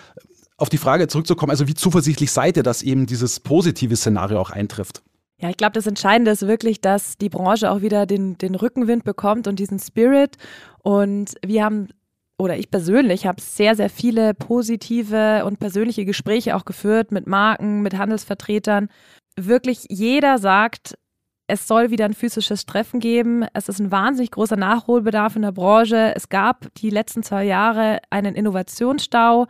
auf 0.57 0.69
die 0.69 0.77
Frage 0.77 1.07
zurückzukommen, 1.07 1.49
also 1.49 1.67
wie 1.67 1.73
zuversichtlich 1.73 2.31
seid 2.31 2.55
ihr, 2.55 2.63
dass 2.63 2.81
eben 2.81 3.07
dieses 3.07 3.39
positive 3.39 3.95
Szenario 3.95 4.39
auch 4.39 4.51
eintrifft? 4.51 5.01
Ja, 5.41 5.49
ich 5.49 5.57
glaube, 5.57 5.73
das 5.73 5.87
Entscheidende 5.87 6.29
ist 6.29 6.45
wirklich, 6.45 6.81
dass 6.81 7.17
die 7.17 7.29
Branche 7.29 7.71
auch 7.71 7.81
wieder 7.81 8.05
den, 8.05 8.37
den 8.37 8.53
Rückenwind 8.53 9.03
bekommt 9.03 9.47
und 9.47 9.57
diesen 9.57 9.79
Spirit. 9.79 10.37
Und 10.83 11.33
wir 11.43 11.65
haben, 11.65 11.87
oder 12.41 12.57
ich 12.57 12.71
persönlich 12.71 13.27
habe 13.27 13.39
sehr, 13.39 13.75
sehr 13.75 13.89
viele 13.89 14.33
positive 14.33 15.45
und 15.45 15.59
persönliche 15.59 16.05
Gespräche 16.05 16.55
auch 16.55 16.65
geführt 16.65 17.11
mit 17.11 17.27
Marken, 17.27 17.83
mit 17.83 17.95
Handelsvertretern. 17.95 18.89
Wirklich 19.39 19.85
jeder 19.89 20.39
sagt, 20.39 20.95
es 21.45 21.67
soll 21.67 21.91
wieder 21.91 22.05
ein 22.05 22.15
physisches 22.15 22.65
Treffen 22.65 22.99
geben. 22.99 23.45
Es 23.53 23.69
ist 23.69 23.77
ein 23.79 23.91
wahnsinnig 23.91 24.31
großer 24.31 24.55
Nachholbedarf 24.55 25.35
in 25.35 25.43
der 25.43 25.51
Branche. 25.51 26.15
Es 26.15 26.29
gab 26.29 26.73
die 26.79 26.89
letzten 26.89 27.21
zwei 27.21 27.43
Jahre 27.43 27.99
einen 28.09 28.33
Innovationsstau. 28.33 29.45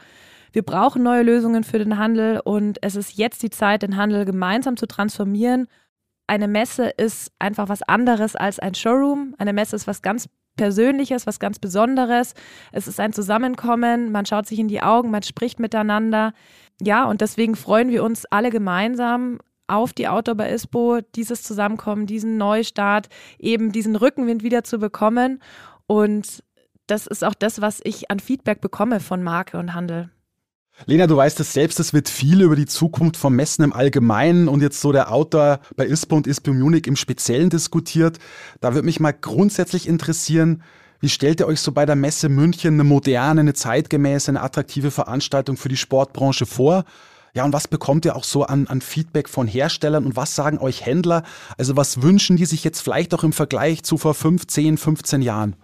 Wir 0.51 0.63
brauchen 0.63 1.01
neue 1.01 1.23
Lösungen 1.23 1.63
für 1.63 1.79
den 1.79 1.97
Handel 1.97 2.41
und 2.43 2.77
es 2.81 2.97
ist 2.97 3.17
jetzt 3.17 3.41
die 3.41 3.51
Zeit, 3.51 3.83
den 3.83 3.95
Handel 3.95 4.25
gemeinsam 4.25 4.75
zu 4.75 4.85
transformieren. 4.85 5.67
Eine 6.27 6.49
Messe 6.49 6.89
ist 6.89 7.31
einfach 7.39 7.69
was 7.69 7.83
anderes 7.83 8.35
als 8.35 8.59
ein 8.59 8.75
Showroom. 8.75 9.33
Eine 9.37 9.53
Messe 9.53 9.77
ist 9.77 9.87
was 9.87 10.01
ganz 10.01 10.27
Persönliches, 10.57 11.27
was 11.27 11.39
ganz 11.39 11.59
Besonderes. 11.59 12.33
Es 12.71 12.87
ist 12.87 12.99
ein 12.99 13.13
Zusammenkommen, 13.13 14.11
man 14.11 14.25
schaut 14.25 14.47
sich 14.47 14.59
in 14.59 14.67
die 14.67 14.81
Augen, 14.81 15.11
man 15.11 15.23
spricht 15.23 15.59
miteinander. 15.59 16.33
Ja, 16.81 17.05
und 17.05 17.21
deswegen 17.21 17.55
freuen 17.55 17.89
wir 17.89 18.03
uns 18.03 18.25
alle 18.25 18.49
gemeinsam 18.49 19.39
auf 19.67 19.93
die 19.93 20.07
Outdoor 20.07 20.35
bei 20.35 20.51
ISPO, 20.51 20.99
dieses 21.15 21.43
Zusammenkommen, 21.43 22.05
diesen 22.05 22.37
Neustart, 22.37 23.07
eben 23.39 23.71
diesen 23.71 23.95
Rückenwind 23.95 24.43
wieder 24.43 24.63
zu 24.63 24.79
bekommen. 24.79 25.41
Und 25.87 26.43
das 26.87 27.07
ist 27.07 27.23
auch 27.23 27.33
das, 27.33 27.61
was 27.61 27.79
ich 27.83 28.11
an 28.11 28.19
Feedback 28.19 28.59
bekomme 28.59 28.99
von 28.99 29.23
Marke 29.23 29.57
und 29.57 29.73
Handel. 29.73 30.11
Lena, 30.85 31.05
du 31.05 31.15
weißt 31.15 31.39
es 31.39 31.53
selbst, 31.53 31.79
es 31.79 31.93
wird 31.93 32.09
viel 32.09 32.41
über 32.41 32.55
die 32.55 32.65
Zukunft 32.65 33.17
vom 33.17 33.35
Messen 33.35 33.63
im 33.63 33.73
Allgemeinen 33.73 34.47
und 34.47 34.61
jetzt 34.61 34.81
so 34.81 34.91
der 34.91 35.11
Outdoor 35.11 35.59
bei 35.75 35.85
ISPO 35.85 36.15
und 36.15 36.27
ISPO 36.27 36.53
Munich 36.53 36.87
im 36.87 36.95
Speziellen 36.95 37.49
diskutiert. 37.49 38.17
Da 38.61 38.73
würde 38.73 38.85
mich 38.85 38.99
mal 38.99 39.11
grundsätzlich 39.11 39.87
interessieren, 39.87 40.63
wie 40.99 41.09
stellt 41.09 41.39
ihr 41.39 41.47
euch 41.47 41.59
so 41.59 41.71
bei 41.71 41.85
der 41.85 41.95
Messe 41.95 42.29
München 42.29 42.75
eine 42.75 42.83
moderne, 42.83 43.41
eine 43.41 43.53
zeitgemäße, 43.53 44.31
eine 44.31 44.41
attraktive 44.41 44.91
Veranstaltung 44.91 45.57
für 45.57 45.69
die 45.69 45.77
Sportbranche 45.77 46.45
vor? 46.45 46.85
Ja, 47.33 47.45
und 47.45 47.53
was 47.53 47.67
bekommt 47.67 48.05
ihr 48.05 48.15
auch 48.15 48.23
so 48.23 48.43
an, 48.43 48.67
an 48.67 48.81
Feedback 48.81 49.29
von 49.29 49.47
Herstellern 49.47 50.05
und 50.05 50.15
was 50.15 50.35
sagen 50.35 50.57
euch 50.57 50.85
Händler? 50.85 51.23
Also 51.57 51.77
was 51.77 52.01
wünschen 52.01 52.37
die 52.37 52.45
sich 52.45 52.63
jetzt 52.63 52.81
vielleicht 52.81 53.13
auch 53.13 53.23
im 53.23 53.33
Vergleich 53.33 53.83
zu 53.83 53.97
vor 53.97 54.13
15, 54.13 54.77
15 54.77 55.21
Jahren? 55.21 55.55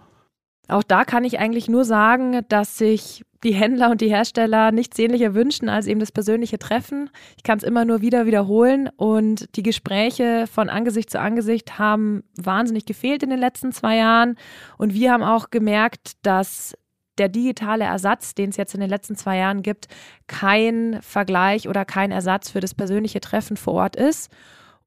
Auch 0.68 0.82
da 0.82 1.04
kann 1.04 1.24
ich 1.24 1.38
eigentlich 1.38 1.68
nur 1.68 1.84
sagen, 1.84 2.42
dass 2.48 2.78
sich 2.78 3.24
die 3.44 3.54
Händler 3.54 3.90
und 3.90 4.00
die 4.00 4.08
Hersteller 4.08 4.72
nichts 4.72 4.96
sehnlicher 4.96 5.34
wünschen 5.34 5.68
als 5.68 5.86
eben 5.86 6.00
das 6.00 6.12
persönliche 6.12 6.58
Treffen. 6.58 7.08
Ich 7.36 7.42
kann 7.42 7.58
es 7.58 7.64
immer 7.64 7.84
nur 7.84 8.00
wieder 8.00 8.26
wiederholen 8.26 8.90
und 8.96 9.56
die 9.56 9.62
Gespräche 9.62 10.46
von 10.52 10.68
Angesicht 10.68 11.10
zu 11.10 11.20
Angesicht 11.20 11.78
haben 11.78 12.24
wahnsinnig 12.36 12.84
gefehlt 12.84 13.22
in 13.22 13.30
den 13.30 13.38
letzten 13.38 13.72
zwei 13.72 13.96
Jahren 13.96 14.36
und 14.76 14.92
wir 14.92 15.12
haben 15.12 15.22
auch 15.22 15.50
gemerkt, 15.50 16.12
dass 16.22 16.74
der 17.16 17.28
digitale 17.28 17.84
Ersatz, 17.84 18.34
den 18.34 18.50
es 18.50 18.56
jetzt 18.56 18.74
in 18.74 18.80
den 18.80 18.90
letzten 18.90 19.16
zwei 19.16 19.38
Jahren 19.38 19.62
gibt, 19.62 19.86
kein 20.26 20.98
Vergleich 21.02 21.68
oder 21.68 21.84
kein 21.84 22.12
Ersatz 22.12 22.50
für 22.50 22.60
das 22.60 22.74
persönliche 22.74 23.20
Treffen 23.20 23.56
vor 23.56 23.74
Ort 23.74 23.96
ist. 23.96 24.30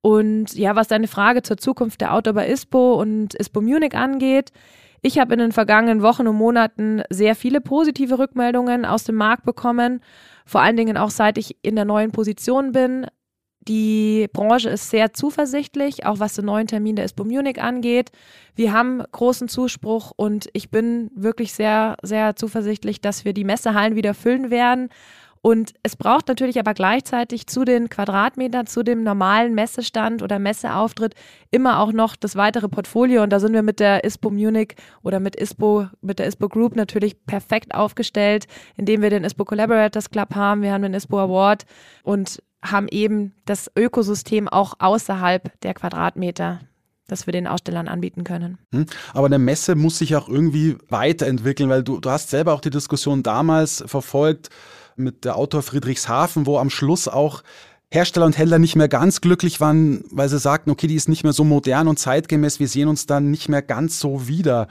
Und 0.02 0.56
ja, 0.56 0.76
was 0.76 0.88
deine 0.88 1.08
Frage 1.08 1.44
zur 1.44 1.58
Zukunft 1.58 2.02
der 2.02 2.13
Outdoor 2.13 2.34
bei 2.34 2.48
ISPO 2.48 2.96
und 3.00 3.36
ISPO 3.36 3.62
Munich 3.62 3.96
angeht, 3.96 4.52
ich 5.02 5.20
habe 5.20 5.34
in 5.34 5.40
den 5.40 5.52
vergangenen 5.52 6.02
Wochen 6.02 6.28
und 6.28 6.36
Monaten 6.36 7.02
sehr 7.10 7.36
viele 7.36 7.62
positive 7.62 8.20
Rückmeldungen 8.20 8.86
aus 8.86 9.04
dem 9.04 9.16
Markt 9.16 9.46
bekommen, 9.46 10.02
vor 10.46 10.62
allen 10.62 10.78
Dingen 10.78 10.98
auch 10.98 11.10
seit 11.10 11.38
ich 11.38 11.58
in 11.64 11.76
der 11.76 11.86
neuen 11.86 12.12
Position 12.12 12.72
bin. 12.72 13.08
Die 13.68 14.28
Branche 14.34 14.70
ist 14.70 14.90
sehr 14.90 15.14
zuversichtlich, 15.14 16.06
auch 16.06 16.20
was 16.20 16.34
den 16.34 16.46
neuen 16.46 16.66
Termin 16.66 16.96
der 16.96 17.06
ISPO 17.06 17.26
Munich 17.26 17.62
angeht. 17.62 18.12
Wir 18.56 18.74
haben 18.74 19.04
großen 19.12 19.48
Zuspruch 19.48 20.12
und 20.16 20.50
ich 20.54 20.72
bin 20.72 21.12
wirklich 21.16 21.54
sehr, 21.54 21.96
sehr 22.02 22.36
zuversichtlich, 22.36 23.02
dass 23.02 23.24
wir 23.24 23.34
die 23.34 23.44
Messehallen 23.44 23.96
wieder 23.96 24.16
füllen 24.16 24.50
werden. 24.50 24.90
Und 25.44 25.74
es 25.82 25.96
braucht 25.96 26.28
natürlich 26.28 26.60
aber 26.60 26.76
gleichzeitig 26.76 27.48
zu 27.48 27.66
den 27.66 27.90
Quadratmetern, 27.90 28.68
zu 28.68 28.84
dem 28.84 29.02
normalen 29.02 29.56
Messestand 29.56 30.22
oder 30.22 30.38
Messeauftritt 30.38 31.16
immer 31.50 31.80
auch 31.80 31.92
noch 31.92 32.16
das 32.16 32.36
weitere 32.36 32.70
Portfolio. 32.70 33.24
Und 33.24 33.32
da 33.32 33.40
sind 33.40 33.54
wir 33.54 33.64
mit 33.64 33.80
der 33.80 34.04
ISPO 34.04 34.30
Munich 34.30 34.76
oder 35.02 35.20
mit 35.20 35.36
ISPO, 35.36 35.88
mit 36.02 36.20
der 36.20 36.28
ISPO 36.28 36.48
Group 36.48 36.76
natürlich 36.76 37.26
perfekt 37.26 37.74
aufgestellt, 37.74 38.46
indem 38.78 39.02
wir 39.02 39.10
den 39.10 39.24
ISPO 39.24 39.46
Collaborators 39.46 40.12
Club 40.12 40.36
haben, 40.36 40.62
wir 40.62 40.74
haben 40.74 40.84
den 40.84 40.94
ISPO 40.94 41.18
Award 41.18 41.66
und 42.04 42.44
haben 42.64 42.88
eben 42.90 43.34
das 43.46 43.72
Ökosystem 43.76 44.48
auch 44.48 44.76
außerhalb 44.78 45.60
der 45.62 45.74
Quadratmeter 45.74 46.60
das 47.08 47.26
wir 47.26 47.34
den 47.34 47.46
Ausstellern 47.46 47.90
anbieten 47.90 48.24
können. 48.24 48.58
Hm. 48.74 48.86
Aber 49.14 49.26
eine 49.26 49.38
Messe 49.38 49.76
muss 49.76 49.98
sich 49.98 50.16
auch 50.16 50.30
irgendwie 50.30 50.78
weiterentwickeln, 50.88 51.70
weil 51.70 51.84
du, 51.84 52.00
du 52.00 52.10
hast 52.10 52.30
selber 52.30 52.54
auch 52.54 52.62
die 52.62 52.70
Diskussion 52.70 53.22
damals 53.22 53.84
verfolgt, 53.86 54.50
mit 55.02 55.26
der 55.26 55.36
Autor 55.36 55.62
Friedrichshafen, 55.62 56.46
wo 56.46 56.58
am 56.58 56.70
Schluss 56.70 57.08
auch 57.08 57.44
Hersteller 57.94 58.26
und 58.26 58.38
Händler 58.38 58.58
nicht 58.58 58.78
mehr 58.78 58.88
ganz 58.88 59.20
glücklich 59.20 59.60
waren, 59.60 60.06
weil 60.12 60.30
sie 60.30 60.40
sagten, 60.40 60.72
okay, 60.72 60.88
die 60.88 60.96
ist 60.96 61.10
nicht 61.10 61.24
mehr 61.24 61.34
so 61.34 61.44
modern 61.44 61.90
und 61.90 62.00
zeitgemäß, 62.00 62.60
wir 62.60 62.70
sehen 62.70 62.88
uns 62.88 63.06
dann 63.06 63.30
nicht 63.32 63.50
mehr 63.50 63.62
ganz 63.62 64.00
so 64.00 64.30
wieder. 64.30 64.70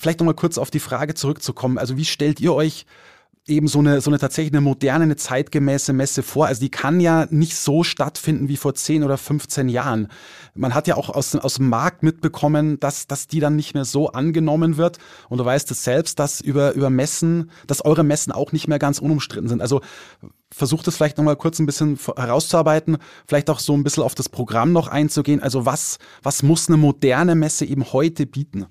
Vielleicht 0.00 0.18
nochmal 0.18 0.34
kurz 0.34 0.58
auf 0.58 0.72
die 0.72 0.80
Frage 0.80 1.14
zurückzukommen. 1.14 1.78
Also 1.78 1.96
wie 1.96 2.04
stellt 2.04 2.40
ihr 2.40 2.52
euch 2.52 2.84
eben 3.48 3.68
so 3.68 3.78
eine, 3.78 4.00
so 4.00 4.10
eine 4.10 4.18
tatsächlich 4.18 4.52
eine 4.52 4.60
moderne, 4.60 5.04
eine 5.04 5.16
zeitgemäße 5.16 5.92
Messe 5.92 6.22
vor. 6.22 6.46
Also 6.46 6.60
die 6.60 6.70
kann 6.70 7.00
ja 7.00 7.26
nicht 7.30 7.56
so 7.56 7.84
stattfinden 7.84 8.48
wie 8.48 8.56
vor 8.56 8.74
10 8.74 9.04
oder 9.04 9.16
15 9.16 9.68
Jahren. 9.68 10.08
Man 10.54 10.74
hat 10.74 10.88
ja 10.88 10.96
auch 10.96 11.10
aus, 11.10 11.34
aus 11.36 11.54
dem 11.54 11.68
Markt 11.68 12.02
mitbekommen, 12.02 12.80
dass, 12.80 13.06
dass 13.06 13.28
die 13.28 13.40
dann 13.40 13.54
nicht 13.54 13.74
mehr 13.74 13.84
so 13.84 14.08
angenommen 14.08 14.76
wird. 14.76 14.98
Und 15.28 15.38
du 15.38 15.44
weißt 15.44 15.70
es 15.70 15.84
selbst, 15.84 16.18
dass 16.18 16.40
über, 16.40 16.72
über 16.72 16.90
Messen, 16.90 17.50
dass 17.66 17.84
eure 17.84 18.02
Messen 18.02 18.32
auch 18.32 18.52
nicht 18.52 18.66
mehr 18.66 18.80
ganz 18.80 18.98
unumstritten 18.98 19.48
sind. 19.48 19.60
Also 19.60 19.80
versucht 20.52 20.88
es 20.88 20.96
vielleicht 20.96 21.18
nochmal 21.18 21.36
kurz 21.36 21.58
ein 21.58 21.66
bisschen 21.66 21.98
herauszuarbeiten, 22.16 22.98
vielleicht 23.26 23.50
auch 23.50 23.60
so 23.60 23.74
ein 23.74 23.84
bisschen 23.84 24.02
auf 24.02 24.14
das 24.14 24.28
Programm 24.28 24.72
noch 24.72 24.88
einzugehen. 24.88 25.40
Also 25.40 25.66
was, 25.66 25.98
was 26.22 26.42
muss 26.42 26.68
eine 26.68 26.78
moderne 26.78 27.36
Messe 27.36 27.64
eben 27.64 27.92
heute 27.92 28.26
bieten? 28.26 28.66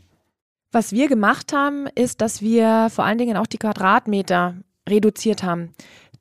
Was 0.75 0.91
wir 0.91 1.07
gemacht 1.07 1.53
haben, 1.53 1.87
ist, 1.95 2.19
dass 2.19 2.41
wir 2.41 2.89
vor 2.89 3.05
allen 3.05 3.17
Dingen 3.17 3.37
auch 3.37 3.47
die 3.47 3.57
Quadratmeter 3.57 4.55
reduziert 4.89 5.43
haben. 5.43 5.73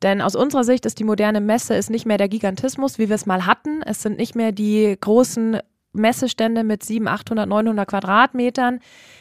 Denn 0.03 0.21
aus 0.21 0.37
unserer 0.37 0.65
Sicht 0.65 0.87
ist 0.87 0.99
die 0.99 1.05
moderne 1.05 1.41
Messe 1.41 1.75
ist 1.75 1.91
nicht 1.91 2.07
mehr 2.07 2.19
der 2.19 2.29
Gigantismus, 2.29 2.99
wie 2.99 3.09
wir 3.09 3.15
es 3.15 3.27
mal 3.27 3.47
hatten. 3.47 3.83
Es 3.83 4.03
sind 4.03 4.19
nicht 4.19 4.35
mehr 4.35 4.53
die 4.53 4.97
großen 5.01 5.59
Messestände 5.95 6.65
mit 6.65 6.83
700, 6.83 7.21
800, 7.21 7.49
900 7.49 7.89
Quadratmetern. 7.89 8.81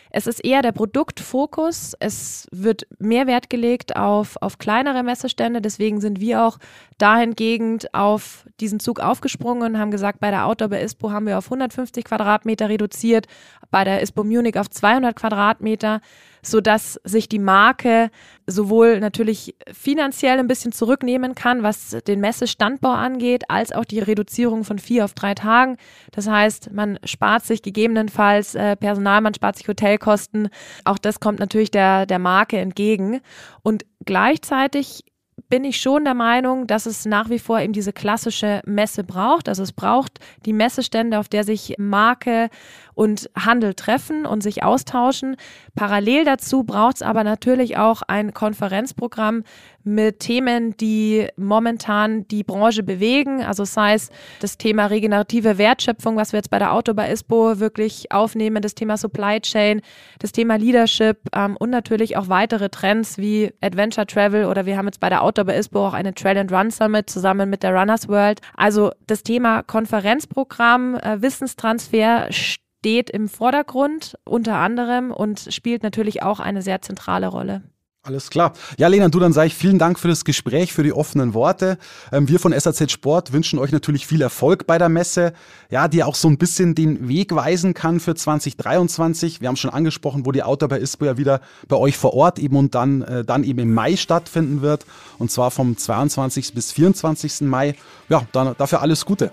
Es 0.09 0.27
ist 0.27 0.43
eher 0.43 0.61
der 0.61 0.71
Produktfokus. 0.71 1.93
Es 1.99 2.47
wird 2.51 2.85
mehr 2.99 3.27
Wert 3.27 3.49
gelegt 3.49 3.95
auf, 3.95 4.37
auf 4.41 4.57
kleinere 4.57 5.03
Messestände. 5.03 5.61
Deswegen 5.61 6.01
sind 6.01 6.19
wir 6.19 6.43
auch 6.43 6.57
dahingehend 6.97 7.93
auf 7.93 8.45
diesen 8.59 8.79
Zug 8.79 8.99
aufgesprungen 8.99 9.73
und 9.73 9.79
haben 9.79 9.91
gesagt, 9.91 10.19
bei 10.19 10.31
der 10.31 10.45
Outdoor 10.45 10.69
bei 10.69 10.83
ISPO 10.83 11.11
haben 11.11 11.25
wir 11.25 11.37
auf 11.37 11.45
150 11.45 12.05
Quadratmeter 12.05 12.69
reduziert, 12.69 13.27
bei 13.71 13.83
der 13.83 14.01
ISPO 14.01 14.23
Munich 14.23 14.59
auf 14.59 14.69
200 14.69 15.15
Quadratmeter 15.15 16.01
so 16.43 16.61
dass 16.61 16.99
sich 17.03 17.29
die 17.29 17.39
Marke 17.39 18.11
sowohl 18.45 18.99
natürlich 18.99 19.55
finanziell 19.71 20.39
ein 20.39 20.47
bisschen 20.47 20.73
zurücknehmen 20.73 21.33
kann, 21.33 21.63
was 21.63 21.97
den 22.05 22.19
Messestandbau 22.19 22.91
angeht, 22.91 23.45
als 23.49 23.71
auch 23.71 23.85
die 23.85 23.99
Reduzierung 23.99 24.63
von 24.63 24.79
vier 24.79 25.05
auf 25.05 25.13
drei 25.13 25.33
Tagen. 25.33 25.77
Das 26.11 26.27
heißt, 26.27 26.71
man 26.71 26.99
spart 27.05 27.45
sich 27.45 27.61
gegebenenfalls 27.61 28.55
äh, 28.55 28.75
Personal, 28.75 29.21
man 29.21 29.33
spart 29.33 29.55
sich 29.55 29.67
Hotelkosten. 29.67 30.49
Auch 30.83 30.97
das 30.97 31.19
kommt 31.19 31.39
natürlich 31.39 31.71
der, 31.71 32.05
der 32.05 32.19
Marke 32.19 32.57
entgegen. 32.57 33.21
Und 33.61 33.85
gleichzeitig 34.05 35.05
bin 35.49 35.63
ich 35.63 35.79
schon 35.79 36.03
der 36.03 36.13
Meinung, 36.13 36.67
dass 36.67 36.85
es 36.85 37.05
nach 37.05 37.29
wie 37.29 37.39
vor 37.39 37.59
eben 37.59 37.73
diese 37.73 37.93
klassische 37.93 38.61
Messe 38.65 39.03
braucht. 39.03 39.47
Also 39.47 39.63
es 39.63 39.71
braucht 39.71 40.19
die 40.45 40.53
Messestände, 40.53 41.19
auf 41.19 41.29
der 41.29 41.43
sich 41.43 41.75
Marke 41.77 42.49
und 42.95 43.29
Handel 43.35 43.73
treffen 43.73 44.25
und 44.25 44.41
sich 44.41 44.63
austauschen. 44.63 45.35
Parallel 45.75 46.25
dazu 46.25 46.63
braucht 46.63 46.97
es 46.97 47.01
aber 47.01 47.23
natürlich 47.23 47.77
auch 47.77 48.01
ein 48.07 48.33
Konferenzprogramm 48.33 49.43
mit 49.83 50.19
Themen, 50.19 50.75
die 50.77 51.27
momentan 51.35 52.27
die 52.27 52.43
Branche 52.43 52.83
bewegen. 52.83 53.43
Also 53.43 53.65
sei 53.65 53.93
es 53.93 54.09
das 54.39 54.57
Thema 54.57 54.87
regenerative 54.87 55.57
Wertschöpfung, 55.57 56.15
was 56.15 56.31
wir 56.31 56.37
jetzt 56.37 56.49
bei 56.49 56.59
der 56.59 56.73
Autobar 56.73 57.09
ISPO 57.09 57.59
wirklich 57.59 58.11
aufnehmen, 58.11 58.61
das 58.61 58.75
Thema 58.75 58.97
Supply 58.97 59.41
Chain, 59.41 59.81
das 60.19 60.31
Thema 60.31 60.55
Leadership 60.55 61.17
ähm, 61.35 61.57
und 61.57 61.69
natürlich 61.69 62.17
auch 62.17 62.29
weitere 62.29 62.69
Trends 62.69 63.17
wie 63.17 63.51
Adventure 63.61 64.07
Travel 64.07 64.45
oder 64.45 64.65
wir 64.65 64.77
haben 64.77 64.85
jetzt 64.85 64.99
bei 64.99 65.09
der 65.09 65.23
Autobar 65.23 65.55
ISPO 65.55 65.87
auch 65.87 65.93
eine 65.93 66.13
Trail 66.13 66.37
and 66.37 66.51
Run 66.51 66.71
Summit 66.71 67.09
zusammen 67.09 67.49
mit 67.49 67.63
der 67.63 67.75
Runners 67.75 68.07
World. 68.07 68.39
Also 68.55 68.91
das 69.07 69.23
Thema 69.23 69.63
Konferenzprogramm, 69.63 70.95
äh, 70.95 71.21
Wissenstransfer 71.21 72.31
steht 72.31 73.09
im 73.09 73.27
Vordergrund 73.27 74.17
unter 74.25 74.55
anderem 74.55 75.11
und 75.11 75.47
spielt 75.53 75.83
natürlich 75.83 76.21
auch 76.21 76.39
eine 76.39 76.61
sehr 76.61 76.81
zentrale 76.81 77.27
Rolle. 77.27 77.63
Alles 78.05 78.29
klar. 78.29 78.51
Ja, 78.77 78.89
Lena, 78.89 79.07
du, 79.07 79.17
dann 79.17 79.31
sage 79.31 79.47
ich 79.47 79.55
vielen 79.55 79.79
Dank 79.79 79.97
für 79.97 80.09
das 80.09 80.25
Gespräch, 80.25 80.73
für 80.73 80.83
die 80.83 80.91
offenen 80.91 81.33
Worte. 81.33 81.77
Ähm, 82.11 82.27
wir 82.27 82.37
von 82.37 82.51
SAZ 82.51 82.91
Sport 82.91 83.31
wünschen 83.31 83.59
euch 83.59 83.71
natürlich 83.71 84.05
viel 84.05 84.21
Erfolg 84.21 84.67
bei 84.67 84.77
der 84.77 84.89
Messe, 84.89 85.31
ja, 85.69 85.87
die 85.87 86.03
auch 86.03 86.15
so 86.15 86.27
ein 86.27 86.37
bisschen 86.37 86.75
den 86.75 87.07
Weg 87.07 87.33
weisen 87.33 87.73
kann 87.73 88.01
für 88.01 88.13
2023. 88.13 89.39
Wir 89.39 89.47
haben 89.47 89.55
schon 89.55 89.69
angesprochen, 89.69 90.25
wo 90.25 90.33
die 90.33 90.43
Outdoor 90.43 90.67
bei 90.67 90.79
ISPO 90.79 91.05
ja 91.05 91.17
wieder 91.17 91.39
bei 91.69 91.77
euch 91.77 91.95
vor 91.95 92.13
Ort 92.13 92.39
eben 92.39 92.57
und 92.57 92.75
dann, 92.75 93.03
äh, 93.03 93.23
dann 93.23 93.45
eben 93.45 93.59
im 93.59 93.73
Mai 93.73 93.95
stattfinden 93.95 94.61
wird. 94.61 94.85
Und 95.17 95.31
zwar 95.31 95.49
vom 95.49 95.77
22. 95.77 96.53
bis 96.53 96.73
24. 96.73 97.47
Mai. 97.47 97.75
Ja, 98.09 98.23
dann 98.33 98.53
dafür 98.57 98.81
alles 98.81 99.05
Gute. 99.05 99.31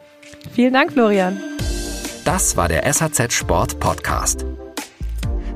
Vielen 0.52 0.74
Dank, 0.74 0.92
Florian. 0.92 1.40
Das 2.24 2.56
war 2.56 2.68
der 2.68 2.84
SAZ 2.92 3.32
Sport 3.32 3.80
Podcast. 3.80 4.46